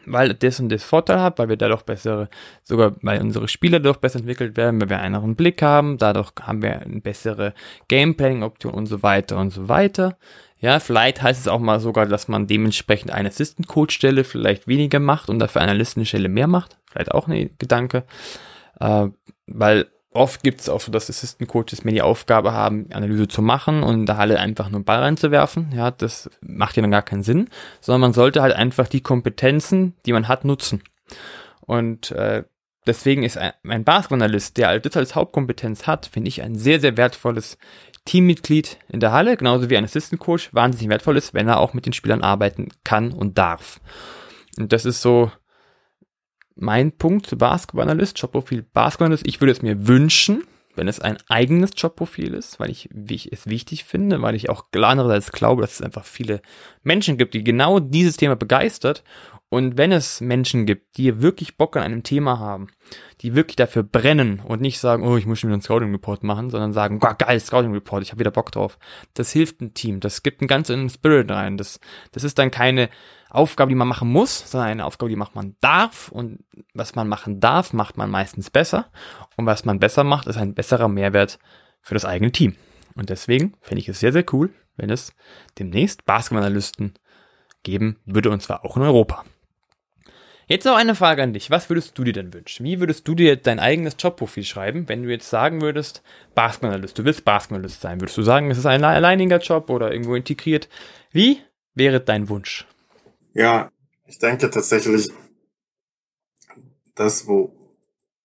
weil 0.06 0.34
das 0.34 0.60
und 0.60 0.70
das 0.70 0.84
Vorteil 0.84 1.20
hat, 1.20 1.38
weil 1.38 1.48
wir 1.48 1.56
dadurch 1.56 1.82
bessere, 1.82 2.28
sogar 2.62 2.96
weil 3.02 3.20
unsere 3.20 3.48
Spieler 3.48 3.78
dadurch 3.80 3.98
besser 3.98 4.18
entwickelt 4.18 4.56
werden, 4.56 4.80
weil 4.80 4.90
wir 4.90 4.98
einen 4.98 5.14
anderen 5.14 5.36
Blick 5.36 5.62
haben, 5.62 5.98
dadurch 5.98 6.32
haben 6.40 6.62
wir 6.62 6.80
eine 6.80 7.00
bessere 7.00 7.54
Gameplaying-Option 7.88 8.72
und 8.72 8.86
so 8.86 9.02
weiter 9.02 9.38
und 9.38 9.50
so 9.50 9.68
weiter. 9.68 10.16
Ja, 10.58 10.78
vielleicht 10.78 11.22
heißt 11.22 11.40
es 11.40 11.48
auch 11.48 11.58
mal 11.58 11.80
sogar, 11.80 12.06
dass 12.06 12.28
man 12.28 12.46
dementsprechend 12.46 13.10
eine 13.10 13.28
Assistant-Coach-Stelle 13.28 14.24
vielleicht 14.24 14.68
weniger 14.68 15.00
macht 15.00 15.30
und 15.30 15.38
dafür 15.38 15.62
eine 15.62 15.72
Listenstelle 15.72 16.28
mehr 16.28 16.46
macht. 16.46 16.76
Vielleicht 16.90 17.12
auch 17.12 17.28
ein 17.28 17.50
Gedanke. 17.58 18.04
Äh, 18.78 19.06
weil 19.46 19.86
oft 20.12 20.42
gibt 20.42 20.60
es 20.60 20.68
auch 20.68 20.80
so, 20.80 20.90
dass 20.90 21.08
Assistant 21.08 21.48
Coaches 21.48 21.84
mehr 21.84 21.94
die 21.94 22.02
Aufgabe 22.02 22.52
haben, 22.52 22.86
Analyse 22.92 23.28
zu 23.28 23.42
machen 23.42 23.82
und 23.82 24.06
da 24.06 24.16
Halle 24.16 24.38
einfach 24.40 24.68
nur 24.68 24.78
einen 24.78 24.84
Ball 24.84 25.00
reinzuwerfen. 25.00 25.72
Ja, 25.74 25.90
das 25.90 26.30
macht 26.40 26.76
ja 26.76 26.82
dann 26.82 26.90
gar 26.90 27.02
keinen 27.02 27.22
Sinn, 27.22 27.48
sondern 27.80 28.00
man 28.00 28.12
sollte 28.12 28.42
halt 28.42 28.54
einfach 28.54 28.88
die 28.88 29.02
Kompetenzen, 29.02 29.94
die 30.06 30.12
man 30.12 30.28
hat, 30.28 30.44
nutzen. 30.44 30.82
Und 31.60 32.10
äh, 32.12 32.44
deswegen 32.86 33.22
ist 33.22 33.38
ein, 33.38 33.52
ein 33.68 33.84
Basketballanalyst, 33.84 34.56
der 34.56 34.80
das 34.80 34.96
als 34.96 35.14
Hauptkompetenz 35.14 35.86
hat, 35.86 36.06
finde 36.06 36.28
ich 36.28 36.42
ein 36.42 36.56
sehr, 36.56 36.80
sehr 36.80 36.96
wertvolles 36.96 37.56
Teammitglied 38.04 38.78
in 38.88 39.00
der 39.00 39.12
Halle, 39.12 39.36
genauso 39.36 39.70
wie 39.70 39.76
ein 39.76 39.84
Assistant 39.84 40.20
Coach 40.20 40.52
wahnsinnig 40.52 40.88
wertvoll 40.88 41.16
ist, 41.16 41.34
wenn 41.34 41.48
er 41.48 41.60
auch 41.60 41.74
mit 41.74 41.86
den 41.86 41.92
Spielern 41.92 42.22
arbeiten 42.22 42.68
kann 42.82 43.12
und 43.12 43.38
darf. 43.38 43.80
Und 44.58 44.72
das 44.72 44.84
ist 44.84 45.02
so 45.02 45.30
mein 46.60 46.92
Punkt 46.92 47.26
zu 47.26 47.36
Basketballanalyst, 47.36 48.18
Jobprofil 48.18 48.62
Basketballanalyst. 48.72 49.26
Ich 49.26 49.40
würde 49.40 49.52
es 49.52 49.62
mir 49.62 49.86
wünschen, 49.86 50.44
wenn 50.76 50.88
es 50.88 51.00
ein 51.00 51.18
eigenes 51.28 51.70
Jobprofil 51.76 52.34
ist, 52.34 52.60
weil 52.60 52.70
ich, 52.70 52.88
ich 53.08 53.32
es 53.32 53.48
wichtig 53.48 53.84
finde, 53.84 54.22
weil 54.22 54.34
ich 54.34 54.48
auch 54.48 54.66
andererseits 54.72 55.32
glaube, 55.32 55.62
dass 55.62 55.74
es 55.74 55.82
einfach 55.82 56.04
viele 56.04 56.40
Menschen 56.82 57.18
gibt, 57.18 57.34
die 57.34 57.44
genau 57.44 57.80
dieses 57.80 58.16
Thema 58.16 58.36
begeistert. 58.36 59.02
Und 59.48 59.76
wenn 59.76 59.90
es 59.90 60.20
Menschen 60.20 60.64
gibt, 60.64 60.96
die 60.96 61.22
wirklich 61.22 61.56
Bock 61.56 61.76
an 61.76 61.82
einem 61.82 62.04
Thema 62.04 62.38
haben, 62.38 62.68
die 63.20 63.34
wirklich 63.34 63.56
dafür 63.56 63.82
brennen 63.82 64.38
und 64.38 64.60
nicht 64.60 64.78
sagen, 64.78 65.04
oh, 65.04 65.16
ich 65.16 65.26
muss 65.26 65.40
schon 65.40 65.48
wieder 65.48 65.56
einen 65.56 65.62
Scouting 65.62 65.90
Report 65.90 66.22
machen, 66.22 66.50
sondern 66.50 66.72
sagen, 66.72 67.00
oh, 67.02 67.14
geil, 67.18 67.40
Scouting 67.40 67.72
Report, 67.72 68.02
ich 68.02 68.12
habe 68.12 68.20
wieder 68.20 68.30
Bock 68.30 68.52
drauf. 68.52 68.78
Das 69.12 69.32
hilft 69.32 69.60
ein 69.60 69.74
Team, 69.74 69.98
das 69.98 70.22
gibt 70.22 70.40
einen 70.40 70.48
ganzen 70.48 70.88
Spirit 70.88 71.32
rein. 71.32 71.56
Das, 71.56 71.80
das 72.12 72.22
ist 72.22 72.38
dann 72.38 72.52
keine 72.52 72.90
Aufgabe, 73.30 73.68
die 73.68 73.74
man 73.74 73.88
machen 73.88 74.10
muss, 74.10 74.50
sondern 74.50 74.70
eine 74.70 74.84
Aufgabe, 74.84 75.10
die 75.10 75.16
macht 75.16 75.34
man 75.34 75.56
darf. 75.60 76.10
Und 76.10 76.44
was 76.74 76.94
man 76.94 77.08
machen 77.08 77.40
darf, 77.40 77.72
macht 77.72 77.96
man 77.96 78.10
meistens 78.10 78.50
besser. 78.50 78.90
Und 79.36 79.46
was 79.46 79.64
man 79.64 79.78
besser 79.78 80.04
macht, 80.04 80.26
ist 80.26 80.36
ein 80.36 80.54
besserer 80.54 80.88
Mehrwert 80.88 81.38
für 81.80 81.94
das 81.94 82.04
eigene 82.04 82.32
Team. 82.32 82.56
Und 82.94 83.08
deswegen 83.08 83.54
fände 83.60 83.80
ich 83.80 83.88
es 83.88 84.00
sehr, 84.00 84.12
sehr 84.12 84.24
cool, 84.32 84.52
wenn 84.76 84.90
es 84.90 85.14
demnächst 85.58 86.04
Basketballanalysten 86.04 86.94
geben 87.62 87.96
würde, 88.04 88.30
und 88.30 88.42
zwar 88.42 88.64
auch 88.64 88.76
in 88.76 88.82
Europa. 88.82 89.24
Jetzt 90.50 90.64
noch 90.64 90.76
eine 90.76 90.96
Frage 90.96 91.22
an 91.22 91.32
dich. 91.32 91.48
Was 91.52 91.70
würdest 91.70 91.96
du 91.96 92.02
dir 92.02 92.12
denn 92.12 92.34
wünschen? 92.34 92.66
Wie 92.66 92.80
würdest 92.80 93.06
du 93.06 93.14
dir 93.14 93.36
dein 93.36 93.60
eigenes 93.60 93.94
Jobprofil 93.96 94.42
schreiben, 94.42 94.88
wenn 94.88 95.04
du 95.04 95.08
jetzt 95.08 95.30
sagen 95.30 95.60
würdest, 95.62 96.02
Basketballanalyst, 96.34 96.98
du 96.98 97.04
willst 97.04 97.24
Basketballanalyst 97.24 97.80
sein? 97.80 98.00
Würdest 98.00 98.18
du 98.18 98.22
sagen, 98.22 98.50
es 98.50 98.58
ist 98.58 98.66
ein 98.66 98.82
alleiniger 98.82 99.38
Job 99.38 99.70
oder 99.70 99.92
irgendwo 99.92 100.16
integriert? 100.16 100.68
Wie 101.12 101.38
wäre 101.74 102.00
dein 102.00 102.28
Wunsch? 102.28 102.66
Ja, 103.32 103.70
ich 104.06 104.18
denke 104.18 104.50
tatsächlich, 104.50 105.12
das, 106.96 107.28
wo, 107.28 107.76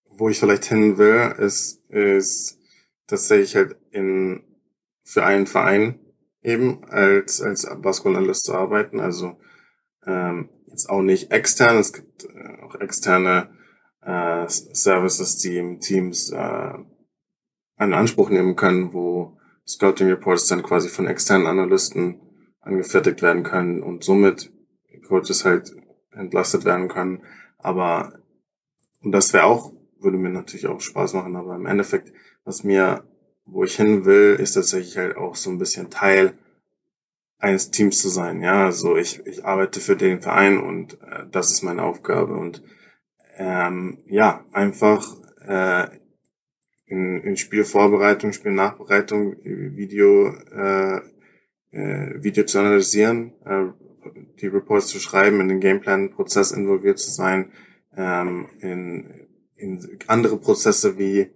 wo 0.09 0.29
ich 0.29 0.39
vielleicht 0.39 0.65
hin 0.65 0.97
will, 0.97 1.35
ist, 1.37 1.87
ist 1.89 2.59
tatsächlich 3.05 3.55
halt 3.55 3.77
in, 3.91 4.43
für 5.03 5.23
einen 5.23 5.45
Verein 5.45 5.99
eben 6.41 6.83
als, 6.85 7.39
als 7.39 7.67
Basketballanalyst 7.81 8.45
zu 8.45 8.55
arbeiten. 8.55 8.99
Also, 8.99 9.37
ähm, 10.07 10.49
jetzt 10.67 10.89
auch 10.89 11.01
nicht 11.01 11.31
extern. 11.31 11.77
Es 11.77 11.93
gibt 11.93 12.25
äh, 12.25 12.61
auch 12.63 12.75
externe 12.75 13.49
äh, 14.01 14.45
Services, 14.47 15.37
die 15.37 15.77
Teams 15.79 16.31
äh, 16.31 16.73
einen 17.77 17.93
Anspruch 17.93 18.29
nehmen 18.31 18.55
können, 18.55 18.93
wo 18.93 19.37
Scouting 19.67 20.07
Reports 20.07 20.47
dann 20.47 20.63
quasi 20.63 20.89
von 20.89 21.07
externen 21.07 21.47
Analysten 21.47 22.21
angefertigt 22.61 23.21
werden 23.21 23.43
können 23.43 23.83
und 23.83 24.03
somit 24.03 24.51
Coaches 25.07 25.45
halt 25.45 25.75
entlastet 26.11 26.65
werden 26.65 26.87
können. 26.87 27.23
Aber, 27.57 28.19
und 29.01 29.11
das 29.11 29.33
wäre 29.33 29.45
auch, 29.45 29.71
würde 29.99 30.17
mir 30.17 30.29
natürlich 30.29 30.67
auch 30.67 30.81
Spaß 30.81 31.13
machen, 31.13 31.35
aber 31.35 31.55
im 31.55 31.65
Endeffekt, 31.65 32.13
was 32.43 32.63
mir, 32.63 33.03
wo 33.45 33.63
ich 33.63 33.75
hin 33.75 34.05
will, 34.05 34.37
ist 34.39 34.53
tatsächlich 34.53 34.97
halt 34.97 35.17
auch 35.17 35.35
so 35.35 35.49
ein 35.49 35.57
bisschen 35.57 35.89
Teil 35.89 36.33
eines 37.37 37.71
Teams 37.71 38.01
zu 38.01 38.09
sein. 38.09 38.41
Ja, 38.41 38.65
also 38.65 38.95
ich, 38.97 39.25
ich 39.25 39.45
arbeite 39.45 39.79
für 39.79 39.95
den 39.95 40.21
Verein 40.21 40.57
und 40.57 41.01
äh, 41.01 41.25
das 41.31 41.51
ist 41.51 41.63
meine 41.63 41.83
Aufgabe. 41.83 42.35
Und 42.35 42.63
ähm, 43.37 43.99
ja, 44.07 44.45
einfach 44.51 45.15
äh, 45.45 45.87
in, 46.85 47.21
in 47.21 47.37
Spielvorbereitung, 47.37 48.31
Spielnachbereitung, 48.31 49.37
Video, 49.43 50.29
äh, 50.51 51.01
äh, 51.71 52.23
Video 52.23 52.45
zu 52.45 52.59
analysieren, 52.59 53.33
äh, 53.43 53.67
die 54.41 54.47
Reports 54.47 54.87
zu 54.87 54.99
schreiben, 54.99 55.41
in 55.41 55.47
den 55.47 55.59
Gameplan-Prozess 55.59 56.51
involviert 56.51 56.99
zu 56.99 57.11
sein, 57.11 57.51
ähm, 57.95 58.47
in, 58.59 59.27
in 59.55 59.99
andere 60.07 60.37
Prozesse 60.37 60.97
wie 60.97 61.31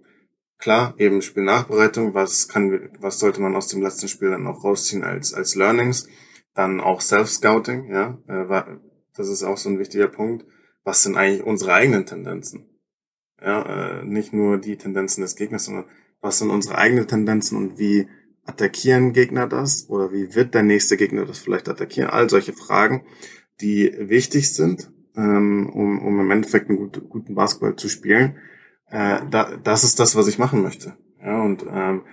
klar, 0.57 0.93
eben 0.97 1.21
Spielnachbereitung, 1.21 2.13
was 2.13 2.47
kann, 2.47 2.89
was 2.99 3.19
sollte 3.19 3.41
man 3.41 3.55
aus 3.55 3.67
dem 3.67 3.81
letzten 3.81 4.07
Spiel 4.07 4.29
dann 4.29 4.45
auch 4.45 4.63
rausziehen 4.63 5.03
als, 5.03 5.33
als 5.33 5.55
Learnings, 5.55 6.07
dann 6.53 6.81
auch 6.81 7.01
Self-Scouting, 7.01 7.89
ja, 7.91 8.17
äh, 8.27 8.77
das 9.15 9.29
ist 9.29 9.43
auch 9.43 9.57
so 9.57 9.69
ein 9.69 9.79
wichtiger 9.79 10.07
Punkt, 10.07 10.45
was 10.83 11.03
sind 11.03 11.17
eigentlich 11.17 11.43
unsere 11.43 11.73
eigenen 11.73 12.05
Tendenzen? 12.05 12.65
Ja, 13.41 14.01
äh, 14.01 14.03
nicht 14.03 14.33
nur 14.33 14.57
die 14.57 14.77
Tendenzen 14.77 15.21
des 15.21 15.35
Gegners, 15.35 15.65
sondern 15.65 15.85
was 16.21 16.39
sind 16.39 16.49
unsere 16.49 16.77
eigenen 16.77 17.07
Tendenzen 17.07 17.57
und 17.57 17.79
wie 17.79 18.07
attackieren 18.49 19.13
Gegner 19.13 19.47
das 19.47 19.89
oder 19.89 20.11
wie 20.11 20.35
wird 20.35 20.53
der 20.53 20.63
nächste 20.63 20.97
Gegner 20.97 21.25
das 21.25 21.39
vielleicht 21.39 21.69
attackieren? 21.69 22.09
All 22.09 22.29
solche 22.29 22.53
Fragen, 22.53 23.05
die 23.61 23.93
wichtig 23.97 24.53
sind, 24.53 24.91
ähm, 25.15 25.69
um, 25.69 25.99
um 25.99 26.19
im 26.19 26.31
Endeffekt 26.31 26.69
einen 26.69 26.77
gut, 26.77 27.09
guten 27.09 27.35
Basketball 27.35 27.75
zu 27.75 27.87
spielen. 27.87 28.37
Äh, 28.87 29.21
da, 29.29 29.55
das 29.63 29.83
ist 29.83 29.99
das, 29.99 30.15
was 30.15 30.27
ich 30.27 30.39
machen 30.39 30.61
möchte. 30.61 30.97
Ja, 31.21 31.41
und 31.41 31.65
ähm, 31.69 32.03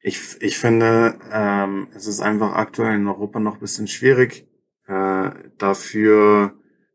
ich, 0.00 0.36
ich 0.40 0.58
finde, 0.58 1.18
ähm, 1.30 1.88
es 1.94 2.06
ist 2.06 2.20
einfach 2.20 2.54
aktuell 2.54 2.96
in 2.96 3.06
Europa 3.06 3.38
noch 3.38 3.54
ein 3.54 3.60
bisschen 3.60 3.86
schwierig, 3.86 4.48
äh, 4.86 5.30
dafür 5.58 6.54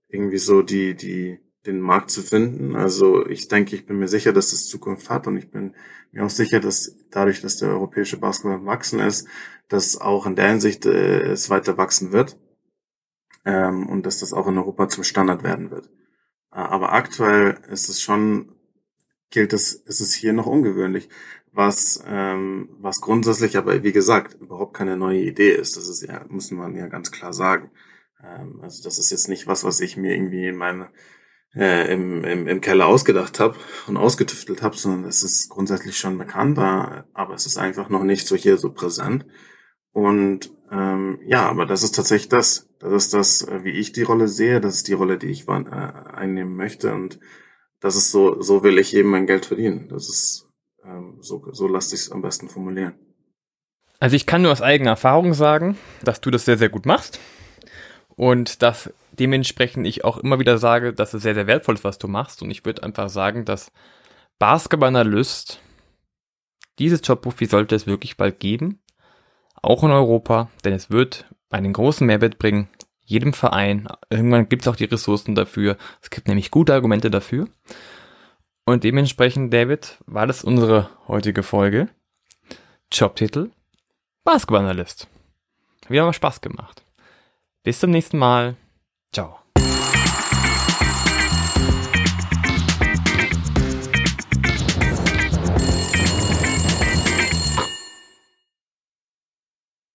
irgendwie 0.10 0.38
so 0.38 0.62
die, 0.62 0.96
die, 0.96 1.40
den 1.68 1.80
Markt 1.82 2.10
zu 2.10 2.24
finden. 2.24 2.76
Also 2.76 3.28
ich 3.28 3.48
denke, 3.48 3.76
ich 3.76 3.86
bin 3.86 4.00
mir 4.00 4.08
sicher, 4.08 4.34
dass 4.34 4.54
es 4.54 4.68
Zukunft 4.68 5.10
hat 5.10 5.28
und 5.28 5.38
ich 5.38 5.52
bin 5.52 5.76
mir 6.12 6.26
auch 6.26 6.30
sicher, 6.30 6.60
dass 6.60 6.96
dadurch, 7.12 7.42
dass 7.42 7.58
der 7.58 7.70
europäische 7.70 8.18
Basketball 8.18 8.66
wachsen 8.66 9.00
ist, 9.00 9.28
dass 9.68 10.00
auch 10.00 10.26
in 10.26 10.36
der 10.36 10.50
Hinsicht 10.50 10.86
äh, 10.86 11.22
es 11.24 11.50
weiter 11.50 11.78
wachsen 11.78 12.12
wird 12.14 12.38
ähm, 13.46 13.88
und 13.88 14.06
dass 14.06 14.20
das 14.20 14.34
auch 14.34 14.48
in 14.48 14.58
Europa 14.58 14.88
zum 14.88 15.04
Standard 15.04 15.44
werden 15.44 15.70
wird. 15.70 15.88
Äh, 16.52 16.60
aber 16.60 16.94
aktuell 16.94 17.60
ist 17.70 17.90
es 17.90 18.02
schon, 18.02 18.56
gilt 19.30 19.54
es, 19.54 19.74
ist 19.74 20.00
es 20.00 20.14
hier 20.14 20.34
noch 20.34 20.48
ungewöhnlich, 20.48 21.10
was, 21.52 22.02
ähm, 22.08 22.70
was 22.80 23.02
grundsätzlich 23.02 23.58
aber, 23.58 23.84
wie 23.84 23.92
gesagt, 23.92 24.40
überhaupt 24.40 24.76
keine 24.76 24.96
neue 24.96 25.22
Idee 25.22 25.52
ist. 25.52 25.76
Das 25.76 25.90
ist 25.90 26.02
ja, 26.04 26.26
muss 26.30 26.52
man 26.52 26.76
ja 26.76 26.88
ganz 26.88 27.12
klar 27.12 27.34
sagen. 27.34 27.72
Ähm, 28.24 28.60
also 28.62 28.84
das 28.84 29.00
ist 29.00 29.12
jetzt 29.12 29.28
nicht 29.28 29.48
was, 29.48 29.64
was 29.64 29.82
ich 29.82 29.98
mir 29.98 30.14
irgendwie 30.14 30.48
in 30.48 30.56
meine 30.56 30.90
äh, 31.56 31.92
im, 31.92 32.24
im, 32.24 32.48
im 32.48 32.62
Keller 32.62 32.88
ausgedacht 32.88 33.40
habe 33.40 33.56
und 33.88 33.98
ausgetüftelt 33.98 34.62
habe, 34.62 34.78
sondern 34.78 35.06
es 35.06 35.24
ist 35.24 35.50
grundsätzlich 35.50 35.98
schon 35.98 36.18
bekannt, 36.18 36.58
aber 36.58 37.34
es 37.34 37.46
ist 37.46 37.58
einfach 37.58 37.90
noch 37.90 38.04
nicht 38.04 38.28
so 38.28 38.36
hier 38.36 38.58
so 38.58 38.72
präsent. 38.72 39.26
Und 39.92 40.52
ähm, 40.72 41.20
ja, 41.26 41.50
aber 41.50 41.66
das 41.66 41.84
ist 41.84 41.96
tatsächlich 41.96 42.30
das. 42.30 42.70
Das 42.80 42.94
ist 42.94 43.14
das, 43.14 43.42
äh, 43.42 43.64
wie 43.64 43.72
ich 43.72 43.94
die 43.94 44.04
Rolle 44.04 44.28
sehe. 44.28 44.62
Das 44.62 44.76
ist 44.76 44.88
die 44.88 44.94
Rolle, 44.94 45.18
die 45.18 45.28
ich 45.28 45.48
äh, 45.48 45.52
einnehmen 45.52 46.56
möchte. 46.56 46.94
Und 46.94 47.20
das 47.80 47.96
ist 47.96 48.12
so, 48.12 48.42
so 48.42 48.64
will 48.64 48.78
ich 48.78 48.96
eben 48.96 49.10
mein 49.10 49.26
Geld 49.26 49.46
verdienen. 49.46 49.88
Das 49.90 50.10
ist 50.10 50.48
ähm, 50.86 51.18
so, 51.22 51.44
so 51.52 51.68
lasse 51.68 51.96
ich 51.96 52.02
es 52.02 52.12
am 52.12 52.22
besten 52.22 52.50
formulieren. 52.50 52.94
Also 54.00 54.16
ich 54.16 54.28
kann 54.28 54.44
nur 54.44 54.52
aus 54.52 54.62
eigener 54.62 54.92
Erfahrung 54.92 55.34
sagen, 55.34 55.78
dass 56.04 56.22
du 56.22 56.30
das 56.30 56.46
sehr, 56.46 56.58
sehr 56.58 56.70
gut 56.70 56.86
machst. 56.86 57.20
Und 58.16 58.62
dass 58.62 58.92
dementsprechend 59.20 59.88
ich 59.88 60.04
auch 60.04 60.18
immer 60.18 60.40
wieder 60.40 60.58
sage, 60.58 60.94
dass 60.94 61.14
es 61.14 61.24
sehr, 61.24 61.34
sehr 61.34 61.48
wertvoll 61.48 61.76
ist, 61.76 61.84
was 61.84 61.98
du 61.98 62.08
machst. 62.08 62.42
Und 62.42 62.52
ich 62.52 62.66
würde 62.66 62.84
einfach 62.84 63.10
sagen, 63.10 63.46
dass 63.46 63.72
Basketballanalyst, 64.40 65.60
dieses 66.80 67.02
Jobprofil 67.04 67.50
sollte 67.50 67.76
es 67.76 67.88
wirklich 67.88 68.18
bald 68.18 68.40
geben. 68.40 68.80
Auch 69.62 69.84
in 69.84 69.92
Europa, 69.92 70.50
denn 70.64 70.74
es 70.74 70.92
wird 70.92 71.26
einen 71.50 71.74
großen 71.74 72.06
Mehrwert 72.06 72.38
bringen. 72.38 72.70
Jedem 73.04 73.34
Verein. 73.34 73.88
Irgendwann 74.10 74.50
gibt 74.50 74.64
es 74.64 74.68
auch 74.68 74.76
die 74.76 74.86
Ressourcen 74.86 75.34
dafür. 75.34 75.78
Es 76.02 76.10
gibt 76.10 76.28
nämlich 76.28 76.52
gute 76.52 76.74
Argumente 76.74 77.10
dafür. 77.10 77.48
Und 78.66 78.84
dementsprechend, 78.84 79.54
David, 79.54 79.98
war 80.06 80.28
das 80.28 80.44
unsere 80.44 80.90
heutige 81.08 81.42
Folge. 81.42 81.88
Jobtitel 82.92 83.52
Basketballanalyst. 84.26 85.08
Wieder 85.88 86.06
mal 86.06 86.14
Spaß 86.14 86.42
gemacht. 86.42 86.84
Bis 87.64 87.80
zum 87.80 87.92
nächsten 87.92 88.18
Mal. 88.18 88.58
Chao. 89.12 89.47